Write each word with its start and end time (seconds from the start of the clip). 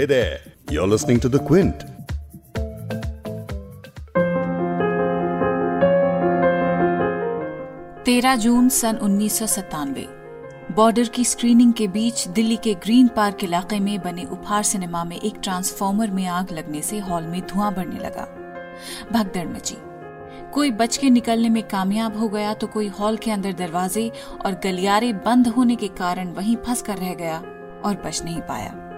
Hey 0.00 0.06
there, 0.06 0.40
you're 0.70 0.86
listening 0.86 1.18
to 1.20 1.28
The 1.28 1.38
Quint. 1.38 1.82
तेरह 8.04 8.36
जून 8.36 8.68
सन 8.68 8.96
उन्नीस 8.96 9.58
border 10.76 11.08
की 11.08 11.24
स्क्रीनिंग 11.24 11.72
के 11.72 11.88
बीच 11.88 12.28
दिल्ली 12.28 12.56
के 12.56 12.74
ग्रीन 12.74 13.08
पार्क 13.08 13.44
इलाके 13.44 13.80
में 13.80 14.00
बने 14.02 14.24
उपहार 14.24 14.62
सिनेमा 14.62 15.04
में 15.04 15.20
एक 15.20 15.34
ट्रांसफॉर्मर 15.42 16.10
में 16.10 16.26
आग 16.26 16.52
लगने 16.52 16.82
से 16.82 16.98
हॉल 16.98 17.22
में 17.22 17.40
धुआँ 17.46 17.74
बढ़ने 17.74 18.00
लगा। 18.00 18.24
भगदड़ 19.12 19.46
मची। 19.48 19.76
कोई 20.52 20.70
बच 20.70 20.96
के 20.96 21.10
निकलने 21.10 21.48
में 21.48 21.62
कामयाब 21.62 22.18
हो 22.18 22.28
गया 22.28 22.54
तो 22.54 22.66
कोई 22.66 22.88
हॉल 22.88 23.16
के 23.16 23.30
अंदर 23.30 23.52
दरवाजे 23.52 24.12
और 24.46 24.60
गलियारे 24.64 25.12
बंद 25.12 25.48
होने 25.48 25.76
के 25.76 25.88
कारण 25.88 26.32
वहीं 26.32 26.56
फंस 26.56 26.82
कर 26.82 26.96
रह 26.96 27.14
गया 27.14 27.38
और 27.84 28.02
बच 28.06 28.22
नहीं 28.24 28.40
पाया। 28.40 28.89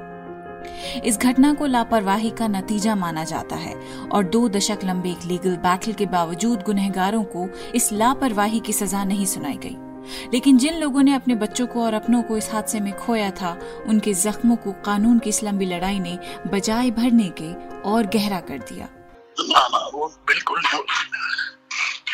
इस 1.05 1.19
घटना 1.19 1.53
को 1.55 1.67
लापरवाही 1.67 2.31
का 2.31 2.49
नतीजा 2.49 2.95
माना 2.95 3.25
जाता 3.25 3.57
है 3.57 3.75
और 4.09 4.25
दो 4.25 4.49
दशक 4.49 4.79
लंबे 4.85 5.11
एक 5.11 5.25
लीगल 5.25 5.57
बैटल 5.59 5.93
के 5.93 6.07
बावजूद 6.07 6.63
गुनहगारों 6.63 7.23
को 7.25 7.49
इस 7.75 7.93
लापरवाही 7.93 8.61
की 8.61 8.73
सजा 8.73 9.05
नहीं 9.05 9.27
सुनाई 9.27 9.57
गई। 9.57 9.77
लेकिन 10.33 10.59
जिन 10.59 10.79
लोगों 10.79 11.03
ने 11.03 11.15
अपने 11.15 11.35
बच्चों 11.35 11.67
को 11.67 11.85
और 11.85 11.95
अपनों 11.95 12.23
को 12.23 12.37
इस 12.37 12.51
हादसे 12.53 12.81
में 12.81 12.93
खोया 12.97 13.31
था, 13.31 13.59
उनके 13.87 14.15
जख्मों 14.15 14.57
को 14.57 14.73
कानून 14.85 15.19
की 15.19 15.31
इस 15.31 15.43
लंबी 15.45 15.67
लड़ाई 15.67 16.01
ने 16.01 16.19
बजाय 16.47 16.91
भरने 16.91 17.29
के 17.41 17.53
और 17.81 18.07
गहरा 18.07 18.41
कर 18.41 18.59
दिया। 18.59 18.89
ना 19.41 19.91
वो 19.95 20.09
बिल्कुल 20.29 20.63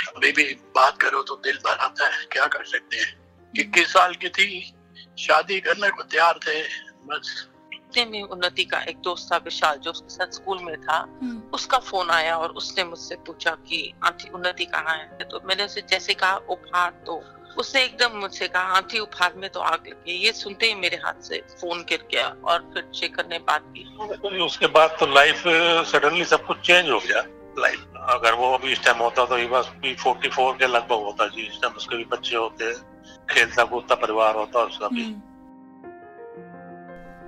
अभी 0.08 0.32
भी 0.32 0.44
बात 0.76 0.96
करो 0.96 1.22
तो 1.22 1.34
दिल 1.36 1.56
भर 1.56 1.76
आता 1.76 2.06
है, 2.06 2.24
क्या 2.32 2.46
कर 2.46 2.64
सकते 2.64 2.96
हैं? 2.96 3.14
इक्कीस 3.54 3.92
साल 3.92 4.14
की 4.14 4.28
थी, 4.28 4.74
शादी 5.18 5.60
करने 5.60 5.88
को 5.88 6.02
तैयार 6.02 6.38
थे, 6.38 6.60
बस 7.06 7.47
इतने 7.98 8.10
में 8.12 8.28
उन्नति 8.28 8.64
का 8.64 8.78
एक 8.80 8.98
दोस्त 8.98 9.32
था 9.32 9.36
विशाल 9.36 9.78
जो 9.78 9.90
उसके 9.90 10.14
साथ 10.14 10.32
स्कूल 10.32 10.58
में 10.62 10.76
था 10.82 11.00
उसका 11.54 11.78
फ़ोन 11.80 12.10
आया 12.10 12.36
और 12.36 12.50
उसने 12.52 12.84
मुझसे 12.84 13.14
पूछा 13.26 13.50
कि 13.68 13.92
आंटी 14.04 14.28
उन्नति 14.30 14.64
कहाँ 14.64 14.96
है? 14.96 15.24
तो 15.24 15.40
मैंने 15.44 15.64
उसे 15.64 15.82
जैसे 15.90 16.14
कहा 16.14 16.36
उपहार 16.48 16.90
तो 17.06 17.22
उसने 17.58 17.82
एकदम 17.84 18.18
मुझसे 18.18 18.48
कहा 18.48 18.76
आंटी 18.76 18.98
उपहार 18.98 19.34
में 19.36 19.48
तो 19.50 19.60
आग 19.60 19.86
लगी 19.88 20.16
ये 20.16 20.32
सुनते 20.32 20.66
ही 20.66 20.74
मेरे 20.76 20.96
हाथ 20.96 21.22
से 21.22 21.42
फ़ोन 21.60 21.84
गिर 21.88 22.06
गया 22.12 22.28
और 22.44 22.70
फिर 22.74 22.90
शेखर 22.94 23.26
ने 23.26 23.38
बात 23.48 23.72
की। 23.76 24.38
उसके 24.44 24.66
बाद 24.68 24.96
तो 25.00 25.06
लाइफ 25.14 25.42
सडनली 25.92 26.24
सब 26.24 26.46
कुछ 26.46 26.60
चेंज 26.66 26.90
हो 26.90 26.98
गया। 26.98 27.22
लाइफ 27.58 27.96
अगर 28.10 28.34
वो 28.34 28.52
अभी 28.54 28.72
इस 28.72 28.84
टाइम 28.84 28.98
होता 28.98 29.24
तो 29.26 29.38
ये 29.38 29.46
बस 29.48 29.72
भी 29.80 29.94
फोर्टी 29.94 30.28
फोर 30.28 30.52
के 30.56 30.66
लगभग 30.66 31.04
होता 31.04 31.26
जी। 31.26 31.46
इस 31.46 31.58
टाइम 31.62 31.74
उसके 31.74 31.96
भी 31.96 32.04
बच्चे 32.12 32.36
होते 32.36 32.74
खेलता 33.30 33.64
कूदता 33.64 33.94
परिवार 33.96 34.36
होता 34.36 34.62
उसका 34.64 34.88
भी। 34.88 35.02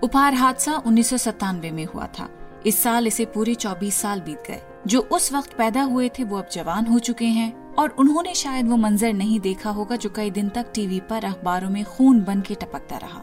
उपहार 0.02 0.34
हादसा 0.34 0.82
उन्नीस 0.86 1.10
सौ 1.10 1.18
सत्तानवे 1.18 1.70
में 1.70 1.84
हुआ 1.84 2.06
था। 2.06 2.28
इस 2.66 2.82
साल 2.82 3.06
इसे 3.06 3.24
पूरे 3.24 3.54
24 3.54 3.94
साल 3.94 4.20
बीत 4.20 4.38
गए। 4.48 4.60
जो 4.86 5.00
उस 5.00 5.32
वक्त 5.32 5.52
पैदा 5.58 5.82
हुए 5.82 6.08
थे, 6.08 6.24
वो 6.24 6.38
अब 6.38 6.48
जवान 6.52 6.86
हो 6.86 6.98
चुके 6.98 7.24
हैं 7.24 7.74
और 7.74 7.88
उन्होंने 7.88 8.34
शायद 8.34 8.68
वो 8.68 8.76
मंजर 8.76 9.12
नहीं 9.12 9.40
देखा 9.40 9.70
होगा 9.70 9.96
जो 9.96 10.10
कई 10.10 10.30
दिन 10.30 10.48
तक 10.48 10.72
टीवी 10.74 11.00
पर 11.00 11.24
अखबारों 11.24 11.70
में 11.70 11.84
खून 11.84 12.20
बन 12.20 12.40
के 12.40 12.54
टपकता 12.54 12.96
रहा। 12.96 13.22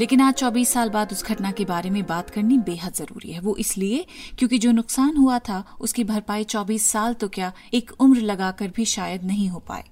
लेकिन 0.00 0.20
आज 0.20 0.34
24 0.34 0.68
साल 0.68 0.90
बाद 0.90 1.12
उस 1.12 1.24
घटना 1.24 1.50
के 1.50 1.64
बारे 1.64 1.90
में 1.90 2.06
बात 2.06 2.30
करनी 2.30 2.58
बेहद 2.58 2.92
ज़रूरी 2.92 3.32
है। 3.32 3.40
वो 3.40 3.56
इसलिए 3.56 4.06
क्योंकि 4.38 4.58
जो 4.58 4.72
नुकसान 4.72 5.16
हुआ 5.16 5.38
था, 5.38 5.64
उसकी 5.80 6.04
भरपाई 6.04 6.44
24 6.44 6.90
साल 6.90 7.14
तो 7.14 7.28
क्या 7.28 7.52
एक 7.74 7.90
उम्र 8.00 8.20
लगाकर 8.20 8.68
भी 8.68 8.84
शायद 8.84 9.24
नहीं 9.24 9.48
हो 9.48 9.58
पाए। 9.58 9.84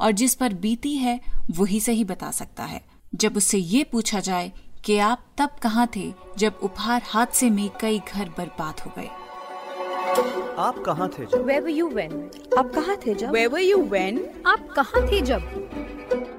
और 0.00 0.12
जिस 0.12 0.34
पर 0.34 0.54
बीती 0.54 0.96
है, 0.96 1.20
वही 1.50 1.80
सही 1.80 2.04
बता 2.04 2.30
सकता 2.30 2.64
है। 2.64 2.84
जब 3.14 3.36
उससे 3.36 3.58
ये 3.58 3.84
पूछा 3.84 4.20
जाए 4.20 4.52
कि 4.84 4.98
आप 4.98 5.22
तब 5.38 5.50
कहाँ 5.62 5.86
थे 5.96 6.12
जब 6.38 6.58
उपहार 6.62 7.02
हादसे 7.06 7.50
में 7.50 7.68
कई 7.80 7.98
घर 8.14 8.28
बर्बाद 8.38 8.80
हो 8.86 8.92
गए 8.98 9.08
आप 10.64 10.82
कहाँ 10.86 11.08
थे 11.18 11.24
जब 11.26 11.46
Where 11.46 11.62
were 11.66 11.76
you 11.76 11.88
when? 11.98 12.12
आप 12.58 12.70
कहाँ 12.74 12.96
थे 13.06 13.14
जब 13.22 13.32
Where 13.36 13.50
were 13.54 13.64
you 13.68 13.78
when? 13.94 14.18
आप 14.46 14.68
कहाँ 14.76 15.06
थे 15.10 15.20
जब 15.30 16.33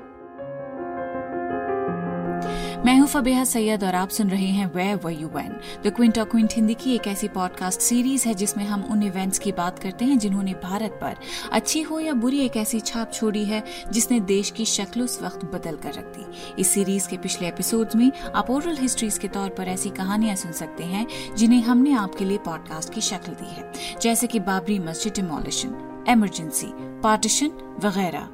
मैं 2.85 2.97
हूँ 2.99 3.07
फबेहा 3.07 3.43
सैयद 3.43 3.83
और 3.83 3.95
आप 3.95 4.09
सुन 4.09 4.29
रहे 4.29 4.47
हैं 4.47 4.65
where 4.73 4.95
were 4.95 5.11
you 5.11 5.27
when 5.27 5.55
the 5.83 5.93
Quint 5.95 6.19
और 6.19 6.25
क्विंट 6.25 6.53
हिंदी 6.53 6.73
की 6.73 6.95
एक 6.95 7.07
ऐसी 7.07 7.27
पॉडकास्ट 7.27 7.81
सीरीज़ 7.81 8.27
है 8.27 8.33
जिसमें 8.33 8.65
हम 8.65 8.83
उन 8.83 9.03
इवेंट्स 9.03 9.39
की 9.39 9.51
बात 9.51 9.79
करते 9.79 10.05
हैं 10.05 10.17
जिन्होंने 10.17 10.53
भारत 10.53 10.99
पर 11.01 11.15
अच्छी 11.51 11.81
हो 11.81 11.99
या 11.99 12.13
बुरी 12.13 12.39
एक 12.39 12.57
ऐसी 12.57 12.79
छाप 12.79 13.13
छोड़ी 13.13 13.45
है 13.45 13.63
जिसने 13.91 14.19
देश 14.19 14.49
की 14.49 14.65
शक्ल 14.65 15.01
उस 15.01 15.21
वक्त 15.21 15.45
बदल 15.45 15.75
कर 15.75 15.93
रख 15.93 16.13
दी। 16.17 16.25
इस 16.61 16.67
सीरीज़ 16.67 17.09
के 17.09 17.17
पिछले 17.17 17.47
एपिसोड 17.47 17.87
में 17.95 18.11
आप 18.35 18.49
ओरल 18.49 18.77
हिस्ट्रीज 18.77 19.17
के 19.17 19.27
तौर 19.27 19.49
पर 19.49 19.67
ऐसी 19.67 19.89
कहानियाँ 19.89 20.35
सुन 20.35 20.51
सकते 20.51 20.83
हैं 20.83 21.07
जिन्हें 21.35 21.61
हमने 21.61 21.93
आपके 21.93 22.25
लिए 22.25 22.37
पॉडकास्ट 22.37 22.93
की 22.93 23.01
शक्ल 23.01 23.31
दी 23.31 23.53
है। 23.53 23.71
जैसे 24.01 24.27
की 24.27 24.39
बाबरी 24.39 24.79
मस्जिद 24.79 25.13
डिमोलिशन 25.15 26.05
इमरजेंसी 26.09 26.67
पार्टीशन 27.01 27.79
वगैरह। 27.83 28.29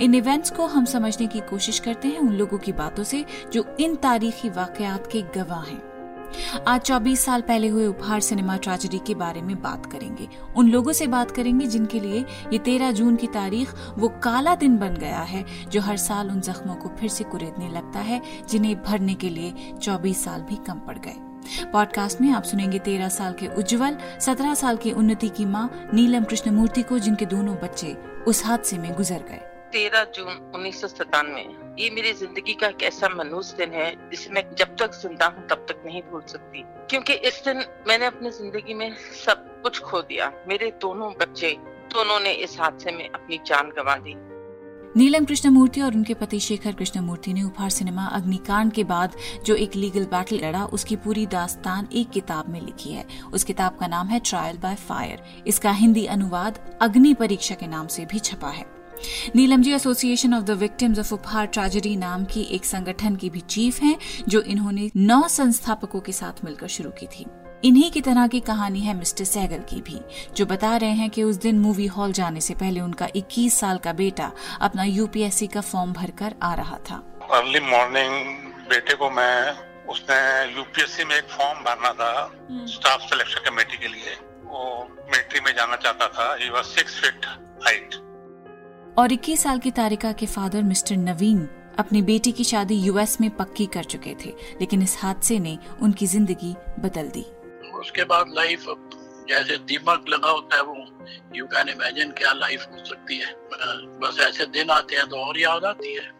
इन 0.00 0.14
इवेंट्स 0.14 0.50
को 0.50 0.66
हम 0.66 0.84
समझने 0.84 1.26
की 1.26 1.40
कोशिश 1.40 1.78
करते 1.78 2.08
हैं 2.08 2.18
उन 2.18 2.32
लोगों 2.32 2.58
की 2.58 2.72
बातों 2.72 3.04
से 3.04 3.24
जो 3.52 3.76
इन 3.80 3.96
तारीखी 3.96 4.48
वाकयात 4.48 5.06
के 5.06 5.22
गवाह 5.22 5.64
हैं। 5.64 5.90
आज 6.68 6.80
24 6.80 7.20
साल 7.20 7.40
पहले 7.40 7.68
हुए 7.68 7.86
उपहार 7.86 8.20
सिनेमा 8.20 8.56
ट्रेजेडी 8.56 8.98
के 9.06 9.14
बारे 9.14 9.42
में 9.42 9.62
बात 9.62 9.86
करेंगे। 9.86 10.28
उन 10.56 10.68
लोगों 10.68 10.92
से 10.92 11.06
बात 11.06 11.30
करेंगे 11.30 11.66
जिनके 11.66 12.00
लिए 12.00 12.24
ये 12.52 12.58
13 12.58 12.92
जून 12.92 13.16
की 13.16 13.26
तारीख 13.26 13.74
वो 13.98 14.08
काला 14.08 14.54
दिन 14.54 14.78
बन 14.78 14.94
गया 14.94 15.20
है, 15.20 15.44
जो 15.70 15.80
हर 15.80 15.96
साल 15.96 16.30
उन 16.30 16.40
जख्मों 16.40 16.74
को 16.74 16.88
फिर 16.88 17.08
से 17.08 17.24
कुरेदने 17.24 17.68
लगता 17.68 17.98
है, 17.98 18.22
जिन्हें 18.48 18.82
भरने 18.82 19.14
के 19.14 19.28
लिए 19.28 19.54
24 19.82 20.24
साल 20.24 20.42
भी 20.42 20.56
कम 20.56 20.78
पड़ 20.78 20.98
गए। 20.98 21.16
पॉडकास्ट 21.72 22.20
में 22.20 22.30
आप 22.30 22.42
सुनेंगे 22.42 22.78
तेरह 22.78 23.08
साल 23.08 23.32
के 23.32 23.46
उज्जवल, 23.46 23.96
सत्रह 24.20 24.54
साल 24.54 24.76
की 24.76 24.92
उन्नति 24.92 25.28
की 25.28 25.44
माँ, 25.44 25.90
नीलम 25.94 26.24
कृष्णमूर्ति 26.24 26.82
को 26.82 26.98
जिनके 26.98 27.26
दोनों 27.26 27.54
बच्चे 27.54 27.96
उस 28.26 28.44
हादसे 28.44 28.78
में 28.78 28.94
गुजर 28.96 29.22
गए। 29.28 29.49
तेरह 29.72 30.04
जून 30.16 30.52
उन्नीस 30.54 30.84
ये 31.78 31.88
मेरी 31.90 32.12
ज़िंदगी 32.12 32.54
का 32.54 32.66
एक 32.68 32.82
ऐसा 32.82 33.08
मनूस 33.08 33.52
दिन 33.54 33.72
है, 33.72 33.90
जिसे 34.10 34.30
मैं 34.30 34.42
जब 34.54 34.74
तक 34.76 34.94
ज़िंदा 34.94 35.26
हूँ, 35.26 35.46
तब 35.48 35.64
तक 35.68 35.82
नहीं 35.86 36.02
भूल 36.02 36.22
सकती। 36.26 36.62
क्योंकि 36.90 37.12
इस 37.28 37.42
दिन 37.44 37.62
मैंने 37.88 38.06
अपनी 38.06 38.30
ज़िंदगी 38.30 38.74
में 38.74 38.94
सब 39.24 39.44
कुछ 39.62 39.78
खो 39.80 40.00
दिया। 40.02 40.32
मेरे 40.48 40.70
दोनों 40.80 41.12
बच्चे, 41.20 41.50
दोनों 41.92 42.18
ने 42.20 42.32
इस 42.44 42.58
हादसे 42.60 42.92
में 42.92 43.08
अपनी 43.08 43.38
जान 43.46 43.68
गंवा 43.68 43.96
दी। 43.98 44.14
नीलम 44.96 45.24
कृष्णमूर्ति 45.24 45.80
और 45.80 45.94
उनके 45.94 46.14
पति 46.14 46.40
शेखर 46.40 46.72
कृष्णमूर्ति 46.72 47.32
ने 47.32 47.42
उपहार 47.42 47.70
सिनेमा 47.70 48.06
अग्निकांड 48.06 48.72
के 48.72 48.84
बाद 48.84 49.14
जो 49.44 49.54
एक 49.56 49.76
लीगल 49.76 50.04
बैटल 50.06 50.40
लड़ा, 50.44 50.64
उसकी 50.64 50.96
पूरी 50.96 51.26
दास्तान 51.26 51.88
एक 51.92 52.10
किताब 52.10 52.48
में 52.48 52.60
लिखी 52.60 52.92
है। 52.92 53.06
उस 53.32 53.44
किताब 53.44 53.76
का 53.78 53.86
नाम 53.86 54.06
है 54.06 54.20
ट्रायल 54.20 54.58
बाय 54.58 54.74
फायर 54.82 55.44
इसका 55.46 55.70
हिंदी 55.72 56.04
अनुवाद 56.08 56.58
अग्नि 56.82 57.14
परीक्षा 57.14 57.54
के 57.54 57.66
नाम 57.66 57.86
से 57.86 58.04
भी 58.04 58.18
छपा 58.20 58.50
है। 58.50 58.79
Neelam 59.36 59.62
ji 59.62 59.72
association 59.72 60.34
of 60.34 60.44
the 60.44 60.50
victims 60.50 60.98
of 60.98 61.14
Uphaar 61.14 61.46
tragedy 61.46 61.96
नाम 61.96 62.24
की 62.24 62.42
एक 62.50 62.64
संगठन 62.64 63.16
की 63.16 63.30
भी 63.30 63.40
चीफ 63.40 63.80
हैं 63.80 63.96
जो 64.28 64.40
इन्होंने 64.40 64.90
नौ 64.96 65.28
संस्थापकों 65.28 66.00
के 66.00 66.12
साथ 66.12 66.44
मिलकर 66.44 66.68
शुरू 66.68 66.90
की 66.90 67.06
थी। 67.06 67.26
इन्हीं 67.64 67.90
की 67.90 68.00
तरह 68.00 68.26
की 68.26 68.40
कहानी 68.40 68.80
है 68.80 68.94
मिस्टर 68.94 69.24
सैगल 69.24 69.58
की 69.58 69.80
भी 69.80 70.00
जो 70.36 70.46
बता 70.46 70.76
रहे 70.76 70.90
हैं 70.90 71.10
कि 71.10 71.22
उस 71.22 71.36
दिन 71.36 71.58
मूवी 71.58 71.86
हॉल 71.86 72.12
जाने 72.12 72.40
से 72.40 72.54
पहले 72.54 72.80
उनका 72.80 73.08
21 73.16 73.58
साल 73.58 73.78
का 73.78 73.92
बेटा 73.92 74.32
अपना 74.60 74.84
यूपीएससी 74.84 75.46
का 75.46 75.60
फॉर्म 75.60 75.92
भरकर 75.92 76.34
आ 76.42 76.54
रहा 76.54 76.76
था। 76.76 76.96
अर्ली 77.30 77.60
मॉर्निंग 77.60 78.14
बेटे 78.70 78.94
को 78.94 79.10
मैं 79.10 79.50
उसने 79.86 80.56
यूपीएससी 80.56 81.04
में 81.04 81.16
एक 81.16 81.24
फॉर्म 81.24 81.58
भरना 81.58 81.92
था 81.92 82.32
स्टाफ 82.50 83.00
सिलेक्शन 83.00 83.50
कमेटी 83.50 83.76
के 83.76 83.88
लिए। 83.88 84.14
वो 84.44 84.88
मिलिट्री 85.04 85.40
में 85.40 85.52
जाना 85.52 85.76
चाहता 85.76 86.08
था। 86.08 86.34
He 86.40 86.50
was 86.50 86.64
six 86.64 87.00
feet 87.00 87.26
height 87.66 87.94
और 88.98 89.12
21 89.12 89.42
साल 89.42 89.58
की 89.58 89.70
तारिका 89.70 90.12
के 90.12 90.26
फादर 90.26 90.62
मिस्टर 90.62 90.96
नवीन 90.96 91.48
अपनी 91.78 92.02
बेटी 92.02 92.32
की 92.32 92.44
शादी 92.44 92.74
यूएस 92.76 93.20
में 93.20 93.30
पक्की 93.36 93.66
कर 93.66 93.84
चुके 93.84 94.14
थे, 94.24 94.32
लेकिन 94.60 94.82
इस 94.82 94.96
हादसे 95.00 95.38
ने 95.38 95.58
उनकी 95.82 96.06
ज़िंदगी 96.06 96.54
बदल 96.80 97.08
दी। 97.08 97.24
उसके 97.80 98.04
बाद 98.04 98.32
लाइफ 98.34 98.64
जैसे 99.28 99.56
दिमाग 99.66 100.08
लगा 100.08 100.30
होता 100.30 100.56
है 100.56 100.62
वो 100.62 100.76
यू 101.36 101.46
कैन 101.46 101.68
इमेजिन 101.68 102.10
क्या 102.12 102.32
लाइफ 102.32 102.66
हो 102.72 102.84
सकती 102.84 103.18
है। 103.18 103.34
बस 104.00 104.18
ऐसे 104.20 104.46
दिन 104.48 104.70
आते 104.70 104.96
हैं 104.96 105.06
तो 105.08 105.16
और 105.16 105.38
याद 105.38 105.64
आती 105.64 105.94
है। 105.94 106.19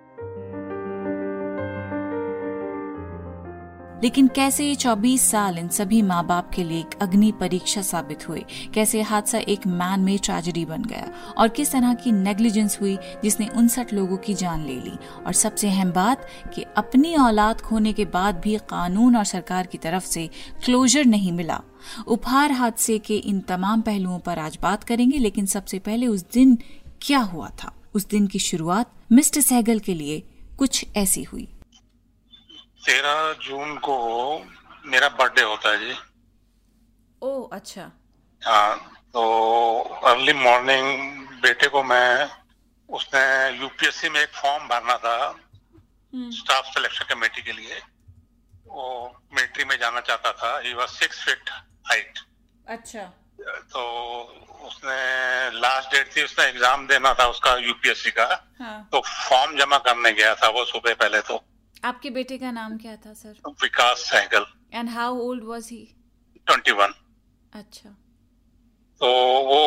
लेकिन 4.02 4.28
कैसे 4.28 4.66
ये 4.66 4.74
24 4.74 5.30
साल 5.30 5.58
इन 5.58 5.68
सभी 5.68 6.02
माँ 6.02 6.26
बाप 6.26 6.50
के 6.54 6.64
लिए 6.64 6.78
एक 6.80 6.98
अग्नि 7.02 7.32
परीक्षा 7.32 7.82
साबित 7.82 8.28
हुए 8.28 8.44
कैसे 8.74 9.02
हादसा 9.02 9.38
एक 9.38 9.66
मैन 9.66 10.00
में 10.00 10.18
ट्रेजेडी 10.18 10.64
बन 10.64 10.84
गया? 10.84 11.12
और 11.38 11.48
किस 11.48 11.72
तरह 11.72 11.94
की 11.94 12.12
नेग्लिजेंस 12.12 12.78
हुई 12.80 12.96
जिसने 12.96 13.48
उनसठ 13.48 13.92
लोगों 13.92 14.16
की 14.16 14.34
जान 14.34 14.66
ले 14.66 14.74
ली? 14.74 14.98
और 15.26 15.32
सबसे 15.32 15.68
अहम 15.68 15.92
बात 15.92 16.26
कि 16.54 16.62
अपनी 16.76 17.14
औलाद 17.14 17.60
खोने 17.60 17.92
के 17.92 18.04
बाद 18.04 18.40
भी 18.40 18.56
कानून 18.56 19.16
और 19.16 19.24
सरकार 19.24 19.66
की 19.66 19.78
तरफ़ 19.78 20.04
से 20.04 20.30
क्लोजर 20.64 21.04
नहीं 21.04 21.32
मिला। 21.32 21.60
उपहार 22.06 22.52
हादसे 22.52 22.98
के 22.98 23.16
इन 23.16 23.40
तमाम 23.40 23.80
पहलुओं 23.80 24.18
पर 24.18 24.38
आज 24.38 24.58
बात 24.62 24.84
करेंगे, 24.84 25.18
लेकिन 25.18 25.46
सबसे 25.46 25.78
पहले 25.78 26.06
उस 26.06 26.24
दिन 26.32 26.58
क्या 27.02 27.18
हुआ 27.18 27.48
था? 27.48 27.74
उस 27.94 28.08
दिन 28.08 28.26
की 28.26 28.38
शुरुआत 28.38 28.92
मिस्टर 29.12 29.40
सहगल 29.40 29.78
के 29.78 29.94
लिए 29.94 30.22
कुछ 30.58 30.86
ऐसी 30.96 31.22
हुई। 31.22 31.48
तेरह 32.82 33.32
जून 33.44 33.76
को 33.78 33.96
मेरा 34.86 35.08
बर्थडे 35.10 35.42
होता 35.42 35.70
है 35.70 35.78
जी। 35.78 35.94
ओ 37.22 37.42
अच्छा। 37.52 37.90
हाँ 38.42 38.76
तो 39.14 39.22
अर्ली 40.08 40.32
मॉर्निंग 40.34 40.86
बेटे 41.42 41.68
को 41.68 41.82
मैं 41.82 42.28
उसने 42.88 43.22
यूपीएससी 43.58 44.08
में 44.08 44.20
एक 44.20 44.34
फॉर्म 44.34 44.68
भरना 44.68 44.96
था 44.98 45.18
स्टाफ 46.12 46.64
सिलेक्शन 46.66 47.14
कमेटी 47.14 47.42
के 47.42 47.52
लिए। 47.52 47.80
वो 48.68 48.84
मिलिट्री 49.34 49.64
में 49.64 49.76
जाना 49.78 50.00
चाहता 50.00 50.32
था। 50.32 50.58
He 50.58 50.72
was 50.74 50.88
six 50.88 51.24
feet 51.24 51.50
height 51.90 52.18
अच्छा। 52.66 53.04
तो 53.72 53.82
उसने 54.66 55.60
लास्ट 55.60 55.92
डेट 55.94 56.16
थी 56.16 56.24
उसने 56.24 56.44
एग्ज़ाम 56.46 56.86
देना 56.86 57.12
था 57.20 57.26
उसका 57.28 57.54
यूपीएससी 57.58 58.10
का। 58.10 58.26
हाँ। 58.60 58.88
तो 58.92 59.00
फॉर्म 59.00 59.56
जमा 59.58 59.78
करने 59.86 60.12
गया 60.12 60.34
था 60.34 60.48
वो 60.48 60.64
सुबह 60.64 60.94
पहले 60.94 61.20
तो। 61.30 61.42
आपके 61.82 62.10
बेटे 62.10 62.36
का 62.38 62.50
नाम 62.52 62.76
क्या 62.78 62.96
था 62.96 63.12
sir? 63.14 63.34
Vikas 63.62 63.98
Sehgal. 64.10 64.46
And 64.74 64.88
how 64.90 65.18
old 65.20 65.44
was 65.44 65.68
he 65.70 65.82
twenty 66.46 66.72
one 66.72 66.94
अच्छा। 67.52 67.90
तो 69.00 69.08
वो 69.46 69.60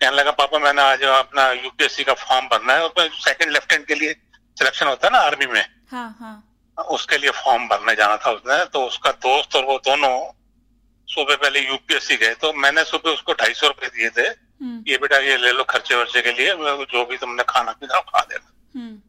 कहने 0.00 0.16
लगा 0.16 0.30
पापा 0.32 0.58
मैंने 0.58 0.82
आज 0.82 1.02
अपना 1.04 1.50
यूपीएससी 1.52 2.04
का 2.04 2.14
फॉर्म 2.16 2.46
भरना 2.48 2.72
है 2.72 2.82
और 2.84 3.08
सेकंड 3.20 3.52
लेफ्टिनेंट 3.52 3.86
के 3.88 3.94
लिए 3.94 4.12
सिलेक्शन 4.56 4.86
होता 4.86 5.06
है 5.06 5.12
ना 5.12 5.18
आर्मी 5.20 5.46
में। 5.46 5.64
हाँ 5.90 6.10
हाँ। 6.20 6.36
उसके 6.78 7.18
लिए 7.18 7.30
फॉर्म 7.36 7.66
भरने 7.68 7.94
जाना 7.96 8.16
था 8.16 8.30
उसने 8.32 8.64
तो 8.72 8.84
उसका 8.86 9.10
दोस्त 9.24 9.56
और 9.56 9.64
वो 9.64 9.76
दोनों 9.86 10.14
सुबह 11.08 11.36
पहले 11.36 11.60
यूपीएससी 11.60 12.16
गए। 12.16 12.34
तो 12.34 12.52
मैंने 12.54 12.84
सुबह 12.84 13.10
उसको 13.10 13.32
ढाई 13.34 13.54
सौ 13.54 13.66
रुपए 13.66 13.86
दिए 13.88 14.10
थे 14.10 14.26
हम्म। 14.62 14.82
ये 14.88 14.98
बेटा 14.98 15.18
ये 15.20 15.36
ले 15.36 15.52
लो 15.52 15.64
खर्चे 15.70 15.94
वर्चे 15.94 16.22
के 16.22 16.32
लिए 16.32 16.54
जो 16.86 17.04
भी 17.04 17.16
तुमने 17.16 17.44
खाना 17.48 17.72
पीना 17.72 18.00
खा 18.02 18.22
देना। 18.22 18.48
हम्म। 18.74 19.00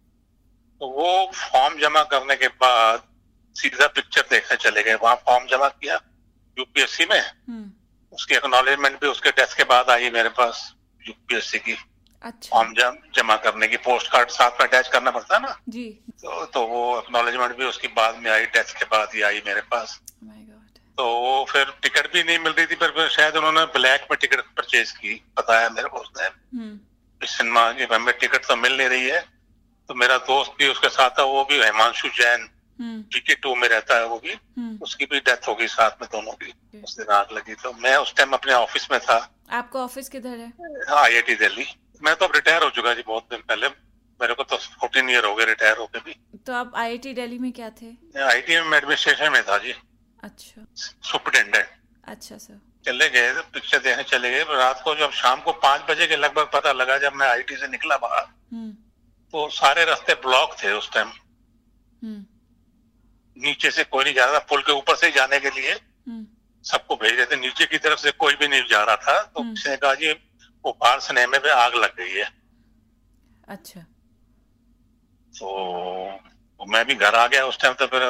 तो 0.82 0.88
वो 0.88 1.32
फॉर्म 1.34 1.80
जमा 1.80 2.04
करने 2.04 2.36
के 2.36 2.48
बाद 2.48 3.04
सीधा 3.56 3.88
पिक्चर 3.88 4.22
देखने 4.22 4.58
चले 4.58 4.84
गए। 4.84 4.96
वहाँ 4.96 5.16
फॉर्म 5.16 5.46
जमा 5.46 5.68
किया 5.68 6.02
यूपीएससी 6.60 7.06
में। 7.06 7.20
हम्म। 7.22 7.72
उसकी 8.12 8.36
एक्नोलेजमेंट 8.36 9.02
भी 9.02 9.08
उसके 9.08 9.30
डेस्क 9.30 9.58
के 9.58 9.64
बाद 9.64 9.90
आई 9.90 10.10
मेरे 10.10 10.30
पास 10.30 10.74
यूपीएससी 11.08 11.60
की। 11.60 11.78
अच्छा। 12.24 12.50
फॉर्म 12.52 12.74
जम, 12.74 12.98
जमा 13.16 13.36
करने 13.36 13.68
की 13.68 13.78
पोस्ट 13.78 14.12
कार्ड 14.12 14.30
साथ 14.30 14.52
में 14.52 14.68
अटैच 14.68 14.88
करना 14.88 15.12
पड़ता 15.12 15.36
है 15.36 15.42
ना? 15.42 15.60
जी। 15.70 16.00
तो, 16.10 16.46
तो 16.46 16.66
वो 16.66 17.00
एक्नोलेजमेंट 17.00 17.58
भी 17.58 17.66
उसकी 17.66 17.88
बाद 17.88 18.16
में 18.16 18.32
आई 18.32 18.46
डेस्क 18.46 18.78
के 18.78 18.86
बाद 18.86 19.10
ही 19.16 19.22
आई 19.22 19.42
मेरे 19.46 19.62
पास। 19.62 20.02
तो 20.98 21.06
वो 21.06 21.46
फिर 21.50 21.74
टिकट 21.82 22.14
भी 22.14 22.24
नहीं 22.24 22.40
मिल 22.40 22.54
रही 22.54 22.66
थी 22.66 22.76
पर 22.76 23.10
शायद 23.10 23.36
उन्होंने 23.36 23.66
ब्लैक 23.66 24.02
में 24.02 24.18
टिकट 24.22 24.40
परचेज 24.40 24.92
की 24.92 25.26
बताया 25.38 25.70
मेरे 25.70 25.90
को 25.90 25.98
उसने। 25.98 26.26
हम्म। 26.58 26.80
इस 27.24 27.38
सिनेमा 27.38 27.72
की 27.72 27.84
हमें 27.84 28.18
टिकट 28.18 28.46
तो 28.46 28.56
मिल 28.56 28.78
नहीं 28.78 28.90
रही 28.90 29.08
है। 29.08 29.41
तो 29.92 29.96
मेरा 29.96 30.18
दोस्त 30.18 30.52
भी 30.60 30.68
उसके 30.68 30.90
साथ 30.90 31.10
था 31.20 31.24
वो 31.28 31.44
भी 31.46 31.56
हिमांशु 31.62 32.08
जैन 32.18 32.48
हम्म। 32.80 33.02
जीके 33.14 33.36
टू 33.36 33.56
में 33.56 33.68
रहता 33.70 33.96
है 33.96 34.06
वो 34.08 34.18
भी। 34.18 34.34
हम्म। 34.58 34.78
उसकी 34.84 35.06
भी 35.06 35.20
डेथ 35.20 35.48
हो 35.48 35.56
गई 35.56 35.68
साथ 35.68 36.02
में 36.02 36.08
दोनों 36.12 36.32
की। 36.34 36.54
उस 36.84 36.96
दिन 36.98 37.12
आग 37.16 37.32
लगी 37.34 37.56
तो 37.64 37.72
मैं 37.82 37.96
उस 37.98 38.14
टाइम 38.16 38.34
अपने 38.34 38.54
ऑफ़िस 38.54 38.88
में 38.92 39.00
था। 39.00 39.18
आपका 39.52 39.80
ऑफ़िस 39.80 40.10
किधर 40.10 40.38
है? 40.40 40.52
I 40.98 41.16
I 41.16 41.22
T 41.22 41.36
Delhi. 41.36 41.66
मैं 42.04 42.16
तो 42.16 42.26
अब 42.26 42.36
रिटायर 42.36 42.64
हो 42.64 42.70
चुका 42.70 42.94
जी 42.94 43.04
बहुत 43.08 43.24
दिन 43.32 43.42
पहले। 43.50 43.68
मेरे 44.20 44.34
को 44.34 44.44
तो 44.44 44.58
फोर्टीन 44.58 45.10
ईयर 45.10 45.26
हो 45.26 45.34
गए 45.36 45.46
रिटायर 45.46 45.78
होके 45.78 46.00
भी। 46.00 46.16
तो 46.48 46.54
आप 46.54 46.72
आईआईटी 46.76 47.14
दिल्ली 47.14 47.40
में 47.40 47.52
क्या 47.52 47.70
थे? 47.82 47.92
आई 48.24 48.42
टी 48.42 48.60
में 48.62 48.78
एडमिनिस्ट्रेशन 48.78 49.32
में 49.32 49.44
था 49.44 49.58
जी। 49.58 49.74
अच्छा। 50.24 50.66
सुपरिटेंडेंट 51.10 51.66
अच्छा 52.08 52.38
सर 52.38 52.60
चले 52.86 53.10
गए 53.10 53.32
पिक्चर 53.54 53.80
देखने 53.80 54.04
चले 54.04 54.32
गए। 54.32 54.44
रात 54.56 54.82
को 54.84 54.96
जब 54.96 55.12
शाम 55.14 55.42
को 55.42 55.52
पाँच 55.66 55.82
बजे 55.90 56.08
के 56.08 56.16
लगभग 56.18 56.50
पता 56.54 56.72
लगा 56.74 56.98
जब 56.98 57.14
मैं 57.16 57.28
आईटी 57.28 57.56
से 57.56 57.68
निकला 57.68 57.98
बाहर। 57.98 58.26
हम्म 59.34 59.44
तो 59.44 59.50
सारे 59.50 59.86
रास्ते 59.86 60.14
ब्लॉक 60.14 60.56
थे 60.64 60.74
उस 60.74 60.92
टाइम 60.92 61.08
हम्म। 62.04 62.26
नीचे 63.38 63.72
से 63.72 63.84
कोई 63.84 64.04
नहीं 64.04 64.14
जा 64.14 64.26
रहा 64.26 64.34
था 64.34 64.40
पुल 64.40 64.62
के 64.62 64.72
ऊपर 64.72 64.96
से 64.96 65.12
जाने 65.12 65.40
के 65.40 65.50
लिए। 65.50 65.72
हम्म। 66.08 66.28
सबको 66.64 66.96
भेज 66.96 67.14
रहे 67.14 67.26
थे 67.26 67.36
नीचे 67.36 67.66
की 67.66 67.78
तरफ़ 67.78 68.00
से 68.00 68.12
कोई 68.12 68.36
भी 68.36 68.48
नहीं 68.48 68.64
जा 68.70 68.84
रहा 68.84 68.96
था। 68.96 69.22
तो 69.22 69.42
हम्म। 69.42 69.54
किसी 69.54 69.70
ने 69.70 69.78
कहा 69.78 69.94
जी 69.94 70.16
उपहार 70.64 71.00
सिनेमे 71.00 71.40
पे 71.40 71.50
आग 71.50 71.76
लग 71.76 71.96
गई 71.98 72.12
है। 72.12 72.30
अच्छा। 73.48 73.80
तो 75.40 75.50
तो 76.60 76.66
मैं 76.66 76.86
भी 76.86 76.96
घर 76.96 77.16
आ 77.16 77.28
गया 77.28 77.46
उस 77.46 77.60
टाइम 77.60 77.74
तो 77.74 77.88
फिर 77.88 78.02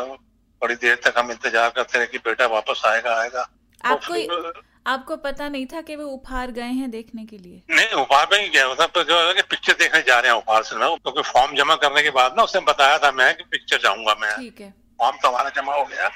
बड़ी 0.62 0.75
देर 0.75 0.95
तक 0.95 1.13
हम 1.18 1.31
इंतज़ार 1.31 1.69
करते 1.69 1.97
रहे 1.97 2.07
कि 2.07 2.18
बेटा 2.18 2.45
वापस 2.45 2.81
आएगा 2.85 3.21
आएगा। 3.21 3.44
तो 3.44 3.89
आपको 3.89 4.13
फिर- 4.13 4.70
आपको 4.86 5.16
पता 5.16 5.48
नहीं 5.50 5.66
था 5.66 5.81
कि 5.81 5.95
वो 5.95 6.06
उपहार 6.06 6.51
गए 6.51 6.69
हैं 6.78 6.89
देखने 6.92 7.25
के 7.25 7.38
लिए? 7.38 7.62
नहीं 7.69 8.01
उपहार 8.01 8.28
में 8.31 8.39
ही 8.42 8.50
गया 8.50 8.74
था 8.75 8.86
तो 8.88 9.04
जो 9.04 9.19
है 9.28 9.33
कि 9.33 9.42
पिक्चर 9.42 9.74
देखने 9.74 10.01
जा 10.01 10.19
रहे 10.19 10.31
हैं 10.31 10.38
उपहार 10.38 10.63
सिनेमा 10.63 10.95
क्योंकि 10.95 11.22
फॉर्म 11.22 11.56
जमा 11.56 11.75
करने 11.75 12.01
के 12.04 12.10
बाद 12.10 12.36
ना 12.38 12.44
उसने 12.44 12.62
बताया 12.62 12.98
था 12.98 13.12
मैं 13.12 13.36
कि 13.38 13.44
पिक्चर 13.44 13.78
जाऊँगा 13.78 14.16
मैं। 14.22 14.36
ठीक 14.38 14.62
है। 14.62 14.74
फॉर्म 15.00 15.18
तो 15.18 15.28
हमारा 15.28 15.50
जमा 15.50 15.75
हो 15.75 15.86
गया। 15.86 16.10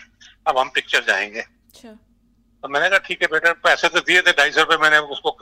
अब 0.48 0.58
हम 0.58 0.70
पिक्चर 0.70 1.04
जाएँगे। 1.04 1.40
अच्छा। 1.40 1.90
तो 1.92 2.68
मैंने 2.68 2.90
कहा 2.90 2.98
ठीक 2.98 3.22
है 3.22 3.28
बेटा 3.28 3.54
पैसे 3.64 3.90
तो 3.90 4.00
दिए 4.00 4.22
थे 4.22 4.32
ढाई 4.32 4.52
सौ 4.52 4.62
रुपए 4.62 4.78
मैंने 4.78 4.98
उसको 4.98 5.38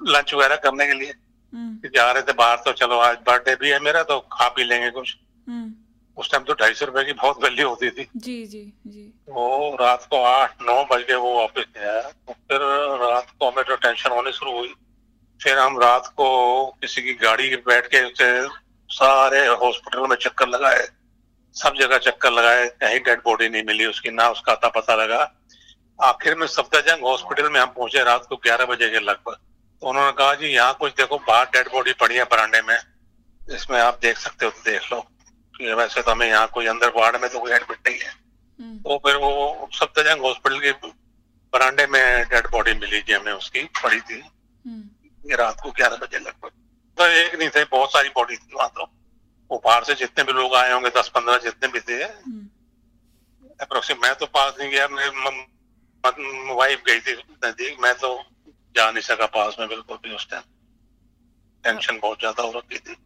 लंच 0.00 0.34
वगैरह 0.34 0.56
करने 0.56 0.86
के 0.86 0.92
लिए। 0.92 1.14
हम्म। 1.52 1.88
जा 1.94 2.10
रहे 2.12 2.22
थे 2.22 2.32
बाहर 2.32 2.56
तो 2.56 2.72
चलो 2.72 2.98
आज 2.98 3.16
बर्थडे 3.26 3.54
भी 3.54 3.70
है 3.70 3.78
मेरा 3.80 4.02
तो 4.02 4.18
खा 4.32 4.48
पी 4.48 4.64
लेंगे 4.64 4.90
कुछ। 4.90 5.16
हम्म। 5.48 5.74
उस 6.20 6.30
टाइम 6.30 6.44
तो 6.44 6.54
ढाई 6.60 6.74
सौ 6.74 6.86
रुपए 6.86 7.04
की 7.04 7.12
बहुत 7.14 7.42
वैल्यू 7.42 7.68
होती 7.68 7.90
थी। 7.90 8.06
जी 8.18 8.44
जी 8.46 8.62
जी। 8.86 9.02
वो 9.28 9.76
रात 9.80 10.06
को 10.10 10.22
आठ 10.24 10.62
नौ 10.62 10.82
बज 10.90 11.02
गए 11.08 11.14
वो 11.16 11.32
ऑफ़िस 11.40 11.64
गया 11.76 12.00
तो 12.00 12.32
फिर 12.32 12.60
रात 13.02 13.30
को 13.30 13.50
हमें 13.50 13.64
तो 13.64 13.76
टेंशन 13.78 14.10
होनी 14.10 14.32
शुरू 14.32 14.52
हुई। 14.52 14.74
फिर 15.40 15.58
हम 15.58 15.78
रात 15.80 16.06
को 16.16 16.26
किसी 16.80 17.02
की 17.02 17.14
गाड़ी 17.20 17.56
बैठ 17.68 17.86
के 17.86 18.02
उसे 18.04 18.30
सारे 18.90 19.46
हॉस्पिटल 19.58 20.06
में 20.08 20.16
चक्कर 20.18 20.48
लगाए। 20.48 20.86
सब 21.56 21.74
जगह 21.76 21.98
चक्कर 22.00 22.32
लगाए। 22.32 22.66
कहीं 22.80 22.98
डेड 23.00 23.20
बॉडी 23.24 23.48
नहीं 23.48 23.62
मिली 23.64 23.86
उसकी 23.86 24.10
ना 24.12 24.28
उसका 24.30 24.52
अता 24.52 24.68
पता 24.70 24.94
लगा। 24.94 25.20
आखिर 25.98 26.34
में 26.34 26.46
सफदरजंग 26.48 27.04
हॉस्पिटल 27.04 27.48
में 27.48 27.60
हम 27.60 27.68
पहुँचे 27.70 28.02
रात 28.04 28.26
को 28.28 28.36
ग्यारह 28.38 28.64
बजे 28.66 28.88
के 28.90 29.00
लगभग। 29.00 29.34
तो 29.34 29.88
उन्होंने 29.88 30.12
कहा 30.12 30.34
जी 30.34 30.46
यहाँ 30.48 30.76
कुछ 30.80 30.92
देखो 30.96 31.18
बाहर 31.18 31.46
डेड 31.46 31.72
बॉडी 31.72 31.92
पड़ी 32.00 32.16
है 32.16 32.24
बरांडे 32.26 32.60
में। 32.62 32.78
इसमें 33.40 33.78
आप 33.80 33.98
देख 34.02 34.18
सकते 34.18 34.44
हो 34.44 34.50
तो 34.50 34.70
देख 34.70 34.92
लो। 34.92 35.04
वैसे 35.60 36.02
तो 36.02 36.10
हमें 36.10 36.26
यहाँ 36.26 36.46
कोई 36.54 36.66
अंदर 36.66 36.88
वार्ड 36.96 37.16
में 37.22 37.28
तो 37.30 37.40
कोई 37.40 37.52
एडमिट 37.52 37.88
नहीं 37.88 37.98
है। 37.98 38.12
हम्म। 38.58 38.78
तो 38.78 38.96
फिर 39.06 39.16
वो 39.16 39.68
सफदरजंग 39.74 40.24
हॉस्पिटल 40.24 40.58
के 40.60 40.72
बरांडे 41.52 41.86
में 41.86 42.24
डेड 42.28 42.46
बॉडी 42.50 42.74
मिली 42.74 43.00
थी 43.02 43.12
हमें 43.12 43.32
उसकी 43.32 43.62
पड़ी 43.82 44.00
थी। 44.00 44.18
हम्म। 44.18 45.34
रात 45.34 45.60
को 45.62 45.70
ग्यारह 45.70 45.96
बजे 45.96 46.18
लगभग। 46.18 46.50
तो 46.98 47.06
एक 47.06 47.34
नहीं 47.34 47.48
थे 47.48 47.64
बहुत 47.70 47.92
सारी 47.92 48.08
बॉडी 48.08 48.36
थी 48.36 48.54
वहाँ 48.54 48.68
तो। 48.68 48.84
वो 49.50 49.60
बाहर 49.64 49.84
से 49.84 49.94
जितने 49.94 50.24
भी 50.24 50.32
लोग 50.32 50.54
आए 50.54 50.72
होंगे 50.72 50.90
दस 50.90 51.08
पंद्रह 51.14 51.38
जितने 51.44 51.68
भी 51.68 51.80
थे 51.80 52.02
हम्म। 52.02 52.48
अप्रोक्सीमेट 53.60 54.02
मैं 54.02 54.14
तो 54.14 54.26
पास 54.28 54.54
नहीं 54.58 54.70
गया 54.70 54.88
मेरी 54.88 55.10
वाइफ 56.54 56.82
गई 56.86 57.00
थी 57.00 57.12
नज़दीक 57.44 57.80
मैं 57.80 57.94
तो 57.94 58.14
जा 58.74 58.90
नहीं 58.90 59.02
सका 59.02 59.26
पास 59.34 59.56
में 59.60 59.68
बिल्कुल 59.68 59.96
भी 59.96 60.14
उस 60.14 60.28
टाइम 60.30 60.42
टेंशन 61.64 61.98
बहुत 62.02 62.18
ज़्यादा 62.18 62.42
हो 62.42 62.52
रखी 62.52 62.78
थी। 62.78 62.96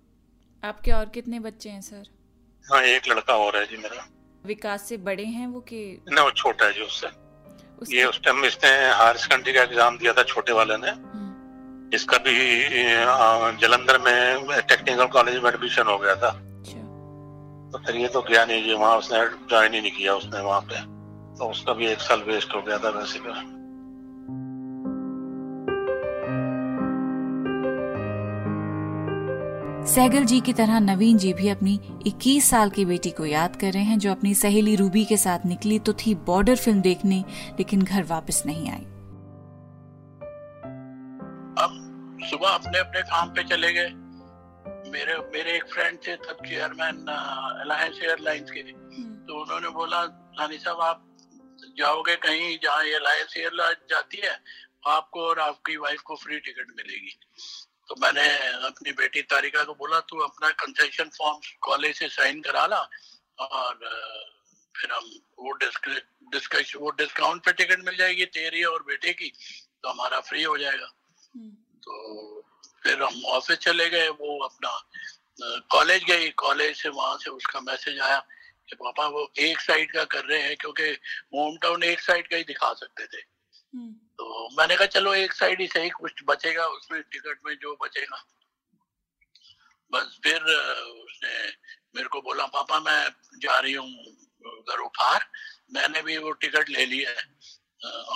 आपके 0.62 0.92
और 0.92 1.08
कितने 1.08 1.40
बच्चे 1.40 1.70
हैं 1.70 1.80
सर? 1.80 2.04
हाँ 2.66 2.80
एक 2.84 3.08
लड़का 3.08 3.36
और 3.36 3.56
है 3.56 3.64
जी 3.66 3.76
मेरा। 3.76 4.06
विकास 4.44 4.88
से 4.88 4.96
बड़े 5.00 5.24
हैं 5.24 5.46
वो 5.46 5.60
कि 5.62 5.80
ना 6.08 6.22
वो 6.22 6.30
छोटा 6.32 6.66
है 6.66 6.72
जी 6.72 6.80
उससे। 6.82 7.06
उसके 7.78 7.96
ये 7.96 8.04
उस 8.04 8.20
टाइम 8.24 8.44
इसने 8.44 8.70
हायर 8.92 9.16
सेकेंडरी 9.16 9.52
का 9.52 9.62
एग्ज़ाम 9.62 9.98
दिया 9.98 10.12
था 10.12 10.22
छोटे 10.24 10.52
वाले 10.52 10.76
ने। 10.76 10.90
हम्म, 10.90 11.90
इसका 11.94 12.18
भी 12.18 12.34
जलंधर 13.60 13.98
में 14.00 14.60
टेक्निकल 14.62 15.06
कॉलेज 15.08 15.42
में 15.42 15.50
एडमिशन 15.50 15.86
हो 15.86 15.98
गया 15.98 16.14
था। 16.16 16.28
अच्छा। 16.28 16.80
तो 17.72 17.78
फिर 17.86 17.96
ये 17.96 18.08
तो 18.08 18.22
गया 18.22 18.44
नहीं 18.44 18.62
जी 18.64 18.74
वहाँ 18.74 18.96
उसने 18.98 19.24
ज्वाइन 19.48 19.74
ही 19.74 19.80
नहीं 19.80 19.92
किया 19.92 20.14
उसने 20.14 20.40
वहाँ 20.40 20.60
पे। 20.70 20.80
तो 21.38 21.50
उसका 21.50 21.72
भी 21.72 21.86
एक 21.86 22.00
साल 22.00 22.22
वेस्ट 22.22 22.54
हो 22.54 22.62
गया 22.62 22.78
था 22.78 22.88
वैसे 22.90 23.18
सैगल 29.86 30.24
जी 30.24 30.40
की 30.40 30.52
तरह 30.52 30.78
नवीन 30.80 31.18
जी 31.18 31.32
भी 31.32 31.48
अपनी 31.48 31.72
21 32.06 32.44
साल 32.50 32.70
की 32.70 32.84
बेटी 32.84 33.10
को 33.10 33.24
याद 33.26 33.56
कर 33.56 33.72
रहे 33.72 33.82
हैं 33.82 33.98
जो 33.98 34.10
अपनी 34.10 34.34
सहेली 34.34 34.76
रूबी 34.76 35.04
के 35.04 35.16
साथ 35.16 35.44
निकली 35.46 35.78
तो 35.78 35.92
थी 35.92 36.14
बॉर्डर 36.14 36.56
फ़िल्म 36.56 36.80
देखने 36.80 37.18
लेकिन 37.58 37.82
घर 37.82 38.02
वापस 38.02 38.42
नहीं 38.46 38.70
आई। 38.70 38.84
अब 41.64 41.74
सुबह 42.30 42.48
अपने 42.48 42.78
अपने 42.78 43.02
काम 43.02 43.28
पे 43.28 43.44
चले 43.44 43.72
गए। 43.72 43.90
मेरे 44.90 45.18
मेरे 45.34 45.56
एक 45.56 45.64
फ्रेंड 45.74 45.98
थे 46.06 46.16
तब 46.16 46.44
चेयरमैन 46.46 47.04
अलायंस 47.60 48.00
एयरलाइंस 48.02 48.50
के। 48.50 48.62
तो 48.62 49.42
उन्होंने 49.42 49.68
बोला 49.68 50.02
रानी 50.40 50.58
साहब 50.58 50.80
आप 50.80 51.04
जाओगे 51.78 52.16
कहीं 52.16 52.56
जहाँ 52.64 52.80
अलायंस 53.00 53.36
एयरलाइंस 53.36 53.84
जाती 53.90 54.26
है 54.26 54.34
आपको 54.86 55.20
और 55.20 55.38
आपकी 55.40 55.76
वाइफ 55.76 56.00
को 56.00 56.16
फ्री 56.16 56.38
टिकट 56.38 56.74
मिलेगी। 56.76 57.16
तो 57.88 57.94
मैंने 58.00 58.28
अपनी 58.66 58.92
बेटी 58.94 59.22
तारिका 59.24 59.62
को 59.64 59.74
बोला 59.74 60.00
तू 60.02 60.18
अपना 60.20 60.50
कंसेशन 60.58 61.08
फॉर्म 61.08 61.40
कॉलेज 61.62 61.96
से 61.96 62.08
साइन 62.10 62.40
करा 62.40 62.66
ला 62.66 62.80
और 63.38 63.78
फिर 64.74 64.92
हम 64.92 65.10
वो 65.38 65.52
डिस्कस 65.54 66.72
वो 66.76 66.90
डिस्काउंट 66.92 67.44
पे 67.44 67.52
टिकट 67.52 67.84
मिल 67.84 67.96
जाएगी 67.96 68.24
तेरी 68.32 68.62
और 68.64 68.82
बेटे 68.82 69.12
की 69.12 69.32
तो 69.82 69.88
हमारा 69.88 70.20
फ्री 70.20 70.42
हो 70.42 70.56
जाएगा 70.58 70.86
तो 71.82 72.42
फिर 72.84 73.02
हम 73.02 73.22
ऑफ़िस 73.28 73.58
चले 73.58 73.88
गए 73.90 74.08
वो 74.10 74.38
अपना 74.44 74.70
कॉलेज 75.70 76.04
गई 76.04 76.30
कॉलेज 76.38 76.76
से 76.76 76.88
वहाँ 76.90 77.16
से 77.18 77.30
उसका 77.30 77.60
मैसेज 77.60 78.00
आया 78.00 78.18
कि 78.68 78.76
पापा 78.76 79.06
वो 79.08 79.30
एक 79.40 79.60
साइड 79.60 79.92
का 79.92 80.04
कर 80.06 80.24
रहे 80.24 80.42
हैं 80.42 80.56
क्योंकि 80.56 80.90
होम 81.34 81.56
टाउन 81.56 81.82
एक 81.82 82.00
साइड 82.00 82.28
का 82.28 82.36
ही 82.36 82.44
दिखा 82.44 82.72
सकते 82.74 83.06
थे 83.06 83.16
हम्म। 83.16 83.33
तो 83.74 84.48
मैंने 84.58 84.76
कहा, 84.76 84.86
चलो, 84.86 85.14
एक 85.14 85.32
साइड 85.32 85.60
ही 85.60 85.66
सही, 85.66 85.88
कुछ 85.90 86.12
बचेगा, 86.24 86.66
उसमें 86.66 87.02
टिकट 87.02 87.38
में 87.46 87.54
जो 87.54 87.78
बचेगा। 87.82 88.24
बस 89.92 90.18
फिर 90.24 90.42
उसने 90.42 91.48
मेरे 91.96 92.08
को 92.08 92.20
बोला, 92.20 92.46
पापा, 92.46 92.80
मैं 92.80 93.08
जा 93.38 93.58
रही 93.58 93.72
हूँ 93.72 93.90
घर 94.46 94.76
घरों 94.76 94.88
मैंने 95.72 96.02
भी 96.02 96.16
वो 96.18 96.30
टिकट 96.30 96.68
ले 96.68 96.86
लिया 96.86 97.10
है 97.10 97.22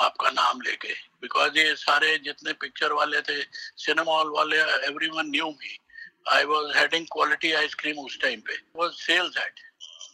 आपका 0.05 0.31
नाम 0.31 0.61
लेके। 0.61 0.93
बिकॉज़ 1.23 1.59
ये 1.59 1.75
सारे 1.77 2.19
जितने 2.19 2.53
पिक्चर 2.53 2.93
वाले 2.93 3.21
थे 3.21 3.43
सिनेमा 3.77 4.12
हॉल 4.12 4.31
वाले 4.31 4.59
everyone 5.09 5.27
knew 5.27 5.47
me 5.47 5.79
I 6.33 6.45
was 6.45 6.77
heading 6.79 7.07
Quality 7.07 7.53
ice cream 7.53 7.99
उस 7.99 8.21
टाइम 8.21 8.41
पे। 8.41 8.59
वॉज़ 8.77 8.93
सेल्स 8.93 9.38
हेड 9.38 9.61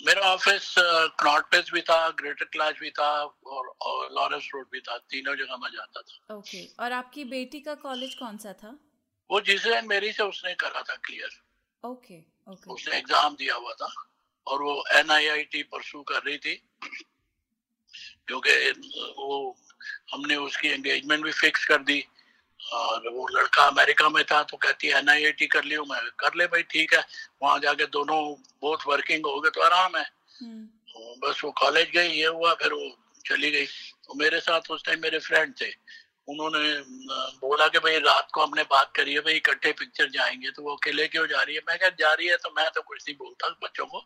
मेरा 0.01 0.33
ऑफ़िस 0.33 0.75
क्नॉट 1.19 1.45
पेस 1.51 1.71
भी 1.75 1.81
था 1.81 1.99
ग्रेटर 2.19 2.45
क्लास 2.45 2.75
भी 2.81 2.91
था 2.91 3.11
और, 3.25 3.67
और 3.81 4.09
लॉरेंस 4.13 4.49
रोड 4.55 4.67
भी 4.73 4.81
था 4.81 4.97
तीनों 5.11 5.35
जगह 5.37 5.57
मैं 5.57 5.71
जाता 5.73 6.01
था 6.01 6.35
ओके 6.35 6.59
okay. 6.59 6.81
और 6.81 6.93
आपकी 6.93 7.25
बेटी 7.25 7.61
का 7.61 7.75
कॉलेज 7.83 8.15
कौन 8.15 8.37
सा 8.39 8.53
था 8.63 8.77
वो 9.31 9.41
जिसे 9.41 9.81
मेरी 9.83 10.13
से 10.13 10.23
उसने 10.23 10.55
करा 10.55 10.83
था 10.83 10.95
क्लियर 11.05 11.41
ओके 11.83 12.15
okay, 12.15 12.53
okay. 12.53 12.75
उसने 12.75 12.97
एग्ज़ाम 12.99 13.37
दिया 13.37 13.55
हुआ 13.55 13.73
था 13.75 13.93
और 14.47 14.63
वो 14.63 14.83
N 14.95 15.11
I 15.11 15.27
I 15.29 15.43
T 15.45 15.63
pursue 15.65 16.03
कर 16.03 16.23
रही 16.23 16.39
थी 16.39 16.55
क्योंकि 18.27 18.71
वो 19.19 19.57
हमने 20.13 20.37
उसकी 20.39 20.69
एंगेजमेंट 20.69 21.25
भी 21.25 21.33
फिक्स 21.33 21.65
कर 21.65 21.83
दी 21.83 22.05
और 22.75 23.09
वो 23.09 23.27
लड़का 23.33 23.63
अमेरिका 23.63 24.09
में 24.09 24.23
था 24.25 24.43
तो 24.43 24.57
कहती 24.57 24.89
है 24.89 24.99
एन 24.99 25.49
कर 25.53 25.65
लियो 25.65 25.85
मैं 25.85 26.01
कर 26.19 26.35
ले 26.35 26.47
भाई 26.47 26.63
ठीक 26.71 26.95
है। 26.95 27.03
वहाँ 27.43 27.59
जाके 27.59 27.87
दोनों 27.89 28.19
बहुत 28.63 28.87
वर्किंग 28.87 29.27
हो 29.27 29.41
गए 29.41 29.51
तो 29.51 29.63
आराम 29.63 29.97
है। 29.97 30.05
हम्म। 30.41 30.65
तो 30.93 31.15
बस 31.23 31.41
वो 31.45 31.51
कॉलेज 31.59 31.91
गई 31.91 32.09
ये 32.11 32.27
हुआ 32.29 32.55
फिर 32.55 32.73
वो 32.73 32.91
चली 33.27 33.51
गई। 33.51 33.67
तो 33.67 34.15
मेरे 34.15 34.41
साथ 34.41 34.71
उस 34.71 34.85
टाइम 34.85 35.01
मेरे 35.03 35.19
फ्रेंड 35.19 35.55
थे। 35.61 35.71
उन्होंने 36.29 36.61
बोला 37.41 37.67
कि 37.69 37.79
भाई 37.79 37.99
रात 38.01 38.29
को 38.35 38.43
हमने 38.43 38.63
बात 38.71 38.93
करी 38.97 39.15
है 39.15 39.21
भाई 39.21 39.35
इकट्ठे 39.35 39.73
पिक्चर 39.73 40.09
जाएँगे 40.11 40.51
तो 40.51 40.63
वो 40.63 40.75
अकेले 40.77 41.07
क्यों 41.09 41.27
जा 41.27 41.43
रही 41.43 41.55
है? 41.55 41.61
मैं 41.69 41.79
क्या 41.79 41.89
जा 41.91 42.13
रही 42.13 42.29
है 42.29 42.37
तो 42.37 42.51
मैं 42.57 42.69
तो 42.75 42.83
कुछ 42.83 43.03
नहीं 43.09 43.17
बोलता 43.19 43.49
बच्चों 43.63 43.87
को। 43.87 44.01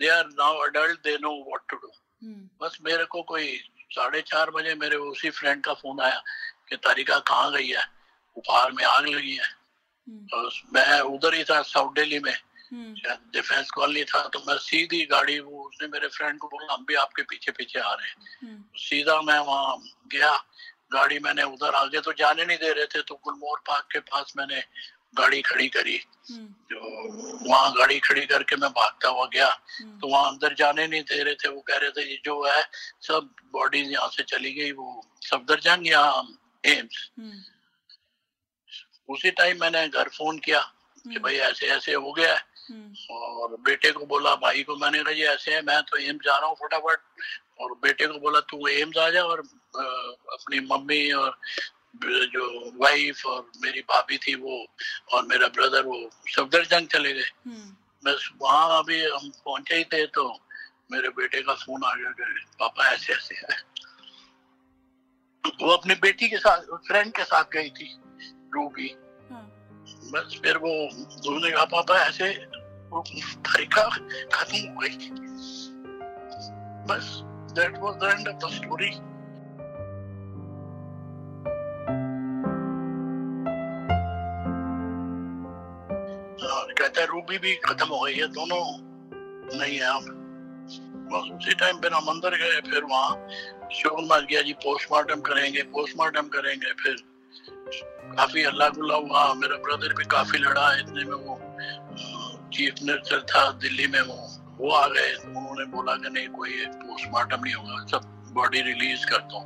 They 0.00 0.08
are 0.08 0.26
now 0.26 0.58
adult 0.58 0.98
they 1.04 1.16
know 1.20 1.34
what 1.44 1.60
to 1.68 1.76
do 1.76 1.92
बस 2.62 2.78
मेरे 2.82 3.04
को 3.04 3.22
कोई 3.22 3.56
साढ़े 3.90 4.20
चार 4.22 4.50
बजे 4.50 4.74
मेरे 4.74 4.96
उसी 4.96 5.30
फ्रेंड 5.30 5.62
का 5.64 5.74
फ़ोन 5.74 6.00
आया 6.00 6.22
कि 6.68 6.76
तारिका 6.76 7.18
कहाँ 7.18 7.52
गई 7.52 7.68
है? 7.68 7.84
उपहार 8.36 8.72
में 8.72 8.84
आग 8.84 9.06
लगी 9.06 9.34
है। 9.36 9.48
हम्म। 10.08 10.26
तो 10.26 10.48
मैं 10.74 11.00
उधर 11.00 11.34
ही 11.34 11.44
था 11.44 11.60
साउथ 11.62 11.94
दिल्ली 11.94 12.18
में। 12.18 12.34
डिफेंस 12.72 13.56
हम्म। 13.56 13.74
कॉलोनी 13.74 14.04
था 14.04 14.22
तो 14.32 14.38
मैं 14.48 14.56
सीधी 14.58 15.04
गाड़ी 15.06 15.38
वो 15.40 15.62
उसने 15.64 15.88
मेरे 15.88 16.08
फ्रेंड 16.08 16.38
को 16.38 16.48
बोला 16.48 16.72
हम 16.74 16.84
भी 16.88 16.94
आपके 16.94 17.22
पीछे 17.22 17.52
पीछे 17.52 17.78
आ 17.78 17.92
रहे 17.92 18.08
हैं। 18.08 18.16
हम्म। 18.42 18.62
सीधा 18.78 19.20
मैं 19.22 19.38
वहाँ 19.38 19.76
गया। 20.12 20.36
गाड़ी 20.92 21.18
मैंने 21.18 21.42
उधर 21.44 21.74
आगे 21.74 22.00
तो 22.00 22.12
जाने 22.12 22.44
नहीं 22.44 22.58
दे 22.58 22.72
रहे 22.72 22.86
थे 22.86 23.02
तो 23.02 23.14
गुलमोर 23.24 23.58
पार्क 23.66 23.86
के 23.92 23.98
पास 23.98 24.32
मैंने 24.36 24.62
गाड़ी 25.14 25.40
खड़ी 25.42 25.68
करी। 25.68 26.00
जो 26.30 26.80
वहाँ 27.50 27.72
गाड़ी 27.72 27.98
खड़ी 27.98 28.26
करके 28.26 28.56
मैं 28.56 28.70
भागता 28.70 29.08
हुआ 29.08 29.26
गया। 29.26 29.48
तो 30.00 30.08
वहाँ 30.08 30.30
अंदर 30.30 30.54
जाने 30.54 30.86
नहीं 30.86 31.02
दे 31.02 31.22
रहे 31.22 31.34
थे 31.34 31.48
वो 31.48 31.60
कह 31.60 31.76
रहे 31.76 31.90
थे 31.90 32.08
ये 32.10 32.20
जो 32.24 32.42
है 32.46 32.62
सब 33.02 33.30
बॉडीज 33.52 33.90
यहाँ 33.92 34.08
से 34.08 34.22
चली 34.22 34.52
गई 34.52 34.72
वो 34.72 35.06
सफदरजंग 35.20 35.88
या 35.88 36.02
एम्स 36.64 37.10
उसी 39.12 39.30
टाइम 39.40 39.60
मैंने 39.60 39.88
घर 39.88 40.08
फ़ोन 40.08 40.38
किया 40.38 40.60
कि 41.04 41.18
भाई 41.18 41.36
ऐसे 41.50 41.66
ऐसे 41.76 41.94
हो 41.94 42.12
गया 42.12 42.34
है। 42.34 42.48
और 43.10 43.56
बेटे 43.66 43.90
को 43.92 44.06
बोला 44.06 44.34
भाई 44.42 44.62
को 44.62 44.76
मैंने 44.76 45.02
कहा 45.02 45.12
ये 45.12 45.26
ऐसे 45.28 45.54
है 45.54 45.62
मैं 45.62 45.82
तो 45.82 45.96
एम्स 45.96 46.24
जा 46.24 46.36
रहा 46.36 46.46
हूँ 46.48 46.56
फटाफट। 46.56 47.00
और 47.60 47.72
बेटे 47.82 48.06
को 48.06 48.18
बोला 48.18 48.40
तू 48.50 48.66
एम्स 48.68 48.98
आ 48.98 49.08
जा 49.10 49.22
और 49.24 49.38
अपनी 49.38 50.60
मम्मी 50.66 51.10
और 51.12 51.38
जो 52.04 52.44
वाइफ 52.82 53.24
और 53.26 53.50
मेरी 53.62 53.80
भाभी 53.80 54.18
थी 54.18 54.34
वो 54.34 54.64
और 55.12 55.26
मेरा 55.26 55.48
ब्रदर 55.48 55.82
वो 55.82 55.98
सफदरजंग 56.28 56.86
चले 56.86 57.12
गए। 57.12 57.30
हम्म। 57.46 57.76
बस 58.04 58.30
वहाँ 58.42 58.78
अभी 58.78 59.00
हम 59.04 59.30
पहुँचे 59.44 59.76
ही 59.76 59.84
थे 59.84 60.06
तो 60.06 60.28
मेरे 60.92 61.08
बेटे 61.08 61.42
का 61.42 61.54
फ़ोन 61.54 61.84
आ 61.84 61.94
गया 61.94 62.10
पापा 62.60 62.86
ऐसे 62.92 63.12
ऐसे 63.12 63.34
है। 63.34 63.58
वो 65.44 65.70
अपनी 65.70 65.94
बेटी 65.94 66.28
के 66.28 66.36
साथ 66.36 66.62
फ्रेंड 66.86 67.12
के 67.12 67.24
साथ 67.24 67.44
गई 67.52 67.70
थी। 67.70 67.94
रूबी 68.54 68.94
हाँ। 69.30 69.42
बस 70.12 70.40
फिर 70.42 70.56
वो 70.58 70.72
उसने 70.86 71.50
कहा 71.50 71.64
पापा 71.66 71.98
ऐसे 72.00 72.32
तरीका 72.92 73.88
खत्म 74.32 74.58
हो 74.58 74.80
गई 74.80 75.10
बस 76.88 77.10
that 77.54 77.78
was 77.78 77.94
the 77.96 78.10
end 78.10 78.28
of 78.28 78.36
the 78.36 78.52
story 78.54 78.90
कहता 86.80 87.00
है 87.00 87.06
रूबी 87.06 87.38
भी 87.38 87.54
खत्म 87.64 87.86
हो 87.88 88.00
गई 88.00 88.14
है 88.14 88.26
दोनों 88.30 88.62
नहीं 89.52 89.76
है 89.76 89.86
आप 89.86 90.04
बस 91.12 91.30
उसी 91.32 91.54
टाइम 91.54 91.78
पे 91.80 91.88
हम 91.88 92.06
अंदर 92.08 92.36
गए 92.36 92.60
फिर 92.62 92.84
वहाँ 92.84 93.68
शोर 93.72 94.02
मच 94.04 94.24
गया 94.24 94.42
जी 94.42 94.52
पोस्टमार्टम 94.62 95.20
करेंगे 95.22 95.62
पोस्टमार्टम 95.72 96.28
करेंगे 96.28 96.72
फिर 96.82 96.96
काफ़ी 97.74 98.42
अल्लाह 98.42 98.68
गुल्ला 98.68 98.94
हुआ 98.94 99.34
मेरा 99.34 99.56
ब्रदर 99.56 99.94
भी 99.94 100.04
काफ़ी 100.04 100.38
लड़ा 100.38 100.74
इतने 100.74 101.04
में 101.04 101.16
वो 101.16 101.40
चीफ 102.48 102.74
मिनिस्टर 102.82 103.20
था 103.20 103.52
दिल्ली 103.52 103.86
में 103.86 104.00
वो 104.00 104.28
वो 104.58 104.70
आ 104.70 104.86
गए 104.86 105.14
तो 105.14 105.28
उन्होंने 105.28 105.64
बोला 105.64 105.94
कि 105.94 106.10
नहीं 106.10 106.28
कोई 106.28 106.66
पोस्टमार्टम 106.66 107.44
नहीं 107.44 107.54
होगा 107.54 107.86
सब 107.86 108.30
बॉडी 108.32 108.60
रिलीज़ 108.60 109.06
कर 109.06 109.18
दो 109.18 109.40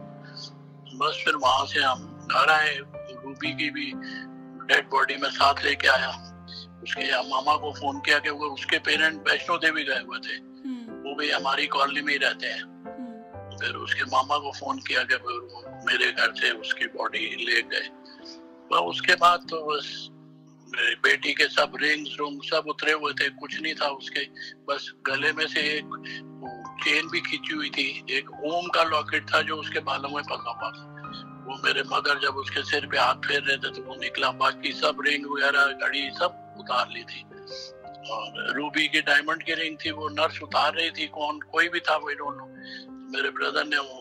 बस 0.97 1.23
फिर 1.25 1.37
वहाँ 1.37 1.67
से 1.67 1.81
हम 1.81 2.29
घर 2.33 2.51
आए 2.51 2.79
रूबी 3.25 3.53
की 3.53 3.71
भी 3.71 3.93
डेड 4.67 4.89
बॉडी 4.91 5.17
में 5.17 5.31
साथ 5.31 5.55
लेके 5.65 5.89
आया। 5.89 6.09
उसके 6.83 7.29
मामा 7.29 7.57
को 7.57 7.73
फ़ोन 7.73 8.01
किया 8.01 8.19
कि 8.19 8.31
वो 8.31 8.47
उसके 8.47 8.79
पेरेंट 8.79 9.29
वैष्णो 9.29 9.57
देवी 9.57 9.85
गए 9.85 10.03
हुए 10.07 10.19
थे। 10.19 10.35
हम्म। 10.35 10.93
वो 10.95 11.15
भी 11.15 11.31
हमारी 11.31 11.67
कॉलोनी 11.67 12.01
में 12.01 12.13
ही 12.13 12.19
रहते 12.19 12.47
हैं। 12.47 12.63
हम्म। 12.63 13.59
फिर 13.59 13.75
उसके 13.75 14.05
मामा 14.05 14.39
को 14.39 14.53
फ़ोन 14.53 14.79
किया 14.79 15.03
कि 15.03 15.15
मेरे 15.87 16.13
घर 16.13 16.33
से 16.37 16.51
उसकी 16.51 16.87
बॉडी 16.87 17.19
ले 17.19 17.63
गए। 17.63 17.89
तो 18.75 18.81
उसके 18.91 19.15
बाद 19.17 19.47
तो 19.51 19.59
बस 19.67 19.89
बेटी 21.03 21.33
के 21.35 21.45
सब 21.47 21.77
रिंग्स 21.81 22.17
रूम 22.19 22.39
सब 22.45 22.65
उतरे 22.69 22.93
हुए 22.93 23.13
थे, 23.13 23.29
कुछ 23.31 23.61
नहीं 23.61 23.75
था 23.75 23.89
उसके। 23.91 24.25
बस 24.69 24.91
गले 25.07 25.33
में 25.33 25.47
से 25.47 25.61
एक 25.69 25.95
चेन 26.85 27.09
भी 27.09 27.21
खींची 27.21 27.55
हुई 27.55 27.71
थी, 27.71 27.87
एक 28.11 28.31
ओम 28.45 28.67
का 28.69 28.83
लॉकेट 28.85 29.31
था 29.35 29.43
जो 29.43 29.57
उसके 29.57 29.81
बालों 29.81 30.11
में 30.11 30.23
फंसा 30.23 30.51
हुआ 30.51 30.71
था। 30.71 30.91
वो 31.47 31.61
मेरे 31.65 31.83
मगर 31.87 32.19
जब 32.21 32.37
उसके 32.37 32.63
सिर 32.65 32.87
पे 32.87 32.99
हाथ 32.99 33.29
फेर 33.29 33.43
रहे 33.43 33.57
थे 33.57 33.71
तो 33.71 33.83
वो 33.83 33.95
निकला। 33.95 34.31
बाकी 34.43 34.73
सब 34.73 35.03
रिंग 35.07 35.27
वगैरह, 35.27 35.73
घड़ी 35.79 36.11
सब 36.19 36.57
उतार 36.59 36.89
ली 36.91 37.05
थी। 37.05 37.23
और 38.11 38.53
रूबी 38.57 38.89
की 38.89 39.01
डायमंड 39.03 39.43
की 39.43 39.55
रिंग 39.55 39.77
थी, 39.85 39.91
वो 39.91 40.09
नर्स 40.11 40.43
उतार 40.43 40.75
रही 40.75 40.91
थी, 40.91 41.07
कौन, 41.09 41.39
कोई 41.53 41.69
भी 41.69 41.81
था 41.81 41.97
वही 41.97 42.15
डोंट 42.15 42.37
नो 42.37 42.47
मेरे 43.13 43.31
ब्रदर 43.31 43.65
ने 43.65 43.79
वो 43.79 44.01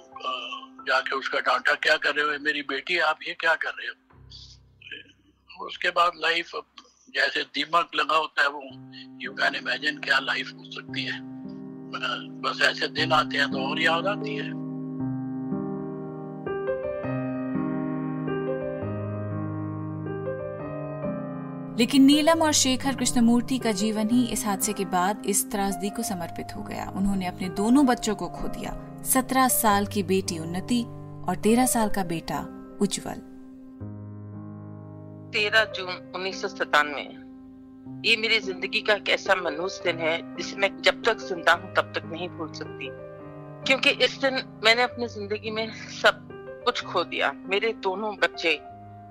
जाके 0.87 1.15
उसका 1.15 1.39
डांटा, 1.39 1.73
क्या 1.75 1.97
कर 1.97 2.15
रहे 2.15 2.25
हो? 2.25 2.39
मेरी 2.41 2.61
बेटी, 2.69 2.97
आप 2.99 3.19
ये 3.27 3.33
क्या 3.39 3.53
कर 3.55 3.69
रहे 3.69 3.87
हो? 3.87 3.93
उसके 5.61 5.89
बाद 5.89 6.11
लाइफ 6.15 6.51
जैसे 7.15 7.43
दिमाग 7.43 7.87
लगा 7.95 8.15
होता 8.15 8.41
है 8.41 8.49
वो 8.49 8.61
यू 9.21 9.31
कैन 9.31 9.55
इमेजिन 9.55 9.99
क्या 9.99 10.19
लाइफ 10.19 10.53
हो 10.53 10.63
सकती 10.65 11.03
है। 11.05 11.19
बस 12.41 12.61
ऐसे 12.61 12.87
दिन 12.87 13.11
आते 13.11 13.37
हैं 13.37 13.51
तो 13.51 13.69
और 13.69 13.81
याद 13.81 14.07
आती 14.07 14.35
है। 14.35 14.63
लेकिन 21.77 22.03
नीलम 22.03 22.41
और 22.41 22.51
शेखर 22.51 22.95
कृष्णमूर्ति 22.95 23.57
का 23.57 23.71
जीवन 23.71 24.09
ही 24.09 24.25
इस 24.25 24.45
हादसे 24.45 24.73
के 24.73 24.85
बाद 24.85 25.23
इस 25.25 25.51
त्रासदी 25.51 25.89
को 25.89 26.03
समर्पित 26.03 26.47
हो 26.55 26.63
गया। 26.63 26.89
उन्होंने 26.95 27.25
अपने 27.25 27.49
दोनों 27.49 27.85
बच्चों 27.85 28.15
को 28.15 28.29
खो 28.29 28.47
दिया। 28.47 29.03
सत्रह 29.03 29.47
साल 29.47 29.85
की 29.85 30.03
बेटी 30.03 30.39
उन्नति 30.39 30.83
और 31.29 31.35
तेरह 31.43 31.65
साल 31.65 31.89
का 31.89 32.03
बेटा 32.03 32.39
उज्जवल। 32.81 33.32
तेरह 35.33 35.63
जून 35.75 36.11
उन्नीस 36.15 36.41
सौ 36.41 36.47
सतानवे। 36.47 37.01
ये 38.09 38.15
मेरी 38.17 38.39
ज़िंदगी 38.39 38.81
का 38.81 38.93
एक 38.93 39.09
ऐसा 39.09 39.35
मनूस 39.35 39.81
दिन 39.83 39.99
है, 39.99 40.35
जिसे 40.35 40.55
मैं 40.55 40.69
जब 40.81 41.01
तक 41.03 41.17
ज़िंदा 41.19 41.53
हूँ, 41.53 41.73
तब 41.75 41.91
तक 41.95 42.03
नहीं 42.05 42.29
भूल 42.29 42.51
सकती। 42.53 42.89
क्योंकि 43.67 43.89
इस 44.05 44.17
दिन 44.17 44.35
मैंने 44.63 44.83
अपनी 44.83 45.07
ज़िंदगी 45.07 45.51
में 45.51 45.71
सब 46.01 46.27
कुछ 46.65 46.83
खो 46.85 47.03
दिया। 47.03 47.31
मेरे 47.45 47.73
दोनों 47.73 48.15
बच्चे, 48.15 48.53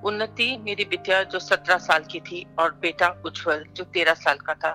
उन्नति 0.05 0.57
मेरी 0.59 0.85
बिटिया 0.85 1.23
जो 1.23 1.38
सत्रह 1.38 1.79
साल 1.79 2.05
की 2.05 2.21
थी 2.21 2.47
और 2.59 2.79
बेटा 2.83 3.09
उज्जवल 3.26 3.64
जो 3.73 3.85
तेरह 3.85 4.14
साल 4.14 4.37
का 4.37 4.55
था, 4.55 4.75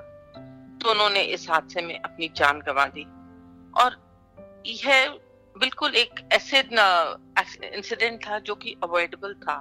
दोनों 0.84 1.10
ने 1.10 1.22
इस 1.22 1.50
हादसे 1.50 1.82
में 1.82 2.00
अपनी 2.00 2.32
जान 2.36 2.60
गंवा 2.60 2.86
दी। 2.86 3.06
और 3.74 3.98
यह 4.66 5.08
बिल्कुल 5.56 5.96
एक 5.96 6.20
ऐसे 6.34 6.60
इंसिडेंट 7.70 8.20
था 8.28 8.40
जो 8.40 8.56
कि 8.56 8.76
अवॉइडेबल 8.84 9.34
था। 9.34 9.58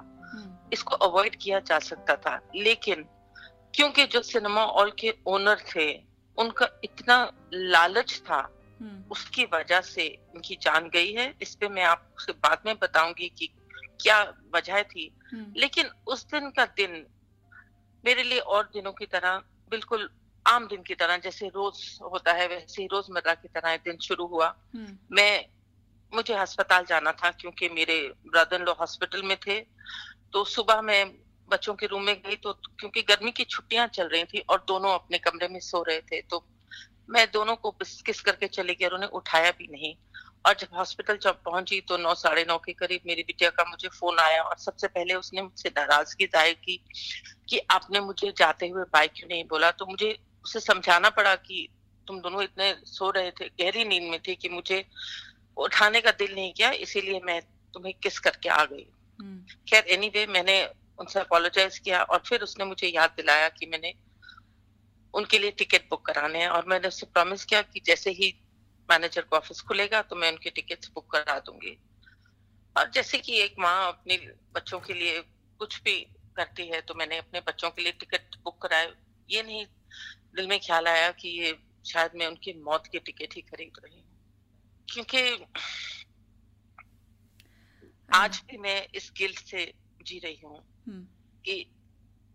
इसको 0.73 0.95
अवॉइड 1.01 1.35
किया 1.35 1.59
जा 1.61 1.79
सकता 1.81 2.15
था 2.17 2.39
लेकिन 2.55 3.05
क्योंकि 3.73 4.05
जो 4.05 4.21
सिनेमा 4.23 4.63
हॉल 4.67 4.91
के 4.99 5.13
ओनर 5.27 5.63
थे 5.67 5.87
उनका 6.37 6.67
इतना 6.83 7.17
लालच 7.53 8.21
था 8.21 8.39
हम्म। 8.81 9.11
उसकी 9.11 9.43
वजह 9.53 9.81
से 9.83 10.07
उनकी 10.35 10.55
जान 10.61 10.89
गई 10.89 11.11
है 11.13 11.33
इस 11.41 11.55
पे 11.55 11.67
मैं 11.69 11.83
आपसे 11.85 12.31
बाद 12.39 12.61
में 12.65 12.75
बताऊँगी 12.75 13.29
कि 13.29 13.49
क्या 14.01 14.21
वजह 14.55 14.81
थी 14.85 15.11
हम्म। 15.33 15.53
लेकिन 15.55 15.89
उस 16.07 16.25
दिन 16.25 16.49
का 16.49 16.65
दिन 16.77 17.05
मेरे 18.03 18.23
लिए 18.23 18.39
और 18.39 18.63
दिनों 18.73 18.91
की 18.91 19.05
तरह 19.05 19.41
बिल्कुल 19.71 20.09
आम 20.45 20.67
दिन 20.67 20.83
की 20.83 20.95
तरह 20.95 21.17
जैसे 21.17 21.47
रोज 21.47 21.77
होता 22.03 22.33
है 22.33 22.47
वैसे 22.47 22.81
ही 22.81 22.87
रोज़मर्रा 22.87 23.33
की 23.35 23.47
तरह 23.47 23.75
दिन 23.85 23.97
शुरू 24.01 24.25
हुआ 24.25 24.47
हम्म। 24.75 24.97
मैं 25.11 25.45
मुझे 26.13 26.33
अस्पताल 26.35 26.85
जाना 26.85 27.11
था 27.13 27.31
क्योंकि 27.31 27.69
मेरे 27.69 27.97
ब्रदर 28.27 28.61
लो 28.61 28.73
हॉस्पिटल 28.73 29.23
में 29.23 29.35
थे 29.47 29.59
तो 30.33 30.43
सुबह 30.43 30.81
मैं 30.81 31.05
बच्चों 31.49 31.73
के 31.73 31.85
रूम 31.85 32.03
में 32.03 32.15
गई 32.15 32.35
तो 32.35 32.53
क्योंकि 32.53 33.01
गर्मी 33.01 33.31
की 33.31 33.43
छुट्टियाँ 33.43 33.87
चल 33.87 34.07
रही 34.07 34.23
थी 34.23 34.39
और 34.49 34.63
दोनों 34.67 34.93
अपने 34.93 35.17
कमरे 35.17 35.47
में 35.47 35.59
सो 35.59 35.83
रहे 35.83 35.99
थे 36.01 36.21
तो 36.21 36.43
मैं 37.09 37.25
दोनों 37.33 37.55
को 37.55 37.71
किस 37.81 38.21
करके 38.21 38.47
चली 38.47 38.73
गई 38.73 38.85
और 38.85 38.93
उन्हें 38.93 39.09
उठाया 39.09 39.51
भी 39.51 39.67
नहीं 39.71 39.93
और 40.45 40.53
जब 40.53 40.75
हॉस्पिटल 40.75 41.17
जब 41.17 41.41
पहुँची 41.43 41.79
तो 41.81 41.97
नौ, 41.97 42.13
साढ़े 42.15 42.45
नौ 42.47 42.57
के 42.57 42.73
करीब 42.73 43.01
मेरी 43.07 43.23
बिटिया 43.23 43.49
का 43.49 43.63
मुझे 43.63 43.87
फ़ोन 43.89 44.19
आया 44.19 44.41
और 44.41 44.57
सबसे 44.57 44.87
पहले 44.87 45.13
उसने 45.13 45.41
मुझसे 45.41 45.69
नाराज़गी 45.69 46.25
ज़ाहिर 46.25 46.53
की 46.53 46.79
कि 47.49 47.59
आपने 47.71 47.99
मुझे 47.99 48.33
जाते 48.37 48.67
हुए 48.67 48.83
बाइक 48.83 49.11
क्यों 49.15 49.29
नहीं 49.29 49.43
बोला 49.43 49.71
तो 49.71 49.85
मुझे 49.85 50.17
उसे 50.45 50.59
समझाना 50.59 51.09
पड़ा 51.09 51.35
कि 51.35 51.67
तुम 52.07 52.19
दोनों 52.21 52.43
इतने 52.43 52.73
सो 52.85 53.09
रहे 53.09 53.31
थे, 53.31 53.47
गहरी 53.61 53.83
नींद 53.85 54.03
में 54.11 54.19
थे 54.27 54.35
कि 54.35 54.49
मुझे 54.49 54.85
उठाने 55.57 56.01
का 56.01 56.11
दिल 56.11 56.35
नहीं 56.35 56.53
किया, 56.53 56.71
इसीलिए 56.71 57.19
मैं 57.19 57.41
तुम्हें 57.73 57.93
किस 58.03 58.19
करके 58.19 58.49
आ 58.49 58.63
गई। 58.65 58.87
खैर 59.19 59.83
एनी 59.83 60.09
anyway, 60.09 60.27
मैंने 60.29 60.65
उनसे 60.99 61.19
अपोलोजाइज 61.19 61.77
किया 61.79 62.03
और 62.03 62.23
फिर 62.25 62.41
उसने 62.41 62.65
मुझे 62.65 62.87
याद 62.87 63.09
दिलाया 63.09 63.49
कि 63.49 63.65
मैंने 63.65 63.93
उनके 65.13 65.39
लिए 65.39 65.51
टिकट 65.51 65.89
बुक 65.89 66.05
कराने 66.05 66.39
हैं 66.39 66.49
और 66.49 66.65
मैंने 66.65 66.87
उससे 66.87 67.05
प्रॉमिस 67.05 67.45
किया 67.45 67.61
कि 67.61 67.81
जैसे 67.85 68.11
ही 68.11 68.33
मैनेजर 68.89 69.21
को 69.21 69.35
ऑफ़िस 69.35 69.61
खुलेगा 69.61 70.01
तो 70.01 70.15
मैं 70.15 70.31
उनके 70.31 70.49
टिकट 70.49 70.85
बुक 70.95 71.11
करा 71.11 71.39
दूँगी। 71.39 71.77
और 72.75 72.91
जैसे 72.91 73.17
कि 73.17 73.39
एक 73.39 73.55
माँ 73.59 73.87
अपने 73.87 74.17
बच्चों 74.55 74.79
के 74.79 74.93
लिए 74.93 75.21
कुछ 75.59 75.81
भी 75.83 75.99
करती 76.35 76.67
है 76.67 76.81
तो 76.81 76.93
मैंने 76.93 77.17
अपने 77.17 77.39
बच्चों 77.39 77.69
के 77.69 77.81
लिए 77.81 77.91
टिकट 77.91 78.35
बुक 78.43 78.61
कराए। 78.61 78.93
ये 79.29 79.43
नहीं 79.43 79.65
दिल 80.35 80.47
में 80.47 80.59
ख्याल 80.59 80.87
आया 80.87 81.11
कि 81.11 81.29
ये 81.29 81.57
शायद 81.85 82.11
मैं 82.15 82.27
उनकी 82.27 82.53
मौत 82.63 82.87
के 82.91 82.99
टिकट 82.99 83.35
ही 83.35 83.41
खरीद 83.41 83.79
रही 83.85 83.95
हूँ। 83.95 84.05
क्योंकि 84.87 85.21
आज 88.09 88.41
भी 88.49 88.57
मैं 88.57 88.87
इस 88.95 89.11
गिल्ट 89.17 89.39
से 89.39 89.73
जी 90.01 90.19
रही 90.19 90.39
हूँ 90.43 90.57
हम्म। 90.87 91.01
कि 91.45 91.65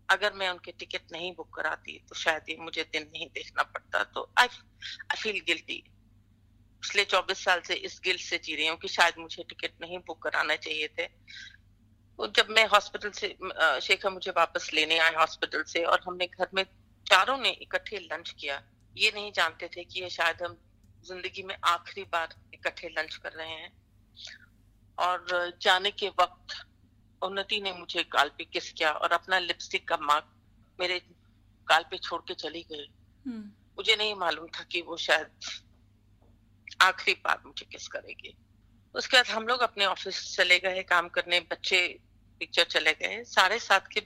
अगर 0.09 0.33
मैं 0.33 0.49
उनके 0.49 0.71
टिकट 0.71 1.11
नहीं 1.11 1.31
बुक 1.35 1.53
कराती 1.55 1.97
तो 2.09 2.15
शायद 2.15 2.49
ये 2.49 2.55
मुझे 2.59 2.83
दिन 2.83 3.03
नहीं 3.03 3.27
देखना 3.27 3.63
पड़ता। 3.63 4.03
तो 4.03 4.29
आई 4.39 4.47
आई 4.47 5.21
फील 5.21 5.39
गिल्टी 5.47 5.83
पिछले 6.83 7.05
24 7.05 7.43
साल 7.43 7.61
से 7.61 7.73
इस 7.73 7.99
गिल्ट 8.03 8.21
से 8.21 8.37
जी 8.37 8.55
रही 8.55 8.67
हूँ 8.67 8.77
कि 8.77 8.87
शायद 8.87 9.13
मुझे 9.17 9.43
टिकट 9.43 9.81
नहीं 9.81 9.99
बुक 9.99 10.21
कराना 10.23 10.55
चाहिए 10.55 10.87
थे। 10.87 11.07
तो 11.07 12.27
जब 12.27 12.49
मैं 12.49 12.65
हॉस्पिटल 12.67 13.11
से 13.11 13.35
शेखर 13.81 14.09
मुझे 14.09 14.31
वापस 14.31 14.69
लेने 14.73 14.97
आए 14.97 15.13
हॉस्पिटल 15.15 15.63
से 15.63 15.83
और 15.83 16.03
हमने 16.07 16.27
घर 16.27 16.47
में 16.53 16.63
चारों 17.07 17.37
ने 17.37 17.49
इकट्ठे 17.61 17.97
लंच 18.01 18.35
किया 18.39 18.61
ये 18.95 19.11
नहीं 19.15 19.31
जानते 19.31 19.67
थे 19.67 19.83
कि 19.83 20.01
ये 20.01 20.09
शायद 20.09 20.43
हम 20.43 20.57
ज़िंदगी 21.05 21.43
में 21.43 21.55
आखिरी 21.65 22.03
बार 22.03 22.35
इकट्ठे 22.53 22.89
लंच 22.89 23.15
कर 23.15 23.31
रहे 23.31 23.49
हैं। 23.49 23.71
और 24.99 25.53
जाने 25.61 25.91
के 25.91 26.09
वक्त 26.09 26.67
उन्नति 27.21 27.61
ने 27.61 27.73
मुझे 27.73 28.03
गाल 28.03 28.29
पे 28.29 28.43
किस 28.43 28.71
किया 28.71 28.91
और 28.91 29.11
अपना 29.11 29.39
लिपस्टिक 29.39 29.87
का 29.87 29.97
मार्क 29.97 30.25
मेरे 30.79 30.99
गाल 31.69 31.85
पे 31.91 31.97
छोड़ 31.97 32.21
के 32.21 32.33
चली 32.33 32.65
गई। 32.71 32.91
हम्म। 33.27 33.51
मुझे 33.77 33.95
नहीं 33.95 34.15
मालूम 34.15 34.47
था 34.47 34.63
कि 34.63 34.81
वो 34.81 34.97
शायद 34.97 35.27
आखिरी 36.81 37.21
बार 37.23 37.41
मुझे 37.45 37.65
किस 37.65 37.87
करेगी। 37.87 38.37
उसके 38.95 39.17
बाद 39.17 39.27
हम 39.27 39.47
लोग 39.47 39.59
अपने 39.59 39.85
ऑफ़िस 39.85 40.35
चले 40.35 40.59
गए 40.59 40.83
काम 40.83 41.09
करने 41.09 41.39
बच्चे 41.39 41.99
पिक्चर 42.39 42.63
चले 42.63 42.93
गए। 42.93 43.23
साढ़े 43.23 43.59
सात 43.59 43.87
के 43.87 43.99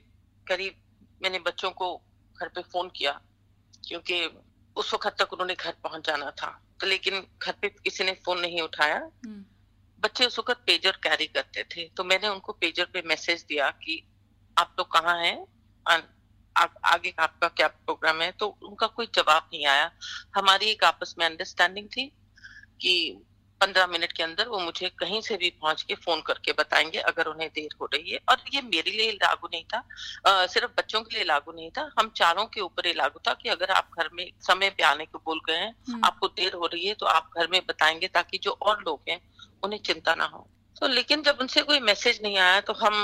करीब 0.48 0.82
मैंने 1.22 1.40
बच्चों 1.40 1.72
को 1.72 2.02
घर 2.40 2.48
पे 2.48 2.62
फ़ोन 2.62 2.90
किया 2.90 3.22
क्योंकि 3.88 4.30
उस 4.76 4.94
वक्त 4.94 5.16
तक 5.20 5.34
उन्होंने 5.34 5.56
घर 5.56 5.72
पहुँच 5.84 6.08
जाना 6.08 6.32
था। 6.32 6.64
तो 6.80 6.88
लेकिन 6.88 7.28
घर 7.44 7.52
पे 7.52 7.70
किसी 7.70 8.04
ने 8.04 8.12
फ़ोन 8.14 8.40
नहीं 8.40 8.62
उठाया। 8.62 8.98
हम्म। 8.98 9.46
बच्चे 10.00 10.26
उस 10.26 10.40
वक्त 10.40 10.58
पेजर 10.68 10.92
कैरी 10.92 11.28
करते 11.28 11.64
थे। 11.64 11.90
तो 11.90 12.04
मैंने 12.04 12.28
उनको 12.28 12.54
पेजर 12.54 12.86
पे 12.86 13.04
मैसेज 13.06 13.46
दिया 13.50 13.70
कि 13.70 14.04
आप 14.58 14.76
लोग 14.80 14.94
तो 14.94 15.02
कहाँ 15.02 15.20
हैं? 15.20 15.48
आ, 15.88 15.98
आगे 16.86 17.14
आपका 17.20 17.48
क्या 17.48 17.68
प्रोग्राम 17.68 18.22
है? 18.22 18.32
तो 18.32 18.58
उनका 18.64 18.88
कोई 18.88 19.08
जवाब 19.16 19.50
नहीं 19.54 19.66
आया। 19.66 19.92
हमारी 20.36 20.66
एक 20.66 20.84
आपस 20.84 21.16
में 21.20 21.26
अंडरस्टैंडिंग 21.26 21.88
थी 21.88 22.12
कि 22.82 23.24
पंद्रह 23.62 23.88
मिनट 23.88 24.12
के 24.12 24.24
अंदर 24.24 24.48
वो 24.48 24.60
मुझे 24.60 24.90
कहीं 24.90 25.22
से 25.22 25.38
भी 25.38 25.50
पहुँच 25.50 25.82
के 25.82 25.96
फ़ोन 25.96 26.22
करके 26.22 26.52
बताएँगे 26.52 26.98
अगर 26.98 27.26
उन्हें 27.26 27.50
देर 27.56 27.70
हो 27.82 27.86
रही 27.86 28.12
है। 28.12 28.20
और 28.30 28.38
ये 28.54 28.62
मेरे 28.62 28.92
लिए 28.92 29.12
लागू 29.12 29.48
नहीं 29.54 29.64
था। 29.64 29.78
आ, 30.28 30.46
सिर्फ़ 30.46 30.72
बच्चों 30.78 31.02
के 31.02 31.16
लिए 31.16 31.24
लागू 31.24 31.52
नहीं 31.52 31.72
था। 31.72 31.92
हम 32.00 32.10
चारों 32.10 32.46
के 32.46 32.62
ऊपर 32.62 32.88
ही 32.88 32.94
लागू 32.94 33.20
था 33.28 33.34
कि 33.34 33.50
अगर 33.50 33.72
आप 33.72 33.90
घर 34.00 34.10
में 34.14 34.32
समय 34.42 34.70
पे 34.70 34.84
आने 34.84 35.06
को 35.06 35.18
बोल 35.18 35.40
गए 35.48 35.56
हैं 35.56 35.76
हम्म। 35.90 36.02
आपको 36.06 36.28
देर 36.28 36.54
हो 36.54 36.66
रही 36.66 36.86
है 36.86 36.94
तो 36.94 37.06
आप 37.06 37.30
घर 37.38 37.48
में 37.48 37.62
बताएँगे 37.70 38.08
ताकि 38.08 38.38
जो 38.38 38.52
और 38.52 38.82
लोग 38.82 39.02
हैं 39.10 39.37
उन्हें 39.64 39.80
चिंता 39.82 40.16
ना 40.16 40.26
हो। 40.26 40.48
तो 40.76 40.88
लेकिन 40.88 41.22
जब 41.24 41.38
उनसे 41.42 41.62
कोई 41.64 41.80
मैसेज 41.82 42.20
नहीं 42.24 42.38
आया 42.40 42.60
तो 42.62 42.74
हम 42.76 42.96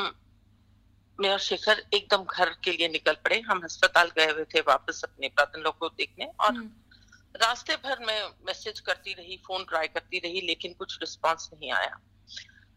मैं 1.20 1.30
और 1.30 1.40
शेखर 1.40 1.84
एकदम 1.94 2.24
घर 2.26 2.50
के 2.64 2.72
लिए 2.72 2.88
निकल 2.90 3.14
पड़े। 3.24 3.40
हम 3.42 3.62
अस्पताल 3.64 4.12
गए 4.18 4.32
हुए 4.32 4.44
थे 4.54 4.62
वापस 4.68 5.02
अपने 5.04 5.28
प्रातन 5.30 5.62
लोग 5.62 5.78
को 5.78 5.90
देखने 5.90 6.26
और 6.26 6.52
हम्म। 6.52 6.70
रास्ते 7.36 7.76
भर 7.84 8.00
मैं 8.00 8.22
मैसेज 8.48 8.80
करती 8.80 9.14
रही 9.14 9.38
फ़ोन 9.38 9.64
ट्राई 9.64 9.88
करती 9.90 10.20
रही 10.20 10.42
लेकिन 10.42 10.74
कुछ 10.74 10.98
रिस्पांस 11.02 11.50
नहीं 11.54 11.72
आया। 11.72 12.00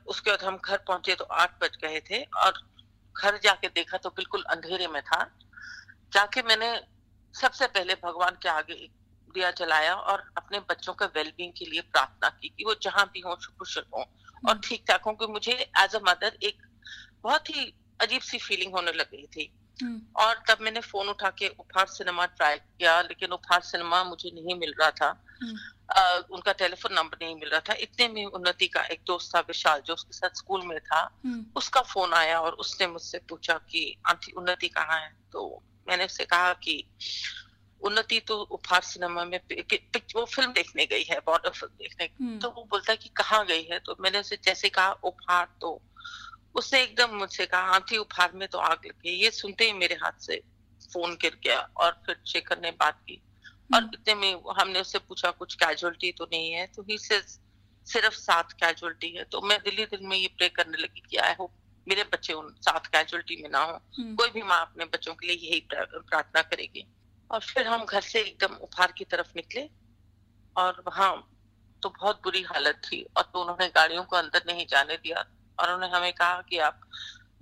उसके 0.06 0.30
बाद 0.30 0.42
हम 0.42 0.58
घर 0.58 0.76
पहुँचे 0.78 1.14
तो 1.14 1.24
आठ 1.24 1.62
बज 1.62 1.76
गए 1.82 2.00
थे 2.00 2.22
और 2.36 2.62
घर 3.16 3.38
जाके 3.38 3.68
देखा 3.70 3.96
तो 3.98 4.10
बिल्कुल 4.10 4.42
अंधेरे 4.50 4.86
में 4.88 5.00
था। 5.02 5.22
जाके 6.12 6.42
मैंने 6.42 6.70
सबसे 7.34 7.66
पहले 7.68 7.94
भगवान 8.04 8.36
के 8.42 8.48
आगे 8.48 8.74
दिया 9.36 9.50
जलाया 9.50 9.94
और 9.94 10.24
अपने 10.36 10.60
बच्चों 10.70 10.94
का 10.94 11.06
वेलबींग 11.06 11.52
के 11.52 11.64
लिए 11.64 11.80
प्रार्थना 11.92 12.28
की 12.30 12.48
कि 12.48 12.64
वो 12.64 12.74
जहाँ 12.82 13.06
भी 13.14 13.20
हो 13.20 13.34
कुशल 13.58 13.84
हो 13.94 14.00
और 14.00 14.50
हम्म। 14.50 14.60
ठीक 14.60 14.84
ठाक 14.88 15.02
हो 15.02 15.12
कि 15.12 15.26
मुझे 15.26 15.52
एज 15.52 15.94
अ 15.94 16.00
मदर 16.08 16.38
एक 16.42 16.62
बहुत 17.22 17.50
ही 17.50 17.72
अजीब 18.00 18.22
सी 18.22 18.38
फीलिंग 18.38 18.72
होने 18.72 18.92
लग 18.92 19.10
गई 19.10 19.26
थी 19.26 19.52
हम्म। 19.82 20.00
और 20.16 20.42
तब 20.48 20.58
मैंने 20.60 20.80
फ़ोन 20.80 21.08
उठा 21.08 21.30
के 21.30 21.48
उपहार 21.58 21.86
सिनेमा 21.86 22.26
ट्राई 22.26 22.56
किया 22.56 23.00
लेकिन 23.02 23.32
उपहार 23.32 23.60
सिनेमा 23.62 24.02
मुझे 24.04 24.30
नहीं 24.34 24.54
मिल 24.54 24.74
रहा 24.80 24.90
था 24.90 25.06
आ, 25.06 26.00
हम्म। 26.00 26.34
उनका 26.34 26.52
टेलीफोन 26.52 26.94
नंबर 26.94 27.18
नहीं 27.22 27.34
मिल 27.34 27.48
रहा 27.48 27.60
था 27.60 27.74
इतने 27.80 28.08
में 28.08 28.24
उन्नति 28.24 28.66
का 28.68 28.82
एक 28.86 29.00
दोस्त 29.06 29.34
था 29.36 29.40
विशाल 29.40 29.80
जो 29.80 29.94
उसके 29.94 30.12
साथ 30.12 30.38
स्कूल 30.38 30.66
में 30.66 30.78
था। 30.80 31.02
उसका 31.56 31.82
फ़ोन 31.82 32.12
आया 32.14 32.40
और 32.40 32.52
उसने 32.64 32.86
मुझसे 32.86 33.18
पूछा 33.28 33.54
कि 33.70 33.84
आंटी 34.06 34.32
उन्नति 34.32 34.68
कहाँ 34.68 35.00
है 35.00 35.14
तो 35.32 35.44
मैंने 35.88 36.04
उससे 36.04 36.24
कहा 36.24 36.52
कि 36.64 36.82
उन्नति 37.80 38.20
तो 38.20 38.42
उपहार 38.42 38.82
सिनेमा 38.82 39.24
में 39.24 39.40
वो 40.16 40.24
फ़िल्म 40.24 40.52
देखने 40.52 40.86
गई 40.86 41.02
है 41.02 41.18
बॉर्डर 41.18 41.50
फ़िल्म 41.50 41.72
देखने 41.72 42.38
तो 42.38 42.50
वो 42.50 42.64
बोलता 42.70 42.94
कि 42.94 43.08
कहाँ 43.08 43.46
गई 43.46 43.62
है? 43.62 43.78
तो 43.78 43.96
मैंने 44.00 44.18
उसे 44.18 44.38
जैसे 44.44 44.68
कहा 44.68 44.92
उपहार 44.92 45.48
तो। 45.60 45.82
उसने 46.54 46.82
एकदम 46.82 47.10
मुझसे 47.10 47.46
कहा 47.46 47.60
हाथी 47.60 47.96
उपहार 47.96 48.32
में 48.32 48.48
तो 48.48 48.58
आग 48.58 48.80
लगी 48.86 49.10
ये 49.10 49.30
सुनते 49.30 49.64
ही 49.64 49.72
मेरे 49.72 49.94
हाथ 49.94 50.12
से 50.20 50.42
फ़ोन 50.92 51.14
गिर 51.14 51.38
गया 51.44 51.70
और 51.76 52.02
फिर 52.06 52.16
शेखर 52.26 52.58
ने 52.58 52.70
बात 52.70 53.00
की। 53.08 53.22
और 53.74 53.82
हम्म। 53.82 53.90
इतने 53.94 54.14
में 54.14 54.40
हमने 54.60 54.80
उससे 54.80 54.98
पूछा 54.98 55.30
कुछ 55.30 55.54
कैजुअलिटी 55.54 56.12
तो 56.12 56.24
नहीं 56.24 56.52
है? 56.52 56.66
तो 56.66 56.82
ही 56.82 56.98
से 56.98 57.20
सिर्फ़ 57.86 58.14
सात 58.14 58.52
कैजुअलिटी 58.52 59.16
है। 59.16 59.24
तो 59.24 59.40
मैं 59.40 59.58
दिल्ली 59.64 59.84
दिल 59.84 60.00
में 60.02 60.16
ये 60.16 60.28
प्रे 60.28 60.48
करने 60.48 60.78
लगी 60.78 61.02
कि 61.10 61.16
आई 61.16 61.34
होप 61.40 61.52
मेरे 61.88 62.04
बच्चे 62.04 62.32
उन 62.32 62.54
सात 62.58 62.86
कैजुअलिटी 62.86 63.42
में 63.42 63.50
ना 63.50 63.58
हो। 63.58 63.72
हम्म। 63.72 64.14
कोई 64.14 64.30
भी 64.30 64.42
माँ 64.42 64.60
अपने 64.60 64.84
बच्चों 64.84 65.14
के 65.14 65.26
लिए 65.26 65.36
यही 65.36 65.60
प्रार्थना 65.94 66.42
करेगी। 66.42 66.86
और 67.30 67.40
फिर 67.42 67.66
हम 67.66 67.84
घर 67.84 68.00
से 68.02 68.20
एकदम 68.20 68.54
उपहार 68.56 68.92
की 68.92 69.04
तरफ़ 69.04 69.32
निकले 69.36 69.68
और 70.56 70.82
वहाँ 70.86 71.12
तो 71.82 71.88
बहुत 71.90 72.20
बुरी 72.22 72.42
हालत 72.42 72.80
थी 72.84 73.02
और 73.16 73.22
तो 73.24 73.40
उन्होंने 73.40 73.68
गाड़ियों 73.68 74.04
को 74.04 74.16
अंदर 74.16 74.42
नहीं 74.46 74.66
जाने 74.66 74.96
दिया 74.96 75.24
और 75.58 75.72
उन्होंने 75.72 75.96
हमें 75.96 76.12
कहा 76.12 76.40
कि 76.42 76.58
आप 76.60 76.80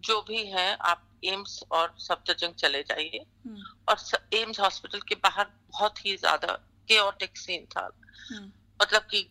जो 0.01 0.21
भी 0.23 0.45
हैं 0.47 0.77
आप 0.83 1.07
एम्स 1.25 1.63
और 1.73 1.95
सफदरजंग 1.99 2.55
चले 2.55 2.83
जाइए 2.83 3.25
हम्म। 3.47 3.63
और 3.89 4.37
एम्स 4.37 4.61
हॉस्पिटल 4.61 5.01
के 5.01 5.15
बाहर 5.15 5.47
बहुत 5.69 6.05
ही 6.07 6.17
ज़्यादा 6.17 6.53
केओटिक 6.89 7.37
सीन 7.37 7.65
था 7.67 7.89
हम्म। 8.31 8.45
मतलब 8.81 9.03
कि 9.03 9.29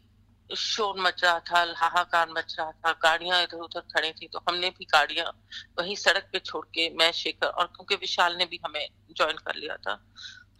शोर 0.49 0.99
मच 1.01 1.23
रहा 1.23 1.39
था 1.41 1.61
हाहाकार 1.77 2.29
मच 2.29 2.55
रहा 2.59 2.71
था 2.71 2.91
गाड़ियाँ 3.03 3.41
इधर 3.43 3.57
उधर 3.57 3.81
खड़ी 3.91 4.11
थी 4.11 4.27
तो 4.27 4.39
हमने 4.49 4.69
भी 4.69 4.85
गाड़ियाँ 4.85 5.31
वही 5.79 5.95
सड़क 5.95 6.29
पे 6.33 6.39
छोड़ 6.39 6.65
के 6.65 6.89
मैं 6.95 7.11
शेखर 7.13 7.47
और 7.47 7.65
क्योंकि 7.67 7.95
विशाल 7.95 8.35
ने 8.35 8.45
भी 8.45 8.59
हमें 8.65 8.87
ज्वाइन 9.11 9.37
कर 9.37 9.55
लिया 9.55 9.77
था 9.77 9.99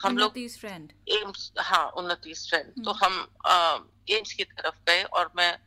हम 0.04 0.18
लोग 0.18 0.38
एम्स 0.38 1.52
हाँ 1.60 1.86
उन्नतीस 1.98 2.48
फ्रेंड 2.50 2.84
तो 2.86 2.92
हम्म। 2.92 3.06
हम 3.06 3.90
एम्स 4.10 4.34
की 4.34 4.44
तरफ़ 4.44 4.76
गए 4.88 5.04
और 5.04 5.32
मैं 5.38 5.58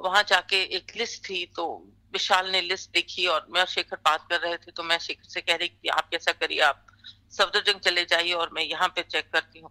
वहाँ 0.00 0.22
जाके 0.22 0.62
एक 0.76 0.92
लिस्ट 0.96 1.28
थी 1.28 1.44
तो 1.56 1.66
विशाल 2.12 2.50
ने 2.50 2.60
लिस्ट 2.60 2.90
देखी 2.90 3.26
और 3.26 3.46
मैं 3.50 3.60
और 3.60 3.66
शेखर 3.66 3.96
बात 4.04 4.26
कर 4.30 4.40
रहे 4.40 4.56
थे 4.56 4.70
तो 4.70 4.82
मैं 4.82 4.98
शेखर 4.98 5.28
से 5.28 5.40
कह 5.40 5.56
रही 5.56 5.68
थी 5.68 5.88
आप 5.88 6.08
कैसा 6.10 6.32
करिए 6.32 6.60
आप 6.60 6.86
सफदरजंग 7.32 7.80
चले 7.80 8.04
जाइए 8.04 8.32
और 8.32 8.50
मैं 8.52 8.62
यहाँ 8.62 8.88
पे 8.88 9.02
चेक 9.02 9.30
करती 9.32 9.60
हूँ। 9.60 9.70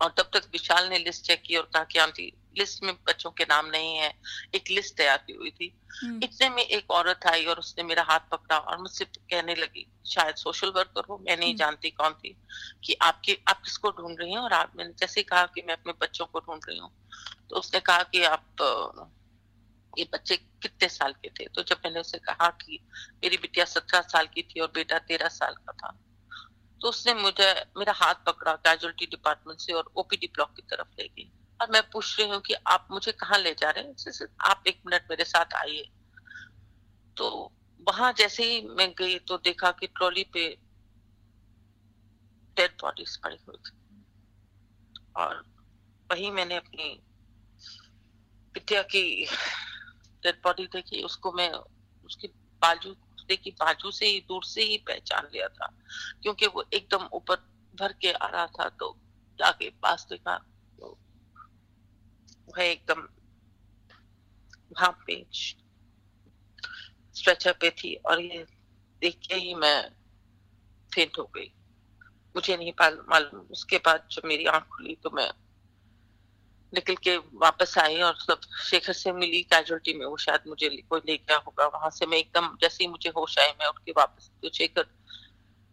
और 0.00 0.14
तब 0.18 0.30
तक 0.34 0.48
विशाल 0.52 0.88
ने 0.88 0.98
लिस्ट 0.98 1.24
चेक 1.24 1.42
की 1.42 1.56
और 1.56 1.70
कहा 1.74 1.84
कि 1.84 1.98
आंटी 1.98 2.32
लिस्ट 2.58 2.82
में 2.82 2.94
बच्चों 3.06 3.30
के 3.30 3.44
नाम 3.44 3.66
नहीं 3.66 3.96
है 3.96 4.12
एक 4.54 4.70
लिस्ट 4.70 4.96
तैयार 4.96 5.24
की 5.26 5.32
हुई 5.32 5.50
थी। 5.50 5.72
हम्म। 6.02 6.20
इतने 6.24 6.48
में 6.48 6.62
एक 6.62 6.90
औरत 6.90 7.26
आई 7.26 7.44
और 7.44 7.58
उसने 7.58 7.84
मेरा 7.84 8.02
हाथ 8.02 8.28
पकड़ा 8.30 8.58
और 8.58 8.78
मुझसे 8.78 9.04
कहने 9.04 9.54
लगी 9.54 9.86
शायद 10.06 10.36
सोशल 10.36 10.72
वर्कर 10.76 11.04
हो 11.10 11.18
मैं 11.18 11.36
नहीं 11.36 11.48
हम्म। 11.48 11.58
जानती 11.58 11.90
कौन 11.90 12.14
थी 12.14 12.36
कि 12.84 12.94
आपके 13.02 13.38
आप 13.48 13.62
किसको 13.62 13.90
ढूंढ 13.90 14.16
रही 14.20 14.32
हैं? 14.32 14.38
और 14.38 14.52
आप 14.52 14.72
मैंने 14.76 14.92
जैसे 14.98 15.22
कहा 15.22 15.44
कि 15.46 15.62
मैं 15.62 15.74
अपने 15.74 15.92
बच्चों 16.00 16.26
को 16.26 16.40
ढूंढ 16.40 16.68
रही 16.68 16.78
हूँ। 16.78 16.90
तो 17.50 17.56
उसने 17.56 17.80
कहा 17.80 18.02
कि 18.02 18.22
आप 18.24 18.66
ये 19.98 20.08
बच्चे 20.12 20.36
कितने 20.36 20.88
साल 20.88 21.12
के 21.12 21.28
थे? 21.28 21.46
तो 21.46 21.62
जब 21.62 21.80
मैंने 21.84 22.00
उसे 22.00 22.18
कहा 22.18 22.48
कि 22.64 22.80
मेरी 23.22 23.36
बिटिया 23.36 23.64
सत्रह 23.64 24.00
साल 24.00 24.26
की 24.26 24.42
थी 24.42 24.60
और 24.60 24.72
बेटा 24.74 24.98
तेरह 24.98 25.28
साल 25.28 25.54
का 25.54 25.72
था 25.72 25.98
तो 26.80 26.88
उसने 26.88 27.12
मुझे 27.14 27.44
मेरा 27.78 27.92
हाथ 27.92 28.14
पकड़ा 28.26 28.52
कैजुअलिटी 28.56 29.06
डिपार्टमेंट 29.06 29.60
से 29.60 29.72
और 29.72 29.90
ओपीडी 29.96 30.26
ब्लॉक 30.26 30.52
की 30.56 30.62
तरफ़ 30.62 30.88
ले 30.98 31.06
गई। 31.08 31.30
और 31.60 31.70
मैं 31.70 31.82
पूछ 31.90 32.20
रही 32.20 32.28
हूँ 32.30 32.40
कि 32.40 32.54
आप 32.54 32.88
मुझे 32.90 33.12
कहाँ 33.12 33.38
ले 33.38 33.54
जा 33.54 33.70
रहे 33.70 33.84
हैं? 33.84 34.26
आप 34.40 34.62
एक 34.66 34.82
मिनट 34.86 35.06
मेरे 35.10 35.24
साथ 35.24 35.54
आइए। 35.54 35.88
तो 37.16 37.52
वहाँ 37.88 38.12
जैसे 38.12 38.44
ही 38.44 38.68
मैं 38.68 38.94
गई 38.98 39.18
तो 39.18 39.36
देखा 39.36 39.70
कि 39.70 39.86
ट्रॉली 39.86 40.24
पे 40.24 40.58
डेड 42.56 42.70
बॉडीज 42.70 43.16
पड़ी 43.16 43.36
हुई 43.48 43.56
थी। 43.56 44.04
और 45.16 45.44
वही 46.12 46.30
मैंने 46.30 46.56
अपनी 46.56 47.02
बिटिया 48.54 48.82
की 48.82 49.26
डेड 50.22 50.34
बॉडी 50.34 50.66
देखी, 50.66 51.02
उसको 51.02 51.32
मैं 51.32 51.50
उसकी 52.04 52.28
बाजू, 52.62 52.90
देखी, 53.28 53.50
बाजू 53.50 53.90
से 53.90 54.06
ही, 54.06 54.20
दूर 54.20 54.44
से 54.44 54.62
ही 54.62 54.78
पहचान 54.78 55.28
लिया 55.32 55.48
था। 55.48 55.66
क्योंकि 56.22 56.46
वो 56.46 56.64
एकदम 56.74 57.08
ऊपर 57.12 57.36
भर 57.74 57.92
के 57.92 58.12
आ 58.12 58.26
रहा 58.26 58.46
था 58.46 58.68
तो 58.68 58.98
जाके 59.38 59.70
पास 59.70 60.06
देखा 60.10 60.36
वह 62.48 62.62
एकदम, 62.62 63.00
वहाँ 64.70 64.90
पे 65.06 65.24
स्ट्रेचर 67.16 67.52
पे 67.52 67.70
थी 67.72 67.94
और 67.96 68.20
ये 68.20 68.44
देख 69.02 69.18
के 69.28 69.34
ही 69.34 69.54
मैं 69.54 69.90
फेंट 70.92 71.18
हो 71.18 71.24
गई। 71.36 71.52
मुझे 72.34 72.56
नहीं 72.56 72.72
मालूम। 72.80 73.40
उसके 73.50 73.78
बाद 73.78 74.08
जब 74.12 74.22
मेरी 74.24 74.44
आँख 74.46 74.66
खुली 74.66 74.94
तो 75.02 75.10
मैं 75.10 75.30
निकल 76.72 76.94
के 76.96 77.16
वापस 77.16 77.76
आई 77.78 78.00
और 78.02 78.14
सब 78.16 78.40
शेखर 78.62 78.92
से 78.92 79.12
मिली 79.12 79.42
कैजुअलिटी 79.44 79.92
में। 79.98 80.04
वो 80.06 80.16
शायद 80.16 80.48
मुझे 80.48 80.68
कोई 80.68 81.00
ले 81.06 81.16
गया 81.18 81.36
होगा 81.38 81.66
वहाँ 81.68 81.90
से। 81.90 82.06
मैं 82.06 82.18
एकदम, 82.18 82.56
जैसे 82.60 82.84
ही 82.84 82.88
मुझे 82.90 83.10
होश 83.16 83.38
आई 83.38 83.50
मैं 83.50 83.66
उठ 83.66 83.78
के 83.78 83.92
वापस 83.96 84.30
तो 84.42 84.50
शेखर 84.54 84.86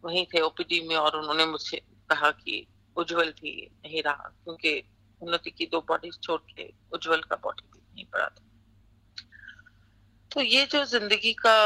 वहीं 0.04 0.26
थे 0.26 0.42
ओपीडी 0.42 0.80
में 0.88 0.96
और 0.96 1.16
उन्होंने 1.16 1.46
मुझसे 1.46 1.78
कहा 2.10 2.32
कि 2.34 2.66
उज्जवल 2.96 3.32
भी 3.32 3.52
नहीं 3.78 4.02
रहा, 4.04 4.32
क्योंकि 4.44 4.82
उन्नति 5.24 5.52
की 5.52 5.66
दो 5.66 5.82
बॉडी 5.88 6.12
छोड़ 6.14 6.40
के 6.52 6.70
उज्जवल 6.94 7.22
का 7.22 7.36
बॉडी 7.44 7.68
भी 7.74 7.80
नहीं 7.96 8.06
पड़ा 8.06 8.26
था। 8.26 8.42
तो 10.32 10.42
ये 10.42 10.66
जो 10.66 10.84
ज़िंदगी 10.86 11.34
का 11.36 11.58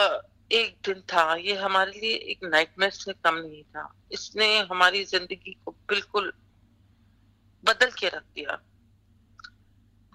एक 0.51 0.75
दिन 0.85 1.01
था, 1.03 1.33
ये 1.35 1.53
हमारे 1.55 1.91
लिए 1.91 2.15
एक 2.31 2.43
नाइटमेयर 2.45 2.91
से 2.91 3.13
कम 3.15 3.35
नहीं 3.35 3.63
था। 3.65 3.93
इसने 4.11 4.57
हमारी 4.61 5.03
ज़िंदगी 5.05 5.53
को 5.65 5.71
बिल्कुल 5.89 6.31
बदल 7.63 7.91
के 7.91 8.07
रख 8.07 8.23
दिया। 8.35 8.55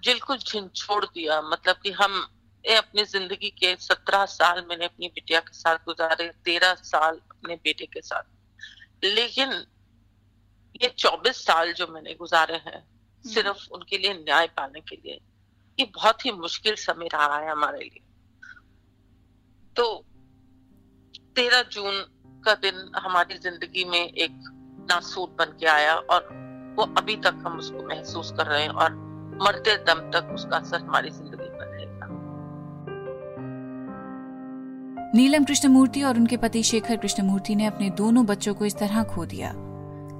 बिल्कुल 0.03 0.37
छोड़ 0.37 1.03
दिया। 1.05 1.41
मतलब 1.43 1.75
कि 1.83 1.91
हम 1.93 2.21
अपनी 2.65 3.03
ज़िंदगी 3.05 3.49
के 3.51 3.75
सत्रह 3.77 4.25
साल 4.27 4.65
मैंने 4.69 4.85
अपनी 4.85 5.07
बिटिया 5.07 5.39
के 5.39 5.53
साथ 5.53 5.77
गुजारे, 5.85 6.27
तेरह 6.45 6.73
साल 6.75 7.15
अपने 7.31 7.55
बेटे 7.55 7.85
के 7.85 8.01
साथ। 8.01 9.05
लेकिन 9.05 9.51
ये 10.81 10.89
चौबीस 10.89 11.45
साल 11.45 11.73
जो 11.73 11.87
मैंने 11.87 12.13
गुजारे 12.13 12.55
हैं। 12.65 12.81
सिर्फ़ 13.25 13.67
उनके 13.71 13.97
लिए 13.97 14.13
न्याय 14.13 14.47
पाने 14.57 14.79
के 14.81 14.95
लिए। 14.95 15.19
ये 15.77 15.85
बहुत 15.95 16.25
ही 16.25 16.31
मुश्किल 16.31 16.75
समय 16.77 17.07
रहा 17.13 17.37
है 17.37 17.51
हमारे 17.51 17.79
लिए। 17.79 18.01
तो 19.75 19.85
तेरह 21.35 21.61
जून 21.71 22.01
का 22.43 22.53
दिन 22.55 22.91
हमारी 22.95 23.37
ज़िंदगी 23.37 23.83
में 23.85 23.99
एक 23.99 24.31
नासूर 24.89 25.29
बन 25.29 25.57
के 25.59 25.65
आया 25.65 25.95
और 25.95 26.27
वो 26.77 26.83
अभी 26.97 27.15
तक 27.15 27.41
हम 27.45 27.57
उसको 27.57 27.87
महसूस 27.87 28.31
कर 28.31 28.45
रहे 28.45 28.61
हैं 28.61 28.69
और 28.69 28.95
मरते 29.43 29.75
दम 29.83 29.99
तक 30.11 30.31
उसका 30.33 30.57
असर 30.57 30.81
हमारी 30.81 31.09
ज़िंदगी 31.09 31.49
पर 31.49 31.67
रहेगा 31.67 32.07
नीलम 35.15 35.45
कृष्णमूर्ति 35.45 36.03
और 36.03 36.17
उनके 36.17 36.37
पति 36.37 36.63
शेखर 36.63 36.97
कृष्णमूर्ति 36.97 37.55
ने 37.55 37.65
अपने 37.65 37.89
दोनों 37.97 38.25
बच्चों 38.25 38.53
को 38.53 38.65
इस 38.65 38.77
तरह 38.77 39.03
खो 39.03 39.25
दिया। 39.25 39.51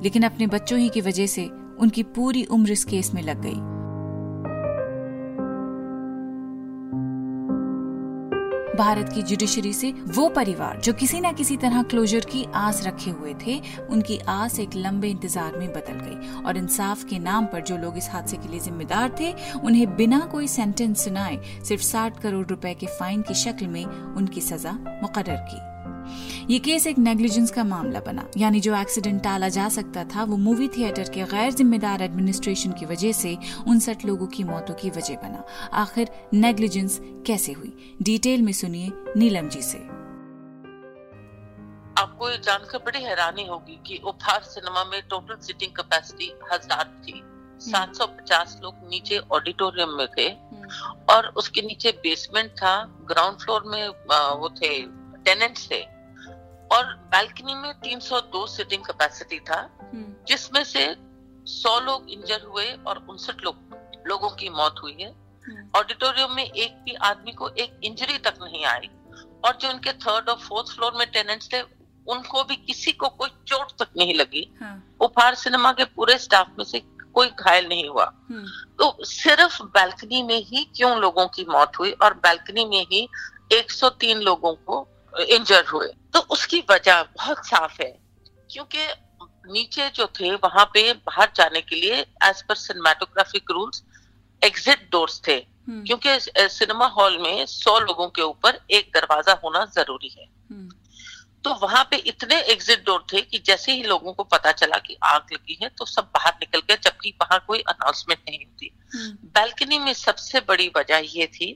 लेकिन 0.03 0.23
अपने 0.23 0.47
बच्चों 0.47 0.79
ही 0.79 0.89
की 0.89 1.01
वजह 1.01 1.27
से 1.27 1.45
उनकी 1.79 2.03
पूरी 2.15 2.43
उम्र 2.45 2.71
इस 2.71 2.83
केस 2.85 3.13
में 3.13 3.21
लग 3.21 3.41
गई। 3.41 3.61
भारत 8.77 9.11
की 9.13 9.21
जुडिशरी 9.21 9.71
से 9.73 9.91
वो 10.07 10.27
परिवार 10.29 10.79
जो 10.79 10.93
किसी 10.93 11.19
न 11.21 11.31
किसी 11.33 11.57
तरह 11.57 11.83
क्लोजर 11.83 12.19
की 12.19 12.43
आस 12.55 12.81
रखे 12.87 13.11
हुए 13.11 13.33
थे, 13.45 13.59
उनकी 13.89 14.17
आस 14.27 14.59
एक 14.59 14.75
लंबे 14.75 15.07
इंतज़ार 15.07 15.57
में 15.57 15.67
बदल 15.69 15.99
गई 15.99 16.41
और 16.41 16.57
इंसाफ 16.57 17.03
के 17.03 17.19
नाम 17.19 17.45
पर 17.45 17.61
जो 17.61 17.77
लोग 17.77 17.97
इस 17.97 18.09
हादसे 18.11 18.37
के 18.37 18.47
लिए 18.47 18.59
जिम्मेदार 18.59 19.15
थे, 19.19 19.33
उन्हें 19.63 19.95
बिना 19.95 20.19
कोई 20.31 20.47
सेंटेंस 20.47 21.03
सुनाए 21.05 21.37
सिर्फ़ 21.63 21.83
साठ 21.83 22.19
करोड़ 22.21 22.45
रुपए 22.47 22.73
के 22.73 22.87
फाइन 22.99 23.21
की 23.21 23.33
शक्ल 23.33 23.67
में 23.67 23.85
उनकी 23.85 24.41
सजा 24.41 24.71
मुकर्र 25.03 25.37
की। 25.51 25.61
ये 26.49 26.57
केस 26.59 26.85
एक 26.87 26.97
नेग्लिजेंस 26.97 27.51
का 27.51 27.63
मामला 27.63 27.99
बना। 27.99 28.25
यानी 28.37 28.59
जो 28.59 28.75
एक्सीडेंट 28.75 29.21
टाला 29.23 29.49
जा 29.49 29.67
सकता 29.69 30.03
था 30.05 30.23
वो 30.23 30.37
मूवी 30.37 30.67
थिएटर 30.67 31.09
के 31.09 31.23
गैर 31.23 31.51
जिम्मेदार 31.53 32.01
एडमिनिस्ट्रेशन 32.01 32.71
की 32.71 32.85
वजह 32.85 33.11
से 33.11 33.37
उनसठ 33.67 34.05
लोगों 34.05 34.27
की 34.27 34.43
मौतों 34.43 34.73
की 34.73 34.89
वजह 34.89 35.15
बना। 35.23 35.43
आखिर 35.73 36.09
नेग्लिजेंस 36.33 36.99
कैसे 37.27 37.51
हुई? 37.51 37.95
डिटेल 38.01 38.41
में 38.41 38.51
सुनिए 38.53 38.91
नीलम 39.17 39.49
जी 39.49 39.61
से। 39.61 39.77
आपको 41.97 42.29
ये 42.29 42.37
जानकर 42.37 42.77
बड़ी 42.77 43.03
हैरानी 43.03 43.45
होगी 43.47 43.79
कि 43.87 44.01
उपहार 44.05 44.41
सिनेमा 44.43 44.83
में 44.83 45.01
टोटल 45.09 45.37
सिटिंग 45.41 45.71
कैपेसिटी 45.71 46.31
हज़ार 46.51 46.85
थी। 47.05 47.21
750 47.61 48.59
लोग 48.63 48.75
नीचे 48.89 49.17
ऑडिटोरियम 49.31 49.97
में 49.97 50.07
थे 50.17 50.27
हम्म। 50.27 50.93
और 51.09 51.27
उसके 51.37 51.61
नीचे 51.61 51.91
बेसमेंट 52.03 52.51
था 52.51 52.75
ग्राउंड 53.09 53.37
फ्लोर 53.37 53.63
में 53.67 53.87
वो 54.39 54.49
थे 54.61 54.79
टेनेंट्स 55.25 55.67
थे। 55.71 55.81
और 56.71 56.93
बैल्कनी 57.11 57.55
में 57.55 57.73
302 57.81 58.45
सिटिंग 58.47 58.83
कैपेसिटी 58.83 59.39
था 59.39 59.59
हम्म। 59.81 60.25
जिसमें 60.27 60.63
से 60.63 60.85
100 60.87 61.79
लोग 61.79 62.09
इंजर 62.09 62.41
हुए 62.41 62.65
और 62.87 63.05
उनसठ 63.09 63.43
लोग 63.43 63.77
लोगों 64.07 64.29
की 64.29 64.49
मौत 64.49 64.75
हुई 64.83 64.97
है 65.01 65.09
ऑडिटोरियम 65.75 66.27
हम्म। 66.27 66.35
में 66.35 66.43
एक 66.43 66.75
भी 66.85 66.93
आदमी 67.03 67.31
को 67.31 67.49
एक 67.49 67.79
इंजरी 67.83 68.17
तक 68.17 68.33
नहीं 68.41 68.65
आई 68.65 68.89
और 69.45 69.57
जो 69.61 69.69
उनके 69.69 69.91
थर्ड 69.91 70.29
और 70.29 70.37
फोर्थ 70.39 70.75
फ्लोर 70.75 70.93
में 70.97 71.09
टेनेंट्स 71.11 71.49
थे 71.53 71.61
उनको 72.07 72.43
भी 72.43 72.55
किसी 72.55 72.91
को 72.91 73.07
कोई 73.09 73.29
चोट 73.47 73.71
तक 73.79 73.89
नहीं 73.97 74.13
लगी। 74.13 74.41
उपहार 75.01 75.35
सिनेमा 75.35 75.71
के 75.71 75.85
पूरे 75.85 76.17
स्टाफ 76.17 76.49
में 76.57 76.65
से 76.65 76.79
कोई 77.13 77.27
घायल 77.29 77.67
नहीं 77.67 77.87
हुआ 77.89 78.05
हम्म। 78.29 78.45
तो 78.79 79.05
सिर्फ़ 79.05 79.61
बैल्कनी 79.63 80.23
में 80.23 80.37
ही 80.37 80.63
क्यों 80.75 80.97
लोगों 80.97 81.27
की 81.27 81.45
मौत 81.49 81.79
हुई 81.79 81.91
और 81.91 82.13
बैल्कनी 82.13 82.65
में 82.65 82.85
ही 82.91 83.07
103 83.51 84.21
लोगों 84.21 84.53
को 84.53 84.87
इंजर 85.13 85.65
हुए 85.65 85.87
तो 86.13 86.19
उसकी 86.31 86.59
वजह 86.71 87.01
बहुत 87.17 87.45
साफ़ 87.45 87.81
है 87.81 87.91
क्योंकि 88.49 88.87
नीचे 89.47 89.89
जो 89.89 90.05
थे 90.19 90.33
वहाँ 90.35 90.65
पे 90.65 90.91
बाहर 90.93 91.31
जाने 91.35 91.61
के 91.61 91.75
लिए 91.75 91.99
as 92.23 92.41
per 92.41 92.55
cinematographic 92.57 93.51
rules 93.51 93.83
exit 94.41 94.87
doors 94.91 95.21
थे 95.27 95.35
हम्म। 95.67 95.83
क्योंकि 95.83 96.19
सिनेमा 96.49 96.87
हॉल 96.89 97.17
में 97.17 97.45
सौ 97.45 97.77
लोगों 97.79 98.07
के 98.09 98.21
ऊपर 98.21 98.59
एक 98.71 98.91
दरवाज़ा 98.95 99.33
होना 99.43 99.65
ज़रूरी 99.75 100.15
है 100.17 100.25
हम्म। 100.25 100.69
तो 101.45 101.53
वहाँ 101.61 101.83
पे 101.91 101.97
इतने 102.07 102.39
एग्जिट 102.51 102.85
डोर 102.85 103.05
थे 103.13 103.21
कि 103.21 103.39
जैसे 103.45 103.71
ही 103.71 103.83
लोगों 103.83 104.13
को 104.13 104.23
पता 104.25 104.51
चला 104.53 104.77
कि 104.77 104.97
आग 105.03 105.33
लगी 105.33 105.57
है 105.63 105.69
तो 105.69 105.85
सब 105.85 106.09
बाहर 106.13 106.33
निकल 106.33 106.59
गए 106.59 106.77
जबकि 106.83 107.13
वहाँ 107.21 107.43
कोई 107.47 107.59
अनाउंसमेंट 107.59 108.19
नहीं 108.19 108.39
होती 108.39 108.71
बैल्कनी 108.95 109.75
हम्म। 109.75 109.85
में 109.85 109.93
सबसे 109.95 110.39
बड़ी 110.39 110.67
वजह 110.77 111.01
ये 111.09 111.27
थी 111.27 111.51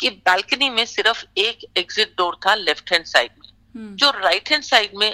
कि 0.00 0.10
बैल्कनी 0.26 0.68
में 0.70 0.84
सिर्फ़ 0.86 1.24
एक 1.38 1.66
एग्जिट 1.78 2.14
डोर 2.18 2.38
था 2.46 2.54
लेफ़्ट 2.54 2.92
हैंड 2.92 3.04
साइड 3.06 3.30
में 3.32 3.48
हम्म। 3.74 3.94
जो 3.96 4.10
राइट 4.18 4.50
हैंड 4.50 4.62
साइड 4.62 4.94
में 4.94 5.10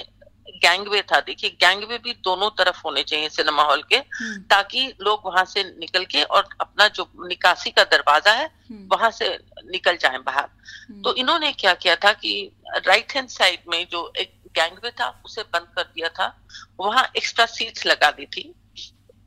गैंगवे 0.56 1.00
था 1.02 1.20
देखिए 1.20 1.50
गैंगवे 1.60 1.98
भी 1.98 2.12
दोनों 2.24 2.48
तरफ़ 2.58 2.80
होने 2.84 3.02
चाहिए 3.02 3.28
सिनेमा 3.28 3.62
हॉल 3.62 3.82
के 3.82 3.96
हम्म। 3.96 4.42
ताकि 4.50 4.86
लोग 5.00 5.22
वहाँ 5.24 5.44
से 5.44 5.62
निकल 5.78 6.04
के 6.04 6.22
और 6.22 6.48
अपना 6.60 6.88
जो 6.90 7.08
निकासी 7.24 7.70
का 7.70 7.84
दरवाज़ा 7.86 8.32
है 8.32 8.46
हम्म। 8.46 8.86
वहाँ 8.92 9.10
से 9.10 9.28
निकल 9.66 9.96
जाएँ 9.96 10.18
बाहर 10.22 10.48
तो 11.04 11.14
इन्होंने 11.14 11.52
क्या 11.54 11.74
किया 11.76 11.96
था 11.96 12.12
कि 12.14 12.34
राइट 12.78 13.12
हैंड 13.12 13.28
साइड 13.30 13.70
में 13.70 13.86
जो 13.90 14.12
एक 14.16 14.32
गैंगवे 14.54 14.90
था 14.90 15.08
उसे 15.24 15.42
बंद 15.44 15.66
कर 15.76 15.82
दिया 15.84 16.08
था 16.10 16.34
वहाँ 16.80 17.10
एक्स्ट्रा 17.16 17.46
सीट्स 17.48 17.86
लगा 17.86 18.10
दी 18.10 18.26
थी 18.26 18.52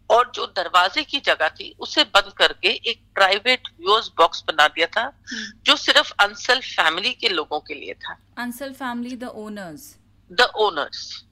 और 0.10 0.32
जो 0.36 0.46
दरवाजे 0.48 1.04
की 1.04 1.20
जगह 1.20 1.50
थी 1.50 1.74
उसे 1.80 2.04
बंद 2.16 2.34
करके 2.38 2.70
एक 2.86 3.02
प्राइवेट 3.16 3.68
व्यूअर्स 3.80 4.12
बॉक्स 4.18 4.44
बना 4.48 4.68
दिया 4.68 4.88
था 4.88 5.04
हम्म। 5.04 5.62
जो 5.66 5.76
सिर्फ़ 5.78 6.12
अंसल 6.20 6.60
फैमिली 6.62 7.12
के 7.14 7.30
लोगों 7.30 7.60
के 7.60 7.74
लिए 7.74 7.94
था 8.00 8.18
Ansal 8.38 8.74
family 8.74 9.16
the 9.16 9.32
owners 9.38 9.96
the 10.32 10.42
owners 10.42 11.24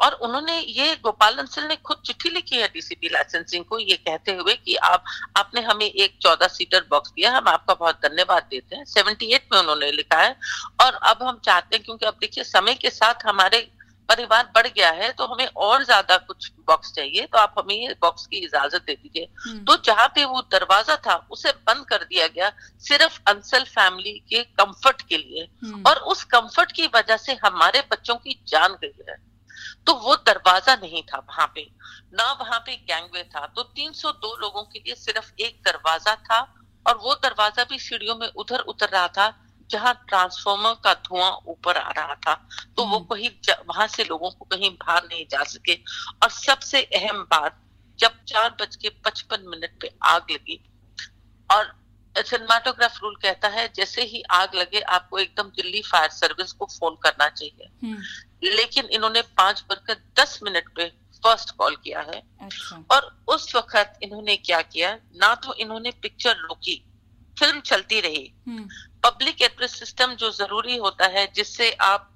और 0.00 0.12
उन्होंने 0.12 0.58
ये 0.60 0.94
गोपाल 0.96 1.34
अंसल 1.34 1.66
ने 1.68 1.76
खुद 1.76 1.96
चिट्ठी 2.06 2.28
लिखी 2.28 2.56
है 2.56 2.68
डीसीपी 2.68 3.08
लाइसेंसिंग 3.08 3.64
को 3.64 3.78
ये 3.78 3.96
कहते 3.96 4.32
हुए 4.32 4.54
कि 4.54 4.74
आप 4.76 5.04
आपने 5.36 5.60
हमें 5.60 5.86
एक 5.86 6.18
चौदह 6.22 6.46
सीटर 6.46 6.84
बॉक्स 6.90 7.10
दिया 7.10 7.30
हम 7.30 7.48
आपका 7.48 7.74
बहुत 7.74 8.00
धन्यवाद 8.06 8.46
देते 8.50 8.76
हैं। 8.76 8.84
सेवेंटी 8.84 9.26
एट 9.26 9.46
में 9.52 9.58
उन्होंने 9.60 9.90
लिखा 9.92 10.20
है। 10.20 10.36
और 10.84 10.94
अब 11.02 11.22
हम 11.22 11.40
चाहते 11.44 11.76
हैं 11.76 11.84
क्योंकि 11.84 12.06
अब 12.06 12.16
देखिए 12.20 12.44
समय 12.44 12.74
के 12.74 12.90
साथ 12.90 13.26
हमारे 13.26 13.70
परिवार 14.08 14.50
बढ़ 14.54 14.66
गया 14.66 14.90
है 14.92 15.10
तो 15.12 15.26
हमें 15.26 15.46
और 15.46 15.84
ज़्यादा 15.84 16.16
कुछ 16.18 16.50
बॉक्स 16.68 16.92
चाहिए 16.92 17.26
तो 17.26 17.38
आप 17.38 17.54
हमें 17.58 17.74
ये 17.74 17.94
बॉक्स 18.02 18.26
की 18.26 18.36
इजाज़त 18.36 18.82
दे 18.86 18.94
दीजिए। 18.94 19.28
हम्म। 19.38 19.64
तो 19.64 19.76
जहाँ 19.84 20.06
पे 20.08 20.24
वो 20.24 20.40
दरवाज़ा 20.52 20.96
था 20.96 21.14
उसे 21.30 21.50
बंद 21.68 21.84
कर 21.86 22.04
दिया 22.04 22.26
गया 22.28 22.50
सिर्फ़ 22.80 23.18
अंसल 23.28 23.64
फैमिली 23.66 24.12
के 24.30 24.42
कंफर्ट 24.54 25.02
के 25.02 25.16
लिए। 25.16 25.48
हम्म। 25.64 25.82
और 25.86 25.98
उस 26.06 26.24
कंफर्ट 26.24 26.72
की 26.72 26.86
वजह 26.86 27.16
से 27.16 27.34
हमारे 27.44 27.82
बच्चों 27.92 28.16
की 28.16 28.38
जान 28.48 28.76
गई 28.82 29.04
है। 29.08 29.16
तो 29.86 29.94
वो 29.94 30.14
दरवाज़ा 30.16 30.74
नहीं 30.74 31.02
था 31.02 31.18
वहाँ 31.18 31.46
पे 31.54 31.66
ना 32.14 32.32
वहाँ 32.32 32.58
पे 32.58 32.76
गैंगवे 32.88 33.22
था। 33.24 33.46
तो 33.46 33.62
302 33.62 34.34
लोगों 34.40 34.62
के 34.62 34.78
लिए 34.78 34.94
सिर्फ़ 34.94 35.30
एक 35.40 35.60
दरवाज़ा 35.66 36.14
था 36.24 36.40
और 36.86 36.96
वो 36.96 37.14
दरवाज़ा 37.14 37.64
भी 37.64 37.78
सीढ़ियों 37.78 38.16
में 38.16 38.26
उधर 38.28 38.60
उतर 38.66 38.88
रहा 38.88 39.08
था। 39.08 39.26
जहाँ 39.74 39.94
ट्रांसफॉर्मर 40.08 40.74
का 40.84 40.94
धुआँ 41.02 41.30
ऊपर 41.48 41.76
आ 41.76 41.90
रहा 41.90 42.14
था 42.16 42.34
तो 42.76 42.84
वो 42.86 42.98
कहीं 43.06 43.28
हम्म। 43.28 43.64
वहाँ 43.68 43.86
से 43.86 44.04
लोगों 44.04 44.30
को 44.30 44.44
कहीं 44.46 44.70
बाहर 44.72 45.04
नहीं 45.04 45.24
जा 45.30 45.42
सके 45.44 45.74
और 46.22 46.30
सबसे 46.32 46.82
अहम 46.94 47.22
बात 47.30 47.60
जब 47.98 48.22
चार 48.24 48.56
बज 48.60 48.76
के 48.76 48.88
पचपन 49.04 49.48
मिनट 49.48 49.80
पे 49.80 49.90
आग 50.04 50.30
लगी 50.30 50.60
और 51.50 51.72
सिनेमाटोग्राफ 52.14 52.98
रूल 53.02 53.14
कहता 53.22 53.48
है 53.48 53.68
जैसे 53.76 54.02
ही 54.04 54.22
आग 54.32 54.54
लगे 54.54 54.80
आपको 54.96 55.18
एकदम 55.18 55.48
दिल्ली 55.56 55.82
फायर 55.82 56.10
सर्विस 56.12 56.52
को 56.52 56.66
फ़ोन 56.68 56.96
करना 57.02 57.28
चाहिए 57.30 57.68
हम्म। 57.82 58.48
लेकिन 58.48 58.88
इन्होंने 58.90 59.22
पाँच 59.36 59.64
बजकर 59.70 59.96
दस 60.18 60.38
मिनट 60.42 60.68
पे 60.76 60.88
फ़र्स्ट 61.22 61.50
कॉल 61.50 61.76
किया 61.76 62.00
है 62.02 62.22
अच्छा। 62.42 62.84
और 62.90 63.10
उस 63.28 63.54
वक्त 63.54 63.98
इन्होंने 64.02 64.36
क्या 64.38 64.60
किया 64.64 64.98
ना 65.16 65.34
तो 65.36 65.54
इन्होंने 65.56 65.90
पिक्चर 66.02 66.36
रोकी 66.38 66.82
फ़िल्म 67.38 67.60
चलती 67.60 68.00
रही। 68.00 68.32
पब्लिक 69.04 69.42
एड्रेस 69.42 69.78
सिस्टम 69.78 70.14
जो 70.14 70.30
ज़रूरी 70.30 70.76
होता 70.76 71.06
है 71.06 71.26
जिससे 71.32 71.70
आप 71.72 72.10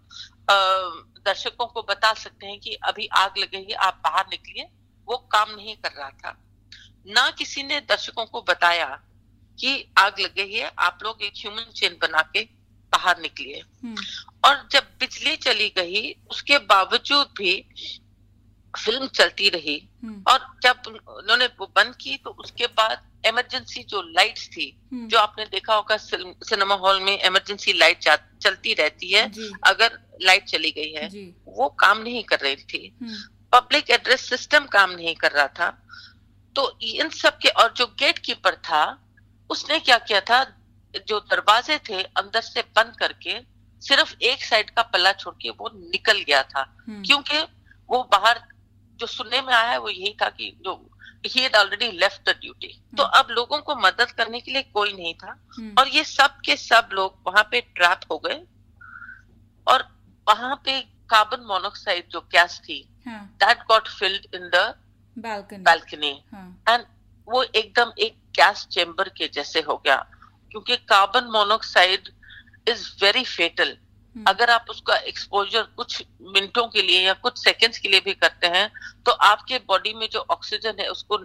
दर्शकों 0.51 1.67
को 1.67 1.83
बता 1.83 2.13
सकते 2.15 2.47
हैं 2.47 2.59
कि 2.61 2.75
अभी 2.75 3.07
आग 3.07 3.39
लगेगी 3.39 3.73
आप 3.73 4.01
बाहर 4.05 4.27
निकलिए। 4.31 4.69
वो 5.09 5.17
काम 5.17 5.55
नहीं 5.57 5.77
कर 5.77 5.93
रहा 5.93 6.11
था। 6.11 6.37
ना 7.07 7.31
किसी 7.31 7.63
ने 7.63 7.81
दर्शकों 7.81 8.25
को 8.27 8.43
बताया 8.43 8.87
कि 9.59 9.93
आग 9.99 10.21
लग 10.21 10.35
गई 10.35 10.53
है 10.53 10.73
आप 10.79 10.99
लोग 11.03 11.23
एक 11.23 11.33
ह्यूमन 11.37 11.71
चेन 11.77 11.97
बना 12.03 12.23
के 12.23 12.43
बाहर 12.93 13.21
निकलिए। 13.21 13.63
हम्म। 13.85 13.97
और 14.45 14.69
जब 14.73 14.83
बिजली 15.01 15.37
चली 15.37 15.69
गई 15.69 16.13
उसके 16.31 16.59
बावजूद 16.59 17.27
भी 17.39 17.53
फ़िल्म 18.79 19.07
चलती 19.07 19.49
रही 19.49 19.77
हम्म। 20.05 20.23
और 20.33 20.47
जब 20.63 20.83
उन्होंने 20.87 21.47
वो 21.59 21.67
बंद 21.77 21.95
की 21.97 22.17
तो 22.17 22.31
उसके 22.31 22.67
बाद 22.67 23.07
इमरजेंसी 23.27 23.83
जो 23.83 24.03
लाइट्स 24.03 24.49
थी 24.49 24.67
हम्म। 24.93 25.09
जो 25.09 25.19
आपने 25.19 25.45
देखा 25.45 25.75
होगा 25.75 25.97
सिनेमा 25.97 26.75
हॉल 26.75 27.01
में 27.01 27.19
इमरजेंसी 27.19 27.73
लाइट 27.73 27.99
चलती 28.43 28.75
रहती 28.75 29.13
है 29.13 29.25
अगर 29.65 29.99
लाइट 30.23 30.45
चली 30.45 30.71
गई 30.71 30.93
है 30.93 31.09
वो 31.49 31.69
काम 31.81 31.99
नहीं 31.99 32.23
कर 32.25 32.41
रही 32.41 32.57
थी। 32.71 32.97
पब्लिक 33.53 33.91
एड्रेस 33.91 34.29
सिस्टम 34.29 34.67
काम 34.67 34.91
नहीं 34.91 35.15
कर 35.15 35.33
रहा 35.33 35.47
था। 35.59 35.69
तो 36.57 36.79
इन 36.83 37.09
सब 37.09 37.39
के 37.39 37.49
और 37.61 37.73
जो 37.77 37.87
गेट 37.99 38.19
कीपर 38.19 38.55
था 38.65 38.83
उसने 39.51 39.79
क्या 39.81 39.99
किया 39.99 40.21
था? 40.21 40.45
जो 41.09 41.19
दरवाजे 41.21 41.79
थे 41.89 42.03
अंदर 42.17 42.41
से 42.41 42.63
बंद 42.77 42.97
करके 42.99 43.35
सिर्फ़ 43.83 44.15
एक 44.23 44.43
साइड 44.45 44.71
का 44.71 44.83
पल्ला 44.83 45.13
छोड़ 45.13 45.35
के 45.35 45.51
वो 45.51 45.71
निकल 45.75 46.21
गया 46.21 46.43
था। 46.43 46.63
हम्म। 46.89 47.03
क्योंकि 47.03 47.41
वो 47.91 48.03
बाहर 48.13 48.41
जो 48.99 49.07
सुनने 49.07 49.41
में 49.41 49.55
आया 49.55 49.71
है 49.71 49.79
वो 49.79 49.89
यही 49.89 50.17
था 50.23 50.29
कि 50.29 50.59
जो 50.65 50.91
ही 51.27 51.49
already 51.49 51.91
left 51.91 52.19
the 52.19 52.35
duty. 52.35 52.97
तो। 52.97 53.03
अब 53.03 53.27
लोगों 53.31 53.59
को 53.59 53.77
मदद 53.77 54.11
करने 54.11 54.41
के 54.41 54.51
लिए 54.51 54.63
कोई 54.63 54.93
नहीं 54.93 55.15
था। 55.15 55.47
हम्म। 55.59 55.75
और 55.79 55.89
ये 55.89 56.05
सब 56.05 56.41
के 56.41 56.57
सब 56.57 56.89
लोग 56.93 57.19
वहाँ 57.27 57.49
पे 57.51 57.61
ट्रैप 57.61 58.01
हो 58.11 58.19
गए। 58.19 58.43
और 59.69 60.03
वहाँ 60.29 60.63
पे 60.65 60.81
कार्बन 60.81 61.45
मोनोक्साइड 61.45 62.09
जो 62.09 62.21
गैस 62.21 62.61
थी 62.69 62.89
that 63.19 63.59
got 63.59 63.89
filled 63.89 64.35
in 64.35 64.51
the 64.55 64.75
balcony 65.59 66.25
and 66.69 66.85
वो 67.29 67.43
एकदम 67.43 67.93
एक 67.99 68.19
गैस 68.19 68.67
चेम्बर 68.67 69.09
के 69.09 69.29
जैसे 69.29 69.61
हो 69.61 69.77
गया। 69.77 70.07
क्योंकि 70.51 70.77
carbon 70.77 71.25
monoxide 71.25 72.09
is 72.69 73.05
very 73.05 73.25
fatal 73.25 73.77
अगर 74.15 74.51
आप 74.51 74.67
उसका 74.71 74.97
एक्सपोजर 75.09 75.63
कुछ 75.77 76.03
मिनटों 76.35 76.67
के 76.69 76.83
लिए 76.83 77.01
या 77.01 77.13
कुछ 77.23 77.39
सेकंड्स 77.39 77.79
के 77.79 77.89
लिए 77.89 78.01
भी 78.01 78.15
करते 78.15 78.47
हैं 78.47 78.71
तो 79.07 79.13
आपके 79.13 79.59
बॉडी 79.69 79.93
में 79.95 80.09
जो 80.13 80.25
ऑक्सीजन 80.31 80.81
है 80.81 80.89
उसको 80.89 81.17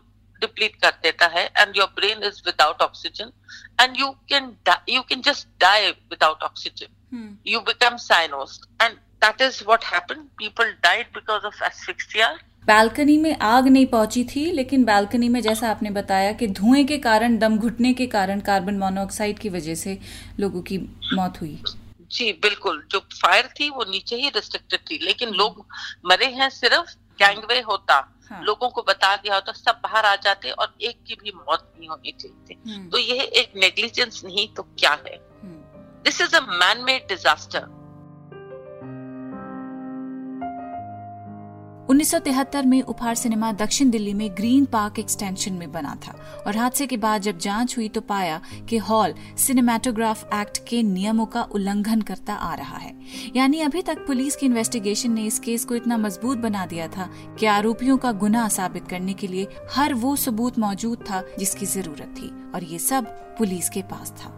डिप्लीट 0.41 0.75
कर 0.75 0.91
देता 1.03 1.27
है 1.27 1.45
and 1.57 1.77
your 1.77 1.87
brain 1.95 2.23
is 2.23 2.41
without 2.45 2.81
oxygen 2.81 3.31
and 3.81 3.99
you 3.99 4.09
can 4.29 4.55
you 4.89 5.01
can 5.01 5.21
just 5.21 5.47
die 5.59 5.89
without 5.89 6.43
oxygen 6.43 7.37
you 7.47 7.59
become 7.59 7.97
cyanosed 7.97 8.83
and 8.83 8.97
that 9.23 9.41
is 9.41 9.63
what 9.65 9.83
happened 9.83 10.25
people 10.37 10.71
died 10.83 11.07
because 11.13 11.45
of 11.45 11.63
asphyxia 11.63 12.35
balcony 12.67 13.17
में 13.17 13.35
आग 13.35 13.67
नहीं 13.67 13.85
पहुँची 13.85 14.23
थी 14.25 14.51
लेकिन 14.51 14.83
बालकनी 14.83 15.29
में 15.29 15.41
जैसा 15.41 15.69
आपने 15.69 15.89
बताया 15.91 16.31
कि 16.33 16.47
धुएँ 16.47 16.83
के 16.85 16.97
कारण 16.97 17.37
दम 17.37 17.57
घुटने 17.57 17.93
के 17.93 18.05
कारण 18.07 18.39
कार्बन 18.39 18.77
मोनोऑक्साइड 18.77 19.39
की 19.39 19.49
वजह 19.49 19.75
से 19.75 19.97
लोगों 20.39 20.61
की 20.61 20.77
मौत 21.13 21.41
हुई। 21.41 21.57
जी 22.13 22.31
बिल्कुल। 22.31 22.87
जो 22.91 22.99
फायर 22.99 23.47
थी 23.59 23.69
वो 23.69 23.85
नीचे 23.89 24.15
ही 24.15 24.29
रिस्ट्रिक्टेड 24.29 24.79
थी। 24.79 24.97
लेकिन 24.97 25.29
लोग 25.29 25.65
मरे 26.05 26.25
हैं 26.25 26.49
सिर्फ़ 26.49 26.95
गैंगवे 27.19 27.59
होता। 27.61 28.19
हाँ। 28.31 28.43
लोगों 28.43 28.69
को 28.69 28.81
बता 28.81 29.15
दिया 29.15 29.35
होता 29.35 29.51
सब 29.51 29.79
बाहर 29.83 30.05
आ 30.05 30.15
जाते 30.15 30.51
और 30.51 30.75
एक 30.81 31.03
की 31.03 31.15
भी 31.15 31.31
मौत 31.35 31.73
नहीं 31.79 31.89
होनी 31.89 32.11
चाहिए। 32.11 32.75
हम्म। 32.75 32.89
तो 32.89 32.97
यह 32.97 33.21
एक 33.23 33.53
नेग्लिजेंस 33.55 34.21
नहीं 34.25 34.47
तो 34.47 34.63
क्या 34.63 34.93
है? 35.07 35.33
This 36.03 36.21
is 36.21 36.35
a 36.35 36.39
man 36.39 36.83
made 36.83 37.07
disaster 37.07 37.82
1973 41.89 42.65
में 42.65 42.81
उपहार 42.81 43.15
सिनेमा 43.15 43.51
दक्षिण 43.51 43.89
दिल्ली 43.89 44.13
में 44.13 44.29
ग्रीन 44.31 44.65
पार्क 44.65 44.99
एक्सटेंशन 44.99 45.53
में 45.53 45.71
बना 45.71 45.95
था 46.07 46.43
और 46.47 46.57
हादसे 46.57 46.87
के 46.87 46.97
बाद 46.97 47.21
जब 47.21 47.37
जाँच 47.37 47.77
हुई 47.77 47.87
तो 47.89 48.01
पाया 48.01 48.41
कि 48.69 48.77
हॉल 48.77 49.13
सिनेमाटोग्राफ 49.37 50.33
एक्ट 50.33 50.57
के 50.67 50.83
नियमों 50.83 51.25
का 51.25 51.43
उल्लंघन 51.43 52.01
करता 52.01 52.33
आ 52.33 52.53
रहा 52.55 52.77
है। 52.77 52.99
यानी 53.35 53.59
अभी 53.59 53.81
तक 53.81 53.97
पुलिस 54.07 54.35
की 54.35 54.45
इन्वेस्टिगेशन 54.45 55.11
ने 55.11 55.23
इस 55.23 55.39
केस 55.39 55.65
को 55.65 55.75
इतना 55.75 55.97
मज़बूत 55.97 56.37
बना 56.37 56.65
दिया 56.65 56.87
था 56.87 57.09
कि 57.39 57.45
आरोपियों 57.45 57.97
का 57.97 58.11
गुनाह 58.11 58.49
साबित 58.49 58.87
करने 58.87 59.13
के 59.13 59.27
लिए 59.27 59.47
हर 59.71 59.93
वो 59.93 60.15
सबूत 60.15 60.59
मौजूद 60.59 61.05
था 61.11 61.23
जिसकी 61.39 61.65
ज़रूरत 61.65 62.15
थी 62.17 62.51
और 62.55 62.63
ये 62.63 62.79
सब 62.79 63.05
पुलिस 63.37 63.69
के 63.69 63.81
पास 63.81 64.11
था। 64.11 64.29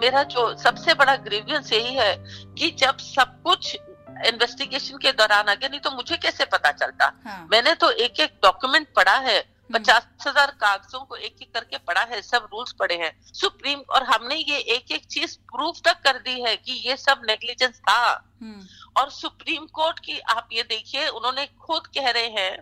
मेरा 0.00 0.22
जो 0.22 0.56
सबसे 0.56 0.94
बड़ा 0.94 1.16
ग्रीवियंस 1.16 1.72
यही 1.72 1.94
है 1.94 2.14
कि 2.58 2.70
जब 2.78 2.96
सब 2.98 3.42
कुछ 3.42 3.76
इन्वेस्टिगेशन 4.24 4.98
के 4.98 5.12
दौरान 5.14 5.48
आ 5.48 5.54
गया 5.54 5.68
नहीं 5.68 5.80
तो 5.80 5.90
मुझे 5.92 6.16
कैसे 6.18 6.44
पता 6.46 6.72
चलता 6.74 7.12
हाँ। 7.24 7.46
मैंने 7.52 7.74
तो 7.76 7.90
एक 7.98 8.20
एक 8.20 8.38
डॉक्यूमेंट 8.42 8.86
पढ़ा 8.96 9.16
है 9.20 9.38
हम्म। 9.38 9.78
पचास 9.78 10.06
हज़ार 10.26 10.50
कागजों 10.60 11.00
को 11.00 11.16
एक 11.16 11.42
एक 11.42 11.52
करके 11.54 11.78
पढ़ा 11.80 12.02
है 12.04 12.20
सब 12.22 12.48
रूल्स 12.52 12.72
पढ़े 12.72 12.94
हैं 12.96 13.12
सुप्रीम 13.32 13.80
और 13.90 14.04
हमने 14.04 14.36
ये 14.36 14.58
एक 14.76 14.92
एक 14.92 15.04
चीज़ 15.06 15.36
प्रूफ 15.48 15.80
तक 15.84 16.00
कर 16.04 16.18
दी 16.20 16.40
है 16.42 16.56
कि 16.58 16.72
ये 16.86 16.96
सब 16.98 17.22
नेग्लिजेंस 17.24 17.78
था 17.80 18.00
हम्म। 18.42 18.66
और 18.96 19.10
सुप्रीम 19.10 19.66
कोर्ट 19.72 19.98
की 19.98 20.18
आप 20.30 20.48
ये 20.52 20.62
देखिए 20.68 21.08
उन्होंने 21.10 21.46
खुद 21.58 21.86
कह 21.88 22.10
रहे 22.10 22.28
हैं 22.32 22.56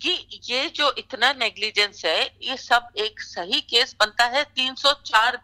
कि 0.00 0.40
ये 0.44 0.68
जो 0.70 0.92
इतना 0.98 1.32
नेग्लिजेंस 1.34 2.04
है 2.04 2.20
ये 2.42 2.56
सब 2.58 2.88
एक 2.98 3.20
सही 3.22 3.60
केस 3.66 3.94
बनता 4.00 4.24
है 4.26 4.44
304 4.56 5.38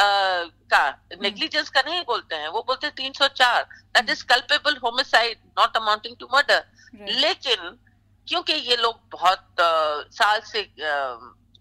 का 0.00 1.06
नेग्लिजेंस 1.22 1.68
का 1.68 1.80
नहीं 1.80 2.02
बोलते 2.02 2.36
हैं 2.36 2.48
वो 2.48 2.62
बोलते 2.62 2.86
हैं 2.86 2.94
तीन 2.96 3.12
सौ 3.12 3.28
चार। 3.28 3.62
That 3.62 4.10
is 4.10 4.24
culpable 4.24 4.76
homicide 4.76 5.38
not 5.58 5.76
amounting 5.76 6.16
to 6.20 6.28
murder 6.34 6.64
लेकिन 6.94 7.78
क्योंकि 8.28 8.52
ये 8.52 8.76
लोग 8.76 9.00
बहुत 9.12 9.38
uh, 9.38 10.16
साल 10.16 10.40
से 10.40 10.74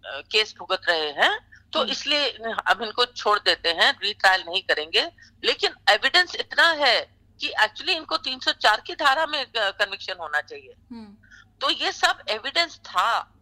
केस 0.06 0.52
uh, 0.52 0.60
भुगत 0.60 0.82
रहे 0.90 1.12
हैं 1.12 1.50
तो 1.74 1.80
hmm. 1.80 1.92
इसलिए 1.92 2.30
अब 2.68 2.82
इनको 2.82 3.06
छोड़ 3.06 3.40
देते 3.40 3.70
हैं 3.70 4.00
रिट्रायल 4.04 4.44
नहीं 4.48 4.62
करेंगे। 4.62 5.12
लेकिन 5.44 5.74
एविडेंस 5.90 6.36
इतना 6.36 6.68
है 6.72 7.18
कि 7.40 7.48
एक्चुअली 7.48 7.94
इनको 7.94 8.18
304 8.18 8.82
की 8.82 8.96
धारा 8.96 9.26
में 9.26 9.46
कन्विक्शन 9.58 10.16
होना 10.20 10.42
चाहिए। 10.42 10.74
hmm. 10.94 11.28
तो 11.62 11.70
ये 11.70 11.92
सब 11.92 12.24
एविडेंस 12.30 12.78
था 12.78 13.34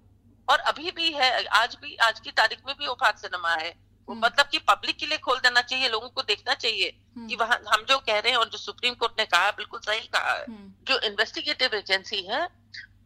और 0.49 0.59
अभी 0.59 0.91
भी 0.91 1.11
है 1.11 1.45
आज 1.45 1.77
भी 1.81 1.95
आज 1.95 2.19
की 2.19 2.31
तारीख 2.31 2.59
में 2.67 2.75
भी 2.79 2.87
ओफात 2.87 3.19
सिनेमा 3.19 3.49
है। 3.49 3.69
हम्म। 3.69 3.84
मतलब 4.09 4.45
कि 4.45 4.59
पब्लिक 4.59 4.97
के 4.97 5.05
लिए 5.05 5.17
खोल 5.17 5.37
देना 5.39 5.61
चाहिए 5.61 5.89
लोगों 5.89 6.09
को 6.09 6.21
देखना 6.21 6.53
चाहिए 6.53 6.93
हम्म। 7.17 7.27
कि 7.27 7.35
वहाँ 7.35 7.61
हम 7.73 7.83
जो 7.83 7.97
कह 7.97 8.19
रहे 8.19 8.31
हैं 8.31 8.37
और 8.37 8.49
जो 8.49 8.57
सुप्रीम 8.57 8.93
कोर्ट 8.93 9.13
ने 9.19 9.25
कहा 9.25 9.51
बिल्कुल 9.51 9.79
सही 9.79 10.07
कहा 10.07 10.33
है 10.33 10.45
हम्म। 10.45 10.73
जो 10.87 10.99
इन्वेस्टिगेटिव 10.99 11.75
एजेंसी 11.75 12.21
है 12.21 12.47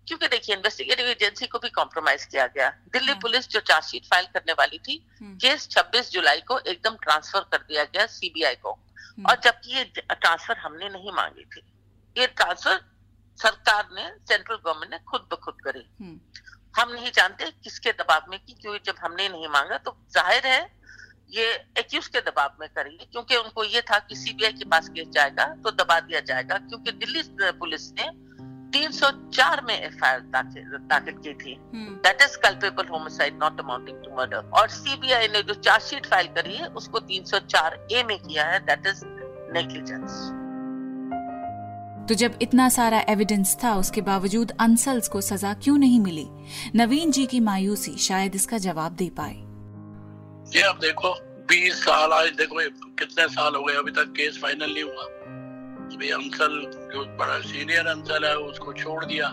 क्योंकि 0.07 0.27
देखिए 0.27 0.55
इन्वेस्टिगेटिव 0.55 1.07
एजेंसी 1.07 1.47
को 1.47 1.59
भी 1.59 1.69
कॉम्प्रोमाइज 1.69 2.25
किया 2.25 2.47
गया। 2.47 2.69
दिल्ली 2.93 3.13
पुलिस 3.13 3.49
जो 3.49 3.59
चार्जशीट 3.59 4.05
फ़ाइल 4.05 4.25
करने 4.25 4.53
वाली 4.53 4.77
थी 4.77 5.05
केस 5.21 5.67
26 5.69 6.11
जुलाई 6.11 6.41
को 6.41 6.59
एकदम 6.59 6.95
ट्रांसफ़र 6.95 7.41
कर 7.41 7.57
दिया 7.57 7.83
गया 7.83 8.05
सीबीआई 8.05 8.55
को। 8.55 8.69
और 9.29 9.39
जबकि 9.43 9.75
ये 9.75 9.83
ट्रांसफ़र 9.83 10.57
हमने 10.57 10.89
नहीं 10.89 11.11
मांगी 11.11 11.45
थी। 11.45 11.61
ये 12.17 12.27
ट्रांसफ़र 12.27 12.81
सरकार 13.39 13.87
ने 13.93 14.09
सेंट्रल 14.27 14.55
गवर्नमेंट 14.55 14.91
ने 14.91 14.99
खुद 14.99 15.27
ब 15.33 15.35
खुद 15.35 15.61
करी। 15.61 15.85
हम 16.79 16.91
नहीं 16.91 17.11
जानते 17.11 17.51
किसके 17.63 17.91
दबाव 17.91 18.25
में 18.29 18.39
की 18.39 18.53
क्योंकि 18.53 18.91
जब 18.91 18.97
हमने 18.99 19.29
नहीं 19.29 19.47
मांगा 19.47 19.77
तो 19.77 19.97
ज़ाहिर 20.13 20.47
है 20.47 20.78
ये 21.31 21.45
एक्यूज 21.79 22.07
के 22.07 22.19
दबाव 22.19 22.55
में 22.59 22.69
करेंगे 22.69 23.05
क्योंकि 23.11 23.35
उनको 23.35 23.63
ये 23.63 23.81
था 23.81 23.99
कि 23.99 24.15
सीबीआई 24.15 24.51
के 24.51 24.65
पास 24.65 24.89
केस 24.89 25.07
जाएगा 25.07 25.45
तो 25.63 25.71
दबा 25.71 25.99
दिया 25.99 26.19
जाएगा 26.19 26.57
क्योंकि 26.57 26.91
दिल्ली 26.91 27.21
पुलिस 27.59 27.91
ने 27.91 28.09
304 28.71 29.63
में 29.63 29.79
एफ़ 29.81 30.03
आई 30.05 30.13
आर 30.13 30.19
दाखिल 30.19 31.13
की 31.13 31.33
थी। 31.33 31.55
That 32.05 32.21
is 32.21 32.37
culpable 32.37 32.87
homicide 32.87 33.37
not 33.43 33.59
amounting 33.59 33.97
to 33.97 34.15
murder 34.17 34.49
और 34.53 34.69
सीबीआई 34.69 35.27
ने 35.27 35.41
जो 35.43 35.53
चार्जशीट 35.53 36.05
फ़ाइल 36.05 36.27
करी 36.27 36.55
है 36.55 36.67
उसको 36.67 36.99
304 36.99 37.77
ए 37.91 38.03
में 38.03 38.17
किया 38.19 38.45
है 38.45 38.59
दैट 38.59 38.87
इज़ 38.87 39.01
नेग्लिजेंस 39.53 40.11
तो 42.09 42.15
जब 42.15 42.39
इतना 42.41 42.69
सारा 42.69 42.99
एविडेंस 43.09 43.57
था 43.63 43.75
उसके 43.75 44.01
बावजूद 44.01 44.51
अंसल्स 44.59 45.07
को 45.07 45.21
सजा 45.21 45.53
क्यों 45.53 45.77
नहीं 45.77 45.99
मिली? 45.99 46.25
नवीन 46.75 47.11
जी 47.11 47.25
की 47.25 47.39
मायूसी 47.39 47.97
शायद 47.97 48.35
इसका 48.35 48.57
जवाब 48.57 48.95
दे 48.95 49.09
पाए। 49.09 49.48
ये 50.49 50.61
अब 50.61 50.79
देखो 50.79 51.09
20 51.47 51.73
साल 51.83 52.13
आज 52.13 52.29
देखो 52.29 52.55
कितने 52.95 53.27
साल 53.27 53.55
हो 53.55 53.63
गए, 53.63 53.73
अभी 53.73 53.91
तक 53.91 54.13
केस 54.17 54.39
फाइनल 54.41 54.71
नहीं 54.73 54.83
हुआ। 54.83 55.03
अभी 55.93 56.09
अंसल 56.09 56.55
जो 56.93 57.03
बड़ा 57.17 57.39
सीनियर 57.39 57.87
अंसल 57.87 58.25
है, 58.25 58.35
उसको 58.37 58.73
छोड़ 58.73 59.05
दिया। 59.05 59.31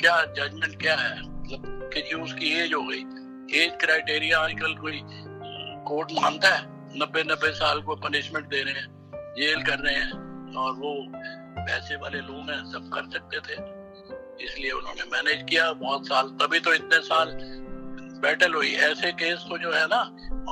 क्या 0.00 0.24
जजमेंट 0.38 0.80
क्या 0.82 0.96
है? 0.96 1.22
मतलब 1.22 1.90
कि 1.94 2.14
उसकी 2.14 2.52
एज 2.54 2.74
हो 2.74 2.82
गई। 2.82 3.04
एज 3.58 3.76
क्राइटेरिया 3.80 4.40
आजकल 4.40 4.74
कोई 4.74 5.00
कोर्ट 5.88 6.12
मानता 6.12 6.48
है? 6.48 6.62
नब्बे 6.98 7.22
नब्बे 7.22 7.52
साल 7.52 7.82
को 7.82 7.96
पनिशमेंट 7.96 8.46
दे 8.46 8.62
रहे 8.62 8.74
हैं 8.74 8.86
जेल 9.38 9.62
कर 9.62 9.78
रहे 9.78 9.94
हैं, 9.94 10.12
और 10.56 10.72
वो 10.72 10.94
पैसे 11.66 11.96
वाले 11.96 12.20
लोग 12.20 12.50
हैं, 12.50 12.64
सब 12.64 12.90
कर 12.94 13.10
सकते 13.10 13.38
थे। 13.38 13.60
इसलिए 14.44 14.70
उन्होंने 14.70 15.02
मैनेज 15.02 15.46
किया, 15.50 15.72
बहुत 15.72 16.06
साल, 16.06 16.28
तभी 16.42 16.60
तो 16.60 16.74
इतने 16.74 17.00
साल 17.00 17.28
बैटल 18.22 18.54
हुई। 18.54 18.72
ऐसे 18.84 19.12
केस 19.14 19.44
तो 19.48 19.58
जो 19.58 19.72
है 19.72 19.86
ना 19.86 20.00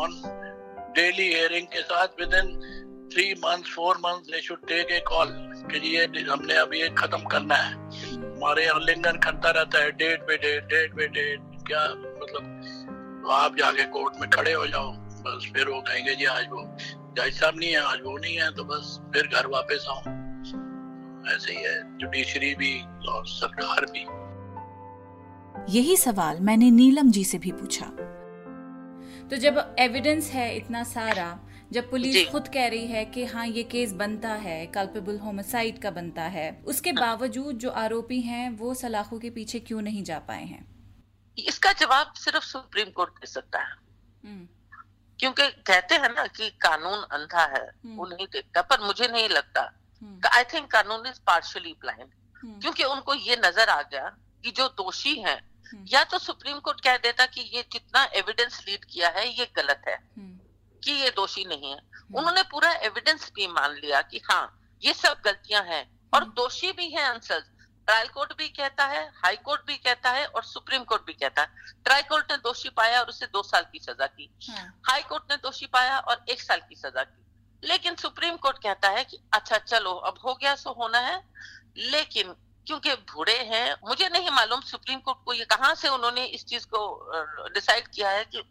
ऑन 0.00 0.20
डेली 0.96 1.28
हियरिंग 1.28 1.66
के 1.66 1.82
साथ 1.82 2.20
within 2.34 2.48
three 3.12 3.32
month 3.38 3.70
four 3.74 3.96
month 3.98 4.30
they 4.32 4.40
should 4.40 4.66
take 4.68 4.90
a 4.90 4.98
call 5.08 5.28
कि 5.70 5.78
ये 5.88 6.04
हमने 6.22 6.54
अब 6.56 6.74
ये 6.74 6.88
खत्म 6.98 7.24
करना 7.26 7.54
है। 7.56 7.72
हमारे 7.72 8.64
यहाँ 8.64 8.80
लिंगन 8.80 9.18
करता 9.24 9.50
रहता 9.50 9.82
है 9.82 9.90
डेट 9.92 10.22
पे 10.28 10.36
डेट 10.38 10.64
डेट 10.68 10.94
पे 10.96 11.06
डेट 11.08 11.40
क्या 11.66 11.84
मतलब 11.84 12.44
तो 13.22 13.30
आप 13.32 13.56
जाके 13.56 13.84
कोर्ट 13.92 14.20
में 14.20 14.28
खड़े 14.30 14.52
हो 14.52 14.66
जाओ, 14.66 14.92
बस 15.24 15.50
फिर 15.54 15.68
वो 15.68 15.80
कहेंगे, 15.80 16.14
जी, 16.14 16.24
आज 16.26 16.46
वो 16.50 16.62
जज 17.18 17.32
साहब 17.34 17.58
नहीं 17.58 17.70
है, 17.70 17.80
आज 17.82 17.98
वो 18.04 18.16
नहीं 18.16 18.36
है 18.36 18.50
तो 18.54 18.64
बस 18.64 18.98
फिर 19.14 19.26
घर 19.28 19.46
वापस 19.46 19.86
आओ। 19.88 20.00
ऐसे 21.34 21.52
ही 21.52 21.62
है 21.62 21.98
जुडिशरी 21.98 22.54
भी 22.54 22.72
और 23.08 23.26
सरकार 23.28 23.84
भी। 23.92 24.04
यही 25.68 25.96
सवाल 25.96 26.40
मैंने 26.40 26.70
नीलम 26.70 27.10
जी 27.10 27.24
से 27.24 27.38
भी 27.38 27.52
पूछा 27.52 27.86
तो 29.30 29.36
जब 29.36 29.58
एविडेंस 29.78 30.30
है 30.30 30.54
इतना 30.56 30.82
सारा 30.84 31.38
जब 31.72 31.90
पुलिस 31.90 32.28
खुद 32.30 32.48
कह 32.48 32.66
रही 32.68 32.86
है 32.86 33.04
कि 33.06 33.24
हाँ 33.24 33.46
ये 33.46 33.62
केस 33.64 33.92
बनता 33.92 34.32
है 34.36 34.66
कल्पेबल 34.66 35.18
होमिसाइड 35.18 35.78
का 35.78 35.90
बनता 35.90 36.22
है 36.28 36.50
उसके 36.66 36.90
हाँ। 36.90 37.00
बावजूद 37.00 37.58
जो 37.58 37.70
आरोपी 37.78 38.20
हैं 38.20 38.48
वो 38.58 38.72
सलाखों 38.74 39.18
के 39.18 39.30
पीछे 39.30 39.60
क्यों 39.60 39.82
नहीं 39.82 40.02
जा 40.04 40.18
पाए 40.28 40.44
हैं 40.44 40.64
इसका 41.38 41.72
जवाब 41.72 42.12
सिर्फ़ 42.16 42.44
सुप्रीम 42.44 42.90
कोर्ट 42.90 43.10
दे 43.10 43.26
सकता 43.26 43.58
है 43.58 43.76
हम्म। 44.24 44.46
क्योंकि 45.18 45.46
कहते 45.66 45.94
हैं 45.94 46.08
ना 46.14 46.26
कि 46.28 46.48
कानून 46.60 47.02
अंधा 47.10 47.44
है 47.46 47.64
हम्म। 47.64 47.96
वो 47.96 48.06
नहीं 48.06 48.26
देखता 48.28 48.62
पर 48.62 48.80
मुझे 48.80 49.08
नहीं 49.08 49.28
लगता 49.28 49.62
आई 50.28 50.44
थिंक 50.44 50.70
कानून 50.72 51.06
इज़ 51.06 51.20
पार्शली 51.26 51.76
ब्लाइंड 51.80 52.60
क्योंकि 52.60 52.84
उनको 52.86 53.14
ये 53.16 53.36
नज़र 53.38 53.68
आ 53.68 53.80
गया 53.84 54.08
कि 54.44 54.50
जो 54.50 54.68
दोषी 54.74 55.14
हैं 55.18 55.36
हम्म। 55.36 55.49
या 55.74 56.04
तो 56.04 56.18
सुप्रीम 56.18 56.58
कोर्ट 56.58 56.80
कह 56.80 56.96
देता 56.96 57.26
कि 57.26 57.40
ये 57.40 57.64
जितना 57.72 58.04
एविडेंस 58.04 58.64
लीड 58.68 58.84
किया 58.84 59.08
है 59.08 59.28
ये 59.28 59.52
गलत 59.56 59.82
है 59.88 59.96
हम्म। 60.18 60.38
कि 60.84 60.92
ये 60.92 61.10
दोषी 61.10 61.44
नहीं 61.44 61.70
है। 61.70 61.78
हम्म। 61.78 62.18
उन्होंने 62.18 62.42
पूरा 62.42 62.72
एविडेंस 62.72 63.32
भी 63.34 63.46
मान 63.46 63.72
लिया 63.72 64.02
कि 64.02 64.20
हाँ 64.30 64.76
ये 64.84 64.92
सब 64.92 65.22
गलतियाँ 65.24 65.62
हैं 65.62 66.08
और 66.14 66.24
दोषी 66.24 66.72
भी 66.72 66.90
हैं 66.90 67.04
आंसर 67.04 67.44
ट्रायल 67.86 68.08
कोर्ट 68.08 68.38
भी 68.38 68.48
कहता 68.48 68.86
है 68.86 69.12
हाई 69.14 69.36
कोर्ट 69.36 69.66
भी 69.66 69.76
कहता 69.76 70.10
है 70.10 70.26
और 70.26 70.44
सुप्रीम 70.44 70.84
कोर्ट 70.84 71.06
भी 71.06 71.12
कहता 71.12 71.42
है। 71.42 71.48
ट्रायल 71.84 72.02
कोर्ट 72.02 72.30
ने 72.30 72.36
दोषी 72.36 72.68
पाया 72.68 73.00
और 73.00 73.08
उसे 73.08 73.26
दो 73.26 73.42
साल 73.42 73.62
की 73.72 73.78
सजा 73.78 74.06
की। 74.06 74.34
हाई 74.88 75.02
कोर्ट 75.02 75.24
ने 75.30 75.36
दोषी 75.36 75.66
पाया 75.66 75.98
और 75.98 76.24
एक 76.28 76.40
साल 76.40 76.60
की 76.68 76.74
सजा 76.74 77.04
की। 77.04 77.24
लेकिन 77.64 77.94
सुप्रीम 77.94 78.36
कोर्ट 78.36 78.62
कहता 78.62 78.88
है 78.88 79.04
कि 79.04 79.18
अच्छा 79.32 79.58
चलो 79.58 79.92
अब 79.92 80.20
हो 80.24 80.34
गया 80.34 80.54
सो 80.54 80.72
होना 80.72 80.98
है। 80.98 81.24
लेकिन 81.76 82.34
क्योंकि 82.66 82.94
बूढ़े 83.12 83.38
हैं, 83.44 83.74
मुझे 83.84 84.08
नहीं 84.08 84.30
मालूम 84.30 84.60
सुप्रीम 84.62 84.98
कोर्ट 85.00 85.18
को 85.24 85.32
ये 85.32 85.44
कहाँ 85.46 85.74
से 85.74 85.88
उन्होंने 85.88 86.24
इस 86.26 86.44
चीज़ 86.46 86.66
को 86.66 86.80
डिसाइड 87.54 87.88
किया 87.88 88.10
है 88.10 88.24
कि 88.24 88.42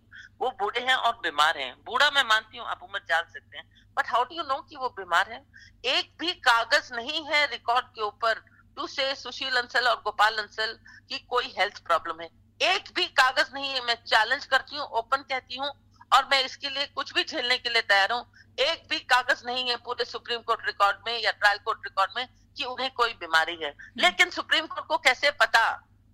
वो 0.41 0.49
बूढ़े 0.59 0.81
हैं 0.81 0.95
और 0.95 1.13
बीमार 1.23 1.57
हैं। 1.57 1.73
बूढ़ा 1.85 2.09
मैं 2.11 2.23
मानती 2.23 2.57
हूँ, 2.57 2.65
आप 2.67 2.83
उम्र 2.83 2.99
जान 3.09 3.23
सकते 3.23 3.57
हैं। 3.57 3.65
But 3.97 4.09
how 4.09 4.23
do 4.23 4.35
you 4.35 4.43
know 4.43 4.55
कि 4.69 4.75
वो 4.75 4.89
बीमार 4.97 5.31
है? 5.31 5.43
एक 5.85 6.11
भी 6.19 6.33
कागज़ 6.45 6.93
नहीं 6.93 7.25
है 7.25 7.45
रिकॉर्ड 7.51 7.85
के 7.85 8.01
ऊपर 8.01 8.41
टू 8.77 8.87
से 8.87 9.13
सुशील 9.15 9.57
अंसल 9.57 9.87
और 9.87 9.95
गोपाल 10.03 10.37
अंसल 10.37 10.77
की 11.09 11.17
कोई 11.29 11.53
हेल्थ 11.57 11.83
प्रॉब्लम 11.85 12.21
है। 12.21 12.29
एक 12.61 12.91
भी 12.95 13.05
कागज़ 13.17 13.53
नहीं 13.53 13.69
है, 13.69 13.85
मैं 13.85 13.95
चैलेंज 14.05 14.45
करती 14.45 14.75
हूँ 14.75 14.85
ओपन 14.99 15.23
कहती 15.29 15.57
हूँ 15.57 15.71
और 16.11 16.27
मैं 16.31 16.43
इसके 16.45 16.69
लिए 16.69 16.85
कुछ 16.95 17.13
भी 17.13 17.23
झेलने 17.23 17.57
के 17.57 17.69
लिए 17.69 17.81
तैयार 17.83 18.11
हूँ। 18.11 18.25
एक 18.59 18.87
भी 18.89 18.99
कागज़ 19.11 19.45
नहीं 19.45 19.69
है 19.69 19.75
पूरे 19.85 20.05
सुप्रीम 20.05 20.39
कोर्ट 20.41 20.65
रिकॉर्ड 20.65 20.97
में 21.07 21.21
या 21.21 21.31
ट्रायल 21.31 21.57
कोर्ट 21.65 21.79
रिकॉर्ड 21.85 22.11
में 22.15 22.27
कि 22.59 22.65
उन्हें 22.65 22.89
कोई 22.93 23.13
बीमारी 23.19 23.55
है 23.55 23.69
हम्म। 23.69 24.01
लेकिन 24.01 24.29
सुप्रीम 24.31 24.65
कोर्ट 24.67 24.87
को 24.87 24.97
कैसे 24.99 25.31
पता 25.39 25.61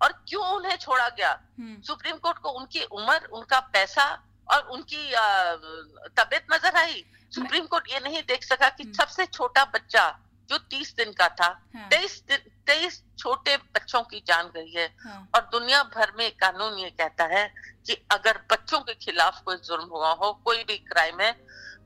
और 0.00 0.12
क्यों 0.28 0.44
उन्हें 0.48 0.76
छोड़ा 0.76 1.08
गया 1.08 1.30
हम्म। 1.58 1.80
सुप्रीम 1.82 2.16
कोर्ट 2.18 2.38
को 2.38 2.50
उनकी 2.52 2.82
उम्र 2.92 3.18
उनका 3.32 3.60
पैसा 3.72 4.06
और 4.48 4.62
उनकी 4.68 5.10
तबियत 6.14 6.46
नज़र 6.52 6.76
आई 6.76 7.04
सुप्रीम 7.32 7.66
कोर्ट 7.66 7.90
ये 7.90 8.00
नहीं 8.00 8.22
देख 8.24 8.44
सका 8.44 8.68
कि 8.68 8.82
हम्म। 8.82 8.92
सबसे 8.94 9.26
छोटा 9.28 9.64
बच्चा 9.74 10.04
जो 10.48 10.58
तीस 10.70 10.94
दिन 10.96 11.12
का 11.12 11.28
था 11.30 11.46
हाँ। 11.74 11.88
तेईस 11.88 12.22
दिन 12.28 12.50
तेईस 12.66 13.02
छोटे 13.18 13.56
बच्चों 13.56 14.02
की 14.02 14.22
जान 14.26 14.50
गई 14.54 14.70
है 14.72 14.86
हाँ। 15.00 15.18
और 15.34 15.48
दुनिया 15.52 15.82
भर 15.94 16.12
में 16.18 16.30
कानून 16.36 16.78
ये 16.78 16.90
कहता 16.92 17.24
है 17.32 17.44
कि 17.86 17.96
अगर 18.10 18.40
बच्चों 18.50 18.80
के 18.80 18.94
खिलाफ 18.96 19.42
कोई 19.44 19.56
जुर्म 19.64 19.88
हुआ 19.90 20.12
हो 20.14 20.32
कोई 20.44 20.62
भी 20.64 20.76
क्राइम 20.86 21.20
है 21.20 21.32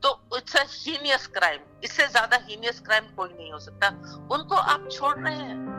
तो 0.03 0.37
इट्स 0.37 0.55
हीनियस 0.87 1.27
क्राइम 1.27 1.59
इससे 1.83 2.07
ज़्यादा 2.07 2.37
हीनियस 2.47 2.79
क्राइम 2.79 3.03
कोई 3.15 3.29
नहीं 3.29 3.51
हो 3.51 3.59
सकता। 3.59 3.87
उनको 4.35 4.55
आप 4.55 4.87
छोड़ 4.91 5.17
रहे 5.17 5.35
हैं। 5.35 5.70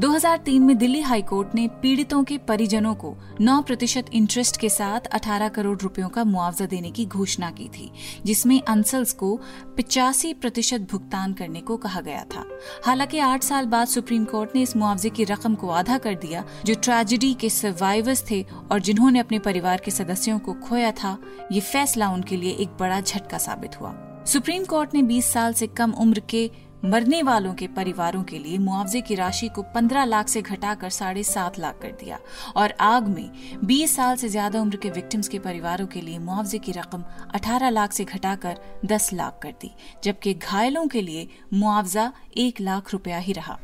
2003 0.00 0.58
में 0.58 0.78
दिल्ली 0.78 1.00
हाईकोर्ट 1.00 1.54
ने 1.54 1.68
पीड़ितों 1.68 2.24
के 2.24 2.38
परिजनों 2.38 2.94
को 2.94 3.16
9 3.40 3.62
प्रतिशत 3.62 4.06
इंटरेस्ट 4.12 4.56
के 4.56 4.68
साथ 4.68 5.00
18 5.00 5.48
करोड़ 5.48 5.78
रुपयों 5.78 6.08
का 6.08 6.24
मुआवजा 6.24 6.66
देने 6.66 6.90
की 6.90 7.06
घोषणा 7.06 7.50
की 7.50 7.68
थी, 7.68 7.92
जिसमें 8.26 8.62
अंसल्स 8.62 9.12
को 9.12 9.40
पिचासी 9.76 10.34
प्रतिशत 10.34 10.80
भुगतान 10.80 11.32
करने 11.32 11.60
को 11.60 11.76
कहा 11.76 12.00
गया 12.00 12.24
था। 12.24 12.46
हालाँकि 12.86 13.18
आठ 13.18 13.42
साल 13.42 13.66
बाद 13.66 13.88
सुप्रीम 13.88 14.24
कोर्ट 14.24 14.50
ने 14.54 14.62
इस 14.62 14.76
मुआवजे 14.76 15.10
की 15.10 15.24
रकम 15.24 15.54
को 15.54 15.68
आधा 15.68 15.98
कर 15.98 16.14
दिया, 16.14 16.44
जो 16.64 16.74
ट्रेजिडी 16.74 17.34
के 17.34 17.50
सर्वाइवर्स 17.50 18.30
थे 18.30 18.46
और 18.72 18.80
जिन्होंने 18.80 19.18
अपने 19.18 19.38
परिवार 19.38 19.80
के 19.84 19.90
सदस्यों 19.90 20.38
को 20.38 20.52
खोया 20.52 20.90
था, 20.90 21.18
ये 21.52 21.60
फैसला 21.60 22.08
उनके 22.08 22.36
लिए 22.36 22.52
एक 22.52 22.68
बड़ा 22.68 23.00
झटका 23.00 23.38
साबित 23.38 23.80
हुआ। 23.80 24.24
सुप्रीम 24.26 24.64
कोर्ट 24.64 24.94
ने 24.94 25.02
20 25.02 25.32
साल 25.32 25.52
से 25.52 25.66
कम 25.66 25.90
उम्र 25.90 26.20
के 26.20 26.50
मरने 26.82 27.22
वालों 27.22 27.52
के 27.54 27.66
परिवारों 27.68 28.22
के 28.24 28.38
लिए 28.38 28.58
मुआवजे 28.58 29.00
की 29.00 29.14
राशि 29.14 29.48
को 29.48 29.62
15 29.74 30.04
लाख 30.04 30.28
से 30.28 30.42
घटाकर 30.42 30.90
साढ़े 30.90 31.22
सात 31.24 31.58
लाख 31.58 31.78
कर 31.82 31.90
दिया 31.94 32.18
और 32.56 32.74
आग 32.80 33.08
में 33.08 33.58
20 33.66 33.96
साल 33.96 34.16
से 34.16 34.28
ज़्यादा 34.28 34.60
उम्र 34.60 34.76
के 34.76 34.90
विक्टिम्स 34.90 35.28
के 35.28 35.38
परिवारों 35.38 35.86
के 35.86 36.00
लिए 36.00 36.18
मुआवजे 36.20 36.58
की 36.58 36.72
रकम 36.72 37.04
18 37.36 37.70
लाख 37.70 37.92
से 37.92 38.04
घटाकर 38.06 38.60
10 38.86 39.12
लाख 39.12 39.38
कर 39.42 39.54
दी 39.60 39.70
जबकि 40.04 40.34
घायलों 40.34 40.86
के 40.86 41.02
लिए 41.02 41.28
मुआवजा 41.54 42.12
एक 42.38 42.60
लाख 42.60 42.92
रुपया 42.92 43.18
ही 43.18 43.32
रहा 43.32 43.58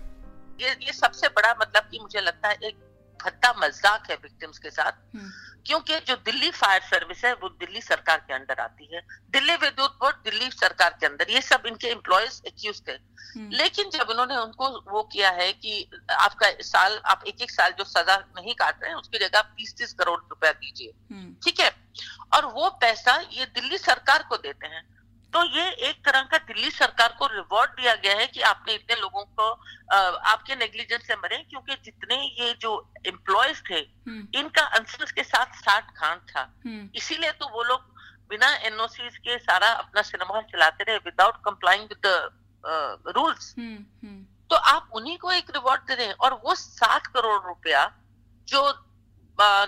ये 0.60 0.76
ये 0.80 0.92
सबसे 0.94 1.28
बड़ा 1.30 1.54
मतलब 1.60 1.88
कि 1.90 1.98
मुझे 2.02 2.20
लगता 2.20 2.48
है 2.48 2.58
एक 2.62 2.76
भत्ता 3.20 3.52
मज़ाक 3.58 4.10
है 4.10 4.16
विक्टिम्स 4.16 4.58
के 4.58 4.70
साथ 4.70 4.92
हम्म। 5.14 5.30
क्योंकि 5.66 6.00
जो 6.00 6.16
दिल्ली 6.16 6.50
फायर 6.50 6.80
सर्विस 6.80 7.24
है 7.24 7.32
वो 7.32 7.48
दिल्ली 7.48 7.80
सरकार 7.80 8.18
के 8.18 8.34
अंदर 8.34 8.60
आती 8.60 8.94
है। 8.94 9.06
दिल्ली 9.30 9.56
विद्युत 9.56 9.90
बोर्ड 9.92 10.16
दिल्ली 10.16 10.50
सरकार 10.50 10.96
के 11.00 11.06
अंदर 11.06 11.30
ये 11.30 11.40
सब 11.40 11.62
इनके 11.66 11.88
एम्प्लॉयज़ 11.88 12.42
एक्यूज 12.46 12.82
थे। 12.88 13.16
लेकिन 13.52 13.90
जब 13.90 14.06
उन्होंने 14.10 14.36
उनको 14.36 14.92
वो 14.92 15.02
किया 15.02 15.30
है 15.30 15.52
कि 15.52 15.90
आपका 16.10 16.50
साल 16.60 17.00
आप 17.06 17.24
एक 17.26 17.42
एक 17.42 17.50
साल 17.50 17.70
जो 17.70 17.84
सजा 17.84 18.16
नहीं 18.16 18.54
काट 18.54 18.82
रहे 18.82 18.90
हैं 18.90 18.98
उसकी 18.98 19.18
जगह 19.18 19.38
आप 19.38 19.54
तीस 19.56 19.74
तीस 19.78 19.92
करोड़ 19.92 20.20
रुपया 20.20 20.52
दीजिए। 20.52 21.14
हम्म। 21.14 21.36
ठीक 21.44 21.60
है? 21.60 21.76
और 22.34 22.46
वो 22.46 22.70
पैसा 22.70 23.24
ये 23.32 23.46
दिल्ली 23.46 23.78
सरकार 23.78 24.22
को 24.22 24.36
देते 24.36 24.66
हैं। 24.66 24.95
तो 25.36 25.42
ये 25.46 25.64
एक 25.88 25.96
तरह 26.04 26.22
का 26.22 26.38
दिल्ली 26.40 26.70
सरकार 26.70 27.14
को 27.18 27.26
रिवॉर्ड 27.28 27.70
दिया 27.70 27.94
गया 27.94 28.14
है 28.16 28.26
कि 28.26 28.40
आपने 28.42 28.74
इतने 28.74 28.94
लोगों 28.96 29.24
को 29.30 29.48
आपके 30.26 30.54
नेग्लिजेंस 30.56 31.02
से 31.06 31.14
मरे 31.14 31.36
क्योंकि 31.40 31.74
जितने 31.84 32.16
ये 32.34 32.54
जो 32.60 32.70
एम्प्लॉयज़ 33.06 33.60
थे 33.62 33.78
हम्म। 33.78 34.38
इनका 34.38 34.62
अंसर्स 34.78 35.10
के 35.12 35.22
साथ 35.24 35.58
साठ 35.58 35.90
खान 35.96 36.20
था 36.30 36.42
हम्म। 36.64 36.88
इसीलिए 36.96 37.32
तो 37.32 37.48
वो 37.48 37.62
लोग 37.62 37.80
बिना 38.30 38.48
एनओसी 38.66 39.08
के 39.18 39.36
सारा 39.40 39.68
अपना 39.74 40.02
सिनेमा 40.02 40.40
चलाते 40.46 40.84
रहे 40.84 40.96
विदाउट 41.04 41.36
कंप्लाइंग 41.44 41.84
विद 41.84 43.12
रूल्स 43.16 43.54
तो 44.50 44.56
आप 44.68 44.90
उन्हीं 44.94 45.18
को 45.18 45.32
एक 45.32 45.50
रिवॉर्ड 45.50 45.82
दे 45.82 45.94
रहे 45.94 46.06
हैं 46.06 46.14
और 46.20 46.40
वो 46.44 46.54
सात 46.54 47.06
करोड़ 47.08 47.40
रुपया 47.42 47.84
जो 48.48 48.64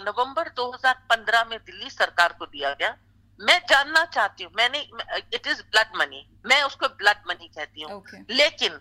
नवंबर 0.02 0.48
2015 0.56 1.46
में 1.46 1.58
दिल्ली 1.60 1.90
सरकार 1.90 2.36
को 2.38 2.46
दिया 2.46 2.72
गया 2.72 2.96
मैं 3.41 3.59
जानना 3.70 4.05
चाहती 4.07 4.45
हूँ 4.45 4.53
मैंने 4.57 4.78
इट 5.34 5.47
इज़ 5.47 5.62
ब्लड 5.64 5.97
मनी 5.97 6.26
मैं 6.47 6.62
उसको 6.62 6.89
ब्लड 6.97 7.16
मनी 7.28 7.49
कहती 7.49 7.82
हूँ 7.82 7.91
okay. 7.93 8.20
लेकिन 8.30 8.78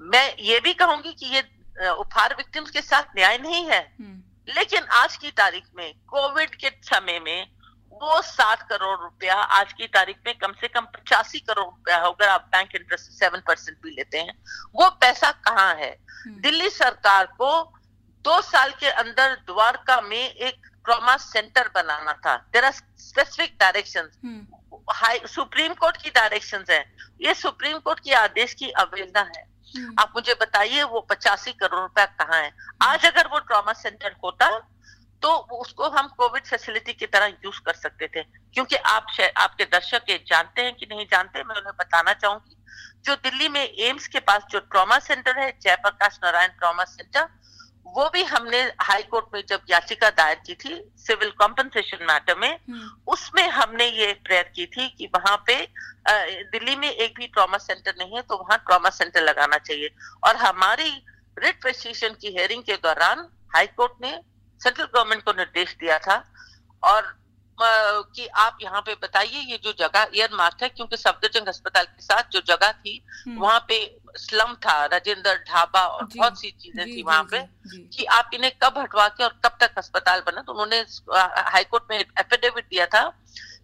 मैं 0.00 0.26
ये 0.40 0.60
भी 0.60 0.72
कहूँगी 0.74 1.12
कि 1.14 1.26
ये 1.26 1.42
उपहार 1.92 2.34
विक्टिम्स 2.34 2.70
के 2.70 2.80
साथ 2.82 3.16
न्याय 3.16 3.38
नहीं 3.38 3.64
है 3.66 3.82
hmm. 3.92 4.16
लेकिन 4.48 4.82
आज 4.94 5.16
की 5.16 5.30
तारीख 5.32 5.64
में 5.76 5.92
कोविड 6.06 6.54
के 6.54 6.70
समय 6.84 7.20
में 7.20 7.46
वो 7.92 8.20
सात 8.22 8.62
करोड़ 8.62 8.98
रुपया 8.98 9.34
आज 9.34 9.72
की 9.72 9.86
तारीख 9.88 10.16
में 10.26 10.34
कम 10.38 10.52
से 10.52 10.68
कम 10.68 10.84
पचासी 10.94 11.38
करोड़ 11.40 11.64
रुपया 11.64 11.96
अगर 11.98 12.28
आप 12.28 12.48
बैंक 12.52 12.74
इंटरेस्ट 12.74 13.10
सेवन 13.12 13.42
परसेंट 13.46 13.78
भी 13.82 13.90
लेते 13.90 14.18
हैं 14.18 14.34
वो 14.74 14.88
पैसा 15.00 15.30
कहाँ 15.44 15.74
है 15.74 15.90
हम्म। 15.90 16.40
दिल्ली 16.40 16.68
सरकार 16.70 17.26
को 17.38 17.50
दो 18.24 18.40
साल 18.42 18.70
के 18.80 18.90
अंदर 18.96 19.34
द्वारका 19.46 20.00
में 20.02 20.18
एक 20.18 20.66
ट्रॉमा 20.86 21.16
सेंटर 21.16 21.70
बनाना 21.74 22.12
था। 22.14 22.36
There 22.52 22.64
are 22.64 22.72
specific 22.72 23.56
direction 23.60 24.10
high 24.92 25.20
supreme 25.26 25.74
court 25.74 25.96
की 26.02 26.10
डायरेक्शन 26.10 26.64
है। 26.70 26.80
ये 27.20 27.34
सुप्रीम 27.34 27.78
कोर्ट 27.78 28.00
की 28.00 28.12
आदेश 28.14 28.54
की 28.54 28.70
अवहेलना 28.78 29.20
है। 29.28 29.42
हम्म। 29.74 29.94
आप 30.00 30.12
मुझे 30.16 30.34
बताइए 30.34 30.82
वो 30.84 31.00
पचासी 31.10 31.52
करोड़ 31.52 31.80
रुपया 31.80 32.04
कहाँ 32.20 32.40
है। 32.42 32.50
आज 32.82 33.06
अगर 33.06 33.26
वो 33.26 33.38
ट्रॉमा 33.40 33.72
सेंटर 33.72 34.16
होता 34.24 34.48
तो 35.22 35.32
उसको 35.58 35.88
हम 35.88 36.08
कोविड 36.08 36.44
फैसिलिटी 36.46 36.92
की 36.92 37.06
तरह 37.06 37.26
यूज़ 37.44 37.60
कर 37.60 37.74
सकते 37.74 38.06
थे। 38.06 38.22
क्योंकि 38.54 38.76
आप 38.76 39.06
आपके 39.36 39.64
दर्शक 39.64 40.10
ये 40.10 40.18
जानते 40.26 40.62
हैं 40.62 40.74
कि 40.74 40.86
नहीं 40.86 41.06
जानते 41.06 41.42
मैं 41.42 41.56
उन्हें 41.56 41.74
बताना 41.78 42.12
चाहूँगी। 42.14 42.56
जो 43.04 43.14
दिल्ली 43.16 43.48
में 43.48 43.62
एम्स 43.62 44.06
के 44.08 44.20
पास 44.20 44.42
जो 44.50 44.60
ट्रॉमा 44.60 44.98
सेंटर 44.98 45.38
है 45.38 45.50
जयप्रकाश 45.62 46.18
नारायण 46.24 46.48
ट्रॉमा 46.58 46.84
सेंटर 46.84 47.28
वो 47.86 48.08
भी 48.10 48.22
हमने 48.24 48.60
हाई 48.80 49.02
कोर्ट 49.04 49.26
में 49.34 49.42
जब 49.48 49.60
याचिका 49.70 50.08
दायर 50.12 50.40
की 50.46 50.54
थी 50.54 50.74
सिविल 50.98 51.30
कॉम्पनसेशन 51.38 52.04
मैटर 52.04 52.38
में 52.38 52.48
हम्म। 52.50 52.88
उसमें 53.08 53.48
हमने 53.50 53.86
ये 53.90 54.12
प्रेयर 54.24 54.50
की 54.54 54.66
थी 54.66 54.88
कि 54.88 55.06
वहाँ 55.08 55.36
पे 55.46 55.56
दिल्ली 56.08 56.76
में 56.76 56.88
एक 56.88 57.14
भी 57.16 57.26
ट्रॉमा 57.28 57.58
सेंटर 57.58 57.94
नहीं 57.98 58.16
है 58.16 58.22
तो 58.22 58.36
वहाँ 58.36 58.58
ट्रॉमा 58.60 58.90
सेंटर 58.92 59.22
लगाना 59.22 59.58
चाहिए 59.60 59.90
और 60.22 60.36
हमारी 60.38 60.90
रिट 61.36 61.66
रजिस्ट्रेशन 61.66 62.14
की 62.20 62.36
हेयरिंग 62.36 62.62
के 62.62 62.76
दौरान 62.80 63.28
हाई 63.54 63.66
कोर्ट 63.74 64.02
ने 64.02 64.10
सेंट्रल 64.60 64.84
गवर्नमेंट 64.86 65.22
को 65.22 65.32
निर्देश 65.34 65.76
दिया 65.80 65.98
था 66.00 66.22
और 66.82 67.14
कि 67.60 68.26
आप 68.26 68.58
यहाँ 68.62 68.80
पे 68.80 68.94
बताइए 69.02 69.40
ये 69.42 69.58
जो 69.64 69.72
जगह 69.78 70.08
एयर 70.14 70.34
मार्क 70.34 70.62
है 70.62 70.68
क्योंकि 70.68 70.96
सफदरजंग 70.96 71.46
अस्पताल 71.46 71.84
के 71.84 72.02
साथ 72.02 72.30
जो 72.32 72.40
जगह 72.46 72.72
थी 72.72 73.02
हम्म। 73.26 73.40
वहाँ 73.40 73.64
पे 73.68 73.78
स्लम 74.18 74.54
था 74.64 74.84
राजेंद्र 74.86 75.34
ढाबा 75.48 75.80
और 75.80 76.04
बहुत 76.06 76.40
सी 76.40 76.50
चीज़ें 76.52 76.86
थी 76.86 77.02
वहाँ 77.02 77.22
पे 77.30 77.40
कि 77.88 78.04
आप 78.04 78.30
इन्हें 78.34 78.52
कब 78.62 78.78
हटवा 78.78 79.08
के 79.08 79.24
और 79.24 79.40
कब 79.44 79.56
तक 79.60 79.78
अस्पताल 79.78 80.22
बना? 80.26 80.42
तो 80.42 80.52
उन्होंने 80.52 80.84
हाईकोर्ट 81.50 81.84
में 81.90 81.98
एफिडेविट 81.98 82.64
दिया 82.64 82.86
था 82.86 83.02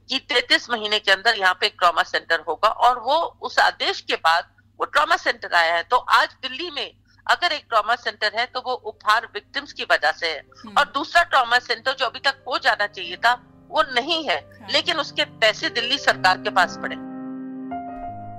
कि 0.09 0.19
तैतीस 0.29 0.71
महीने 0.71 0.99
के 0.99 1.13
अंदर 1.13 1.39
यहाँ 1.39 1.55
पे 1.61 1.69
ट्रामा 1.69 2.03
सेंटर 2.03 2.45
होगा 2.49 2.69
और 2.69 2.99
वो 2.99 3.17
उस 3.43 3.59
आदेश 3.59 4.01
के 4.01 4.17
बाद 4.17 4.51
वो 4.81 4.85
ट्रामा 4.87 5.17
सेंटर 5.17 5.55
आया 5.55 5.75
है। 5.75 5.83
तो 5.83 5.97
आज 5.97 6.37
दिल्ली 6.43 6.71
में 6.71 6.91
अगर 7.27 7.53
एक 7.53 7.65
ट्रॉमा 7.69 7.95
सेंटर 7.97 8.33
है 8.35 8.45
तो 8.47 8.61
वो 8.61 8.73
उपहार 8.73 9.29
विक्टिम्स 9.35 9.73
की 9.73 9.85
वजह 9.91 10.13
से 10.13 10.29
है। 10.29 10.39
हम्म। 10.39 10.75
और 10.79 10.85
दूसरा 10.95 11.23
ट्रॉमा 11.23 11.59
सेंटर 11.59 11.93
जो 11.93 12.07
अभी 12.07 12.21
तक 12.21 12.43
हो 12.49 12.59
जाना 12.59 12.87
चाहिए 12.87 13.17
था 13.17 13.33
वो 13.73 13.83
नहीं 13.95 14.25
है। 14.25 14.37
लेकिन 14.73 14.97
उसके 14.97 15.25
पैसे 15.25 15.71
दिल्ली 15.71 15.99
सरकार 15.99 16.39
के 16.39 16.51
पास 16.51 16.79
पड़े 16.83 16.97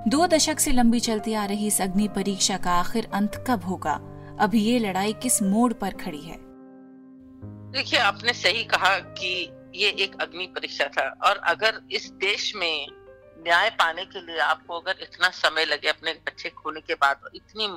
दो 0.10 0.28
दशक 0.28 0.60
से 0.60 0.72
लंबी 0.72 1.00
चलती 1.00 1.34
आ 1.34 1.46
रही 1.46 1.68
इस 1.68 1.82
अग्नि 1.82 2.08
परीक्षा 2.08 2.58
का 2.58 2.72
आखिर 2.72 3.10
अंत 3.14 3.44
कब 3.48 3.64
होगा 3.64 3.94
अब 4.40 4.52
ये 4.56 4.80
लड़ाई 4.80 5.14
किस 5.14 5.42
मोड़ 5.44 5.74
पर 5.74 5.94
खड़ी 5.94 6.22
है 6.22 6.38
देखिए 7.72 8.00
आपने 8.00 8.34
सही 8.34 8.64
कहा 8.64 8.98
कि 9.00 9.30
ये 9.76 9.90
एक 9.90 10.22
अग्नि 10.22 10.46
परीक्षा 10.46 10.86
था 10.88 11.08
और 11.24 11.38
अगर 11.38 11.82
इस 11.92 12.10
देश 12.12 12.54
में 12.56 12.88
न्याय 13.38 13.70
पाने 13.70 14.06
के 14.06 14.22
लिए 14.22 14.38
आपको 14.38 14.80
अगर 14.80 14.96
इतना 15.02 15.30
समय 15.30 15.66
लगे 15.66 15.88
अपने 15.88 16.14
बच्चे 16.14 16.50
खोने 16.50 16.82
के 16.82 16.94
बाद 16.94 17.30
इतनी 17.36 17.68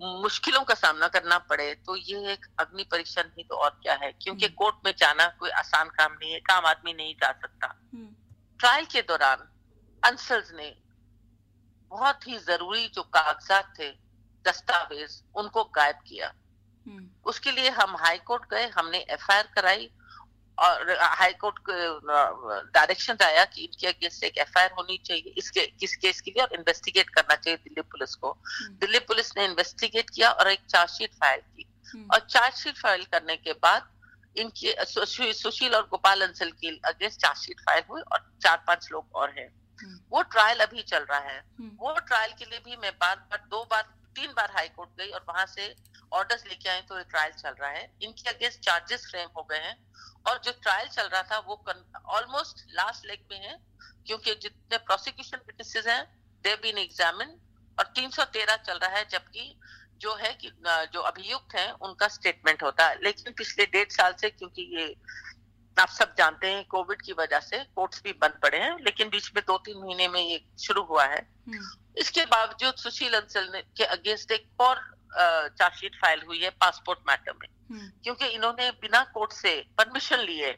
मुश्किलों 0.00 0.62
का 0.64 0.74
सामना 0.74 1.06
करना 1.08 1.38
पड़े 1.50 1.74
तो 1.86 1.96
ये 1.96 2.32
एक 2.32 2.46
अग्नि 2.60 2.84
परीक्षा 2.90 3.22
नहीं 3.22 3.44
तो 3.44 3.54
और 3.56 3.70
क्या 3.82 3.94
है 3.94 4.10
क्योंकि 4.12 4.44
हम्म। 4.44 4.54
कोर्ट 4.54 4.76
में 4.84 4.92
जाना 4.98 5.26
कोई 5.38 5.50
आसान 5.52 5.88
काम 5.88 6.12
नहीं 6.12 6.32
है 6.32 6.40
काम 6.40 6.66
आदमी 6.66 6.92
नहीं 6.92 7.14
जा 7.14 7.30
सकता 7.32 7.66
ट्रायल 7.66 8.80
हम्म। 8.80 8.92
के 8.92 9.02
दौरान 9.02 9.48
अंसल्स 10.02 10.52
ने 10.54 10.74
बहुत 11.90 12.26
ही 12.26 12.38
ज़रूरी 12.38 12.86
जो 12.88 13.02
कागजात 13.10 13.72
थे 13.78 13.90
दस्तावेज़ 14.44 15.20
उनको 15.34 15.64
गायब 15.74 15.96
किया 16.06 16.32
हम्म। 16.86 17.08
उसके 17.26 17.50
लिए 17.50 17.70
हम 17.70 17.96
हाई 17.96 18.18
कोर्ट 18.24 18.50
गए 18.50 18.66
हमने 18.68 18.98
एफआईआर 19.10 19.48
कराई 19.54 19.90
और 20.58 20.98
हाई 21.00 21.32
कोर्ट 21.32 21.54
डायरेक्शन 22.74 23.16
आया 23.22 23.44
कि 23.44 23.64
इनके 23.64 23.86
अगेंस्ट 23.86 24.24
एक 24.24 24.38
एफआईआर 24.38 24.70
होनी 24.72 24.98
चाहिए। 25.06 25.34
इसके 25.38 25.66
किस 25.66 25.96
केस 25.96 26.20
के 26.20 26.30
लिए? 26.30 26.42
और 26.42 26.52
इन्वेस्टिगेट 26.52 27.10
करना 27.10 27.34
चाहिए 27.34 27.56
दिल्ली 27.56 27.82
पुलिस 27.82 28.14
को। 28.14 28.30
हम्म। 28.30 28.74
दिल्ली 28.74 28.98
पुलिस 28.98 29.36
ने 29.36 29.44
इन्वेस्टिगेट 29.44 30.10
किया 30.10 30.30
और 30.30 30.50
एक 30.50 30.60
चार्जशीट 30.70 31.14
फ़ाइल 31.14 31.40
की। 31.40 31.66
हम्म। 31.94 32.08
और 32.12 32.20
चार्जशीट 32.20 32.78
फ़ाइल 32.78 33.04
करने 33.04 33.36
के 33.36 33.52
बाद 33.52 33.90
इनके 34.36 34.76
सुशील 34.84 35.74
और 35.74 35.82
गोपाल 35.82 36.22
अंसल 36.22 36.50
के 36.50 36.68
अगेंस्ट 36.68 37.20
चार्जशीट 37.20 37.60
फ़ाइल 37.60 37.82
हुई 37.90 38.02
और 38.12 38.32
चार 38.42 38.64
पाँच 38.66 38.88
लोग 38.92 39.06
और 39.14 39.30
हैं। 39.38 39.48
हम्म। 39.80 40.00
वो 40.10 40.22
ट्रायल 40.22 40.60
अभी 40.60 40.82
चल 40.82 41.04
रहा 41.10 41.18
है। 41.18 41.44
वो 41.60 42.00
ट्रायल 42.00 42.32
के 42.38 42.44
लिए 42.44 42.58
भी 42.58 42.76
मैं 42.76 42.92
बार 43.00 43.16
बार 43.16 43.44
दो 43.50 43.68
बार 43.70 43.88
तीन 44.18 44.32
बार 44.32 44.50
हाई 44.50 44.68
कोर्ट 44.68 44.90
गई 44.98 45.10
और 45.10 45.24
वहाँ 45.28 45.46
से 45.46 45.74
ऑर्डर्स 46.12 46.46
लेके 46.46 46.68
आए 46.68 46.80
तो 46.82 47.02
ट्रायल 47.04 47.32
चल 47.32 47.50
रहा 47.50 47.70
है। 47.70 47.92
इनके 48.02 48.30
अगेंस्ट 48.30 48.60
चार्जेस 48.60 49.06
फ्रेम 49.10 49.28
हो 49.36 49.42
गए 49.42 49.58
हैं 49.58 49.76
और 50.28 50.38
जो 50.38 50.52
ट्रायल 50.52 50.88
चल 50.88 51.08
रहा 51.08 51.22
था, 51.22 51.38
वो 51.38 51.64
ऑलमोस्ट 52.06 52.64
लास्ट 52.70 53.06
लेग 53.06 53.24
में 53.30 53.40
है, 53.40 53.58
क्योंकि 54.06 54.34
जितने 54.34 54.78
प्रोसिक्यूशन 54.78 55.36
विटनेसेस 55.36 55.86
हैं 55.86 56.04
दे 56.42 56.54
बीन 56.56 56.78
एग्जामिन 56.78 57.36
और 57.78 57.92
313 57.96 58.56
चल 58.56 58.78
रहा 58.78 58.90
है, 58.90 59.08
जबकि 59.08 59.60
जो 59.98 60.14
है 60.14 60.32
कि 60.34 60.50
जो 60.66 61.00
अभियुक्त 61.00 61.54
हैं, 61.54 61.72
उनका 61.72 62.08
स्टेटमेंट 62.08 62.62
होता 62.62 62.86
है। 62.86 62.98
लेकिन 63.02 63.32
पिछले 63.32 63.66
डेढ़ 63.66 63.88
साल 63.88 64.14
से, 64.20 64.30
क्योंकि 64.30 64.62
ये 64.76 64.94
आप 65.78 65.88
सब 65.88 66.14
जानते 66.18 66.50
हैं 66.50 66.64
कोविड 66.64 67.02
की 67.02 67.12
वजह 67.12 67.40
से 67.40 67.58
कोर्ट्स 67.64 68.02
भी 68.02 68.12
बंद 68.12 68.38
पड़े 68.42 68.58
हैं, 68.58 68.76
लेकिन 68.80 69.08
बीच 69.08 69.30
में 69.36 69.44
दो 69.46 69.58
तीन 69.58 69.78
महीने 69.78 70.08
में 70.08 70.20
ये 70.20 70.44
शुरू 70.58 70.82
हुआ 70.82 71.04
है। 71.04 71.20
हम्म। 71.48 71.87
इसके 71.98 72.24
बावजूद 72.26 72.74
सुशील 72.74 73.14
अंसल 73.14 73.50
ने 73.52 73.62
के 73.76 73.84
अगेंस्ट 73.84 74.30
एक 74.30 74.60
और 74.60 74.76
चार्जशीट 75.58 75.94
फ़ाइल 75.94 76.22
हुई 76.26 76.38
है 76.38 76.50
पासपोर्ट 76.50 76.98
मैटर 77.08 77.32
में। 77.32 77.48
हम्म। 77.70 77.88
क्योंकि 78.02 78.26
इन्होंने 78.26 78.70
बिना 78.70 79.04
कोर्ट 79.04 79.32
से 79.32 79.66
परमिशन 79.78 80.18
लिए 80.18 80.50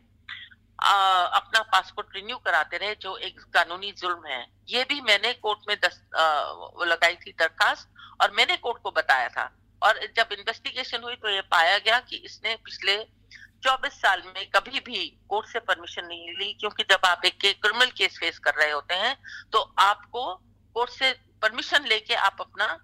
अपना 0.83 1.63
पासपोर्ट 1.63 2.17
रिन्यू 2.17 2.37
कराते 2.37 2.77
रहे 2.77 2.95
जो 2.95 3.17
एक 3.17 3.41
कानूनी 3.41 3.93
जुल्म 3.93 4.27
है। 4.27 4.47
ये 4.69 4.85
भी 4.85 5.01
मैंने 5.01 5.33
कोर्ट 5.33 5.59
में 5.69 5.77
दस, 5.85 6.01
आ, 6.17 6.85
लगाई 6.85 7.17
थी 7.17 7.33
दरखास्त 7.33 7.95
और 8.21 8.31
मैंने 8.31 8.57
कोर्ट 8.57 8.83
को 8.83 8.91
बताया 8.91 9.29
था। 9.29 9.57
और 9.83 10.01
जब 10.17 10.33
इन्वेस्टिगेशन 10.33 11.03
हुई 11.03 11.15
तो 11.15 11.29
ये 11.29 11.41
पाया 11.41 11.79
गया 11.79 12.01
कि 12.01 12.17
इसने 12.17 12.55
पिछले 12.57 12.97
24 13.63 13.93
साल 13.93 14.23
में 14.27 14.51
कभी 14.51 14.81
भी 14.81 15.19
कोर्ट 15.29 15.49
से 15.49 15.59
परमिशन 15.61 16.07
नहीं 16.07 16.33
ली 16.33 16.53
क्योंकि 16.53 16.83
जब 16.83 17.07
आप 17.07 17.25
एक 17.25 17.39
क्रिमिनल 17.41 17.91
केस 17.91 18.19
फेस 18.19 18.39
कर 18.39 18.55
रहे 18.55 18.71
होते 18.71 18.95
हैं 18.95 19.17
तो 19.53 19.75
आपको 19.79 20.35
कोर्ट 20.75 20.91
से 20.91 21.30
परमिशन 21.43 21.87
लेके 21.87 22.15
आप 22.17 22.37
अपना 22.41 22.79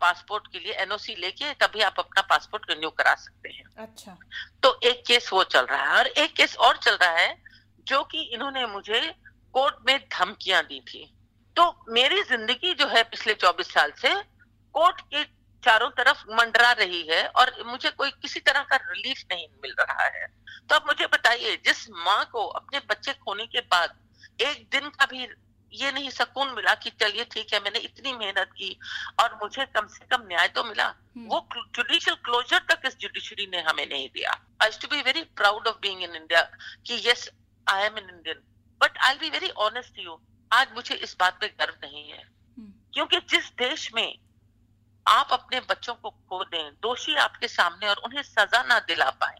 पासपोर्ट 0.00 0.46
के 0.52 0.58
लिए 0.58 0.72
एनओसी 0.82 1.14
लेके 1.16 1.52
तभी 1.56 1.80
आप 1.82 1.94
अपना 1.98 2.22
पासपोर्ट 2.28 2.70
रिन्यू 2.70 2.90
करा 2.90 3.14
सकते 3.16 3.48
हैं। 3.48 3.64
अच्छा। 3.78 4.16
तो 4.62 4.78
एक 4.82 5.02
केस 5.06 5.32
वो 5.32 5.42
चल 5.46 5.66
रहा 5.66 5.82
है 5.84 5.98
और 5.98 6.06
एक 6.06 6.34
केस 6.36 6.56
और 6.58 6.76
चल 6.78 6.94
रहा 6.94 7.10
है 7.10 7.36
जो 7.86 8.02
कि 8.04 8.22
इन्होंने 8.24 8.66
मुझे 8.66 9.00
कोर्ट 9.54 9.76
में 9.86 9.98
धमकियाँ 10.10 10.62
दी 10.64 10.80
थी। 10.88 11.04
तो 11.56 11.64
मेरी 11.90 12.22
ज़िंदगी 12.24 12.72
जो 12.74 12.86
है 12.86 13.02
पिछले 13.04 13.34
24 13.36 13.72
साल 13.72 13.92
से 13.98 14.14
कोर्ट 14.74 15.00
के 15.04 15.24
चारों 15.62 15.88
तरफ़ 15.92 16.22
मंडरा 16.32 16.72
रही 16.74 17.02
है 17.06 17.26
और 17.30 17.52
मुझे 17.66 17.90
कोई 17.92 18.10
किसी 18.12 18.40
तरह 18.40 18.62
का 18.62 18.76
रिलीफ 18.78 19.22
नहीं 19.32 19.46
मिल 19.62 19.74
रहा 19.80 20.04
है। 20.06 20.26
तो 20.68 20.74
आप 20.74 20.86
मुझे 20.86 21.06
बताइए 21.06 21.56
जिस 21.66 21.88
माँ 21.98 22.24
को 22.32 22.46
अपने 22.48 22.80
बच्चे 22.90 23.12
खोने 23.14 23.46
के 23.46 23.60
बाद 23.66 23.98
एक 24.40 24.66
दिन 24.72 24.88
का 24.90 25.06
भी 25.06 25.26
ये 25.72 25.90
नहीं 25.92 26.10
सुकून 26.10 26.52
मिला 26.52 26.74
कि 26.76 26.90
चलिए 26.92 27.24
ठीक 27.26 27.52
है 27.52 27.60
मैंने 27.60 27.78
इतनी 27.80 28.12
मेहनत 28.14 28.50
की 28.52 28.78
और 29.20 29.38
मुझे 29.42 29.64
कम 29.68 29.86
से 29.88 30.06
कम 30.06 30.26
न्याय 30.28 30.48
तो 30.48 30.64
मिला 30.64 30.86
हम्म। 30.86 31.26
वो 31.26 31.40
जुडिशियल 31.54 32.16
क्लोजर 32.24 32.64
तक 32.70 32.86
इस 32.86 32.96
जुडिशरी 32.98 33.46
ने 33.46 33.60
हमें 33.62 33.86
नहीं 33.86 34.08
दिया 34.08 34.38
I 34.62 34.78
to 34.78 34.88
be 34.88 35.02
very 35.02 35.22
proud 35.36 35.66
of 35.66 35.76
being 35.82 36.02
in 36.02 36.16
India 36.16 36.42
कि 36.86 37.02
yes 37.04 37.28
I 37.66 37.84
am 37.84 37.98
in 37.98 38.08
Indian 38.08 38.42
but 38.80 38.98
I 39.00 39.18
be 39.18 39.30
very 39.30 39.50
honest 39.62 39.98
you 39.98 40.20
आज 40.50 40.72
मुझे 40.74 40.94
इस 40.96 41.16
बात 41.20 41.38
पे 41.40 41.48
गर्व 41.50 41.74
नहीं 41.82 42.08
है 42.08 42.22
हम्म। 42.22 42.72
क्योंकि 42.94 43.20
जिस 43.30 43.50
देश 43.58 43.90
में 43.94 44.18
आप 45.06 45.28
अपने 45.32 45.60
बच्चों 45.68 45.94
को 45.94 46.10
खो 46.10 46.42
दें 46.44 46.70
दोषी 46.82 47.14
आपके 47.18 47.48
सामने 47.48 47.88
और 47.88 48.00
उन्हें 48.04 48.22
सजा 48.24 48.62
ना 48.62 48.78
दिला 48.88 49.10
पाए 49.20 49.36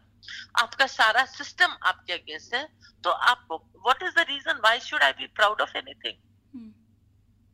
आपका 0.61 0.87
सारा 0.87 1.25
सिस्टम 1.31 1.77
आपके 1.83 2.13
अगेंस्ट 2.13 2.53
है 2.53 2.67
तो 3.03 3.09
आपको 3.31 3.57
what 3.57 4.03
is 4.03 4.13
the 4.15 4.25
reason 4.29 4.59
why 4.63 4.79
should 4.79 5.03
I 5.03 5.11
be 5.13 5.27
proud 5.35 5.61
of 5.61 5.77
anything 5.77 6.61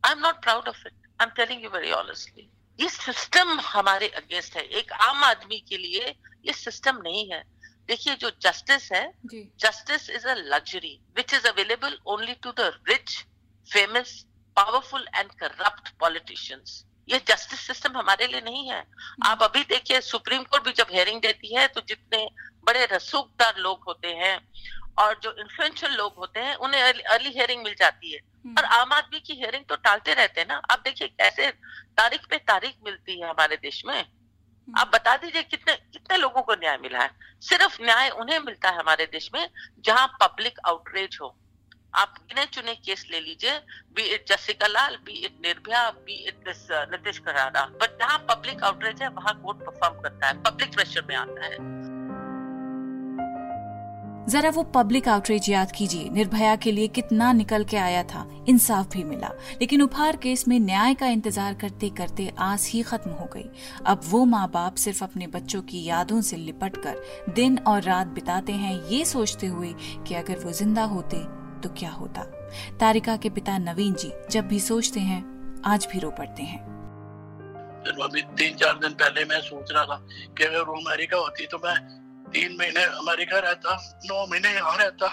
I 0.04 0.12
am 0.12 0.20
not 0.20 0.42
proud 0.44 0.68
of 0.68 0.86
it 0.88 0.94
I 0.94 1.26
am 1.26 1.32
telling 1.38 1.64
you 1.64 1.70
very 1.70 1.92
honestly 1.94 2.50
ये 2.80 2.88
सिस्टम 2.90 3.60
हमारे 3.64 4.08
अगेंस्ट 4.20 4.56
है। 4.58 4.64
एक 4.80 4.92
आम 4.94 5.24
आदमी 5.24 5.60
के 5.70 5.78
लिए 5.78 6.16
ये 6.46 6.54
सिस्टम 6.54 6.98
नहीं 7.04 7.30
है। 7.32 7.44
देखिए 7.88 8.16
जो 8.16 8.30
जस्टिस 8.42 8.92
है 8.92 9.04
justice 9.34 10.10
is 10.10 10.28
a 10.28 10.34
luxury 10.38 11.00
which 11.18 11.34
is 11.34 11.48
available 11.48 11.98
only 12.14 12.34
to 12.44 12.52
the 12.52 12.72
rich 12.90 13.18
famous 13.70 14.14
powerful 14.58 15.08
and 15.16 15.32
corrupt 15.40 15.90
politicians 16.00 16.84
ये 17.08 17.20
जस्टिस 17.28 17.60
सिस्टम 17.60 17.98
हमारे 17.98 18.28
लिए 18.28 18.42
नहीं 18.42 18.70
है 18.70 18.80
हम्म। 18.80 19.28
आप 19.28 19.44
अभी 19.44 19.64
देखिए 19.66 20.00
सुप्रीम 20.02 20.44
कोर्ट 20.44 20.64
भी 20.64 20.72
जब 20.74 20.94
हेयरिंग 20.94 21.22
देती 21.22 21.56
है 21.56 21.68
तो 21.68 21.82
जितने 21.88 22.28
बड़े 22.68 22.86
रसूखदार 22.92 23.58
लोग 23.60 23.84
होते 23.88 24.14
हैं 24.16 24.40
और 24.98 25.20
जो 25.24 25.32
इन्फ्लुएंशियल 25.32 25.94
लोग 25.94 26.16
होते 26.16 26.40
हैं 26.40 26.56
उन्हें 26.58 26.82
अर्ली 26.82 27.30
हेयरिंग 27.30 27.64
मिल 27.64 27.76
जाती 27.80 28.12
है 28.14 28.20
हम्म। 28.46 28.56
और 28.58 28.66
आम 28.74 28.94
आदमी 28.94 29.20
की 29.20 29.34
हेयरिंग 29.36 29.66
तो 29.66 29.76
टालते 29.78 30.14
रहते 30.14 30.42
हैं 30.42 30.48
ना 30.48 30.62
आप 30.72 30.82
देखिए 30.84 31.08
कैसे 31.10 31.50
तारीख 31.98 32.26
पे 32.30 32.38
तारीख 32.48 32.76
मिलती 32.86 33.20
है 33.22 33.30
हमारे 33.30 33.56
देश 33.58 33.84
में 33.86 33.96
हम्म। 33.96 34.80
आप 34.80 34.92
बता 34.94 35.16
दीजिए 35.18 35.44
कितने 35.46 35.76
कितने 35.76 36.18
लोगों 36.18 36.42
को 36.42 36.54
न्याय 36.56 36.78
मिला 36.78 37.00
है 37.00 37.10
सिर्फ़ 37.44 37.82
न्याय 37.82 38.10
उन्हें 38.16 38.40
मिलता 38.42 38.70
है 38.70 38.80
हमारे 38.80 39.06
देश 39.12 39.30
में 39.34 39.48
जहाँ 39.86 40.08
पब्लिक 40.22 40.60
आउटरीच 40.68 41.18
हो 41.22 41.36
आप 41.96 42.16
गिने 42.22 42.46
चुने 42.46 42.74
केस 42.76 43.06
ले 43.12 43.20
लीजिए 43.20 43.58
be 43.96 44.04
it 44.14 44.26
Jessica 44.30 44.68
Lal 44.68 44.96
be 45.06 45.14
it 45.26 45.38
Nirbhaya 45.46 45.90
be 45.90 46.16
it 46.28 46.48
Nitish 46.92 47.20
Katara 47.20 47.66
but 47.82 47.98
जहाँ 48.00 48.18
पब्लिक 48.30 48.64
आउटरीच 48.64 49.02
है, 49.02 49.10
वहाँ 49.10 49.34
कोर्ट 49.44 49.58
परफॉर्म 49.60 50.02
करता 50.02 50.28
है। 50.28 50.42
पब्लिक 50.44 50.74
प्रेशर 50.76 51.06
में 51.10 51.16
आता 51.16 51.46
है। 51.46 51.58
जरा 54.28 54.50
वो 54.50 54.64
पब्लिक 54.76 55.08
आउटरीच 55.08 55.48
याद 55.50 55.72
कीजिए। 55.72 56.10
निर्भया 56.10 56.56
के 56.56 56.72
लिए 56.72 56.88
कितना 56.90 57.32
निकल 57.34 57.64
के 57.64 57.78
आया 57.78 58.04
था। 58.04 58.26
इंसाफ 58.50 58.88
भी 58.88 59.04
मिला। 59.04 59.30
लेकिन 59.62 59.82
उपहार 59.82 60.16
केस 60.18 60.48
में 60.48 60.60
न्याय 60.60 60.94
का 60.94 61.08
इंतज़ार 61.08 61.54
करते 61.54 61.90
करते 61.90 62.32
आस 62.40 62.70
ही 62.70 62.82
खत्म 62.82 63.12
हो 63.12 63.26
गई। 63.34 63.50
अब 63.86 64.02
वो 64.06 64.24
माँ 64.26 64.48
बाप 64.50 64.76
सिर्फ़ 64.76 65.04
अपने 65.04 65.28
बच्चों 65.28 65.62
की 65.62 65.84
यादों 65.84 66.22
से 66.22 66.38
लिपट 66.38 66.78
कर 66.78 67.32
दिन 67.32 67.58
और 67.68 67.82
रात 67.84 68.08
बिताते 68.10 68.54
हैं, 68.54 68.82
ये 68.84 69.06
सोचते 69.06 69.48
हुए 69.48 69.74
कि 70.08 70.16
अगर 70.16 70.40
वो 70.40 70.52
ज़िंदा 70.54 70.84
होते 70.86 71.18
तो 71.66 71.70
क्या 71.74 71.90
होता? 71.90 72.24
तारिका 72.78 73.16
के 73.18 73.30
पिता 73.30 73.58
नवीन 73.58 73.94
जी 73.94 74.12
जब 74.32 74.48
भी 74.48 74.60
सोचते 74.60 75.00
हैं 75.00 75.20
आज 75.66 75.86
भी 75.92 76.00
रो 76.00 76.10
पड़ते 76.12 76.44
हैं। 76.44 76.60
अभी 78.04 78.22
तीन 78.38 78.56
चार 78.56 78.78
दिन 78.80 78.94
पहले 78.94 79.24
मैं 79.26 79.40
सोच 79.42 79.72
रहा 79.72 79.86
था 79.86 79.98
कि 80.38 80.44
अगर 80.44 80.62
वो 80.62 80.74
अमेरिका 80.74 81.18
होती 81.18 81.46
तो 81.48 81.58
मैं 81.58 81.76
तीन 82.32 82.58
महीने 82.58 82.84
अमेरिका 82.84 83.40
रहता 83.40 83.76
नौ 84.06 84.26
महीने 84.28 84.54
यहाँ 84.54 84.78
रहता। 84.78 85.08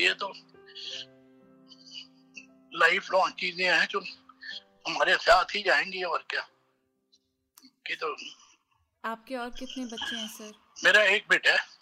ये 0.00 0.14
तो 0.14 0.32
लाइफ 2.72 3.10
लॉन्ग 3.12 3.34
चीज़ें 3.34 3.64
हैं 3.66 3.86
जो 3.90 4.00
हमारे 4.88 5.16
साथ 5.16 5.54
ही 5.56 5.62
जाएँगी 5.62 6.02
और 6.02 6.24
क्या? 6.30 6.46
कि 7.86 7.94
तो 7.94 8.14
आपके 9.04 9.36
और 9.36 9.50
कितने 9.50 9.84
बच्चे 9.84 10.16
हैं 10.16 10.28
सर? 10.28 10.52
मेरा 10.84 11.02
एक 11.02 11.26
बेटा 11.30 11.52
है। 11.52 11.74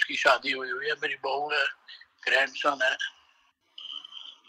उसकी 0.00 0.16
शादी 0.16 0.52
हुई 0.52 0.70
हुई 0.70 0.86
है, 0.86 0.92
मेरी 0.92 1.14
बहू 1.24 1.48
है 1.50 1.64
ग्रैंडसन 2.24 2.78
है। 2.82 2.96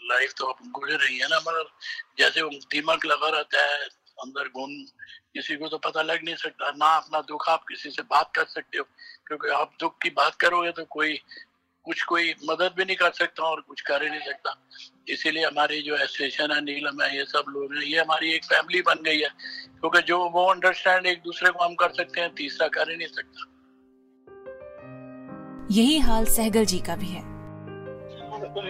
लाइफ 0.02 0.32
तो 0.38 0.46
अब 0.46 0.70
गुजर 0.72 0.98
रही 0.98 1.18
है 1.18 1.26
ना 1.28 1.38
मगर 1.40 1.68
जैसे 2.18 2.42
दिमाग 2.72 3.04
लगा 3.06 3.28
रहता 3.28 3.64
है, 3.64 3.84
अंदर 4.18 4.48
गुण 4.48 4.72
किसी 5.34 5.56
को 5.56 5.68
तो 5.68 5.78
पता 5.78 6.02
लग 6.02 6.24
नहीं 6.24 6.34
सकता, 6.36 6.70
ना 6.72 6.86
अपना 6.96 7.20
दुख 7.28 7.48
आप 7.48 7.64
किसी 7.68 7.90
से 7.90 8.02
बात 8.02 8.30
कर 8.34 8.44
सकते 8.46 8.78
हो, 8.78 8.84
क्योंकि 9.26 9.48
आप 9.50 9.76
दुख 9.80 10.00
की 10.02 10.10
बात 10.10 10.34
करोगे 10.34 10.72
तो 10.72 10.84
कोई, 10.90 11.16
कुछ 11.84 12.02
कोई 12.02 12.34
मदद 12.44 12.74
भी 12.76 12.84
नहीं 12.84 12.96
कर 12.96 13.12
सकता 13.12 13.42
और 13.42 13.60
कुछ 13.60 13.80
कर 13.80 14.02
ही 14.02 14.10
नहीं 14.10 14.26
सकता। 14.26 14.56
इसीलिए 15.08 15.46
हमारी 15.46 15.80
जो 15.82 15.96
एसोसिएशन 15.96 16.52
है, 16.52 16.60
नीलम 16.64 17.02
है, 17.02 17.16
ये 17.16 17.24
सब 17.24 17.44
लोग 17.48 17.74
हैं, 17.74 17.82
ये 17.82 18.00
हमारी 18.00 18.32
एक 18.32 18.44
फैमिली 18.44 18.82
बन 18.82 19.02
गई 19.02 19.20
है, 19.20 19.28
क्योंकि 19.80 20.02
जो 20.02 20.18
वो 20.30 20.50
अंडरस्टैंड 20.52 21.06
एक 21.06 21.22
दूसरे 21.22 21.50
को 21.50 21.64
हम 21.64 21.74
कर 21.74 21.94
सकते 21.94 22.20
हैं, 22.20 22.34
तीसरा 22.34 22.68
कर 22.68 22.90
ही 22.90 22.96
नहीं 22.96 23.08
सकता। 23.08 23.48
यही 25.70 25.98
हाल 25.98 26.24
सहगल 26.26 26.64
जी 26.64 26.78
का 26.80 26.96
भी 26.96 27.06
है। 27.06 27.20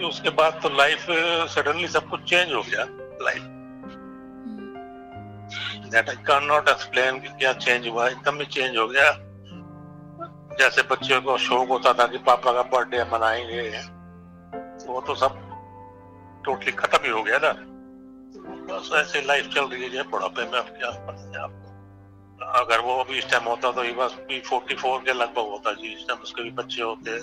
उसके 0.07 0.29
बाद 0.29 0.59
तो 0.63 0.69
लाइफ 0.69 1.05
सडनली 1.49 1.87
सब 1.87 2.09
कुछ 2.09 2.21
चेंज 2.23 2.53
हो 2.53 2.61
गया 2.61 2.85
life 3.21 3.43
that 5.91 6.09
I 6.09 6.15
can 6.27 6.45
not 6.45 6.69
explain 6.69 7.19
कि 7.19 7.27
क्या 7.29 7.53
चेंज 7.53 7.87
हुआ, 7.87 8.07
एकदम 8.07 8.39
ही 8.39 8.45
चेंज 8.45 8.77
हो 8.77 8.87
गया। 8.87 9.11
जैसे 10.59 10.81
बच्चों 10.81 11.21
को 11.21 11.37
शौक 11.37 11.69
होता 11.69 11.93
था 11.93 12.05
कि 12.07 12.17
पापा 12.17 12.51
का 12.53 12.61
बर्थडे 12.73 13.03
मनाएँगे, 13.03 13.61
वो 14.87 15.01
तो 15.01 15.15
सब 15.15 15.31
टोटली 16.45 16.71
खत्म 16.71 16.99
ही 17.05 17.11
हो 17.11 17.23
गया 17.23 17.39
ना। 17.43 17.53
बस 18.67 18.89
ऐसे 18.95 19.21
लाइफ 19.21 19.45
चल 19.47 19.65
रही 19.65 19.89
है 19.89 20.03
बुढ़ापे 20.03 20.43
में 20.43 20.59
अब 20.59 20.67
क्या 20.77 20.89
आपको 21.43 21.62
अगर 22.55 22.79
वो 22.79 22.95
अभी 23.03 23.17
इस 23.17 23.29
टाइम 23.29 23.43
होता 23.43 23.71
तो 23.71 23.83
ये 23.83 23.91
बस 23.91 24.17
फोर्टी 24.47 24.75
फोर 24.75 24.99
के 24.99 25.13
लगभग 25.13 25.49
होता 25.49 25.71
जी। 25.73 25.93
इस 25.93 26.05
टाइम 26.07 26.19
उसके 26.19 26.43
भी 26.43 26.51
बच्चे 26.51 26.81
होते 26.81 27.19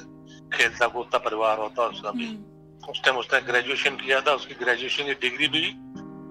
खेलता 0.56 0.86
कूदता 0.86 1.18
परिवार 1.18 1.58
होता 1.58 1.86
उसका 1.86 2.10
भी। 2.10 2.26
हम्म। 2.26 2.90
उस 2.90 3.02
टाइम 3.04 3.16
उसने 3.16 3.40
ग्रेजुएशन 3.40 3.96
किया 3.96 4.20
था 4.20 4.32
उसकी 4.32 4.54
ग्रेजुएशन 4.54 5.04
की 5.04 5.14
डिग्री 5.28 5.48
भी 5.48 5.66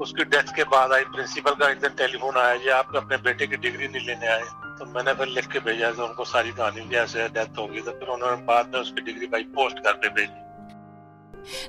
उसकी 0.03 0.23
डेथ 0.23 0.55
के 0.55 0.63
बाद 0.63 0.93
आई। 0.93 1.03
प्रिंसिपल 1.05 1.53
का 1.53 1.69
एक 1.69 1.79
दिन 1.79 1.89
टेलीफोन 1.89 2.37
आया 2.37 2.55
जी 2.55 2.69
आप 2.69 2.95
अपने 2.95 3.17
बेटे 3.17 3.47
की 3.47 3.57
डिग्री 3.57 3.87
नहीं 3.87 4.05
लेने 4.07 4.27
आए। 4.27 4.43
तो 4.79 4.85
मैंने 4.85 5.13
फिर 5.13 5.27
लिख 5.27 5.47
के 5.47 5.59
भेजा 5.59 5.91
तो 5.91 6.05
उनको 6.05 6.25
सारी 6.25 6.51
कहानी 6.51 6.87
जैसे 6.89 7.27
डेथ 7.29 7.57
होगी। 7.59 7.81
तो 7.81 7.91
फिर 7.91 8.07
उन्होंने 8.07 8.43
बाद 8.43 8.71
में 8.73 8.81
उसकी 8.81 9.01
डिग्री 9.01 9.27
भाई 9.27 9.43
पोस्ट 9.57 9.79
करके 9.79 10.09
भेजी। 10.09 10.48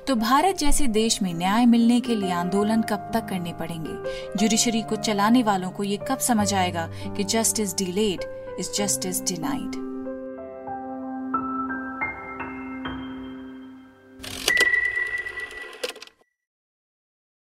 तो 0.07 0.15
भारत 0.15 0.57
जैसे 0.57 0.87
देश 0.87 1.21
में 1.21 1.33
न्याय 1.33 1.65
मिलने 1.65 1.99
के 1.99 2.15
लिए 2.15 2.31
आंदोलन 2.31 2.81
कब 2.81 3.11
तक 3.13 3.25
करने 3.25 3.53
पड़ेंगे? 3.53 4.11
जुडिशरी 4.37 4.81
को 4.81 4.95
चलाने 4.95 5.43
वालों 5.43 5.71
को 5.71 5.83
ये 5.83 5.97
कब 5.97 6.17
समझ 6.17 6.53
आएगा 6.53 6.89
कि 7.17 7.23
justice 7.23 7.77
delayed 7.77 8.19
is 8.59 8.71
justice 8.71 9.23
denied 9.23 9.90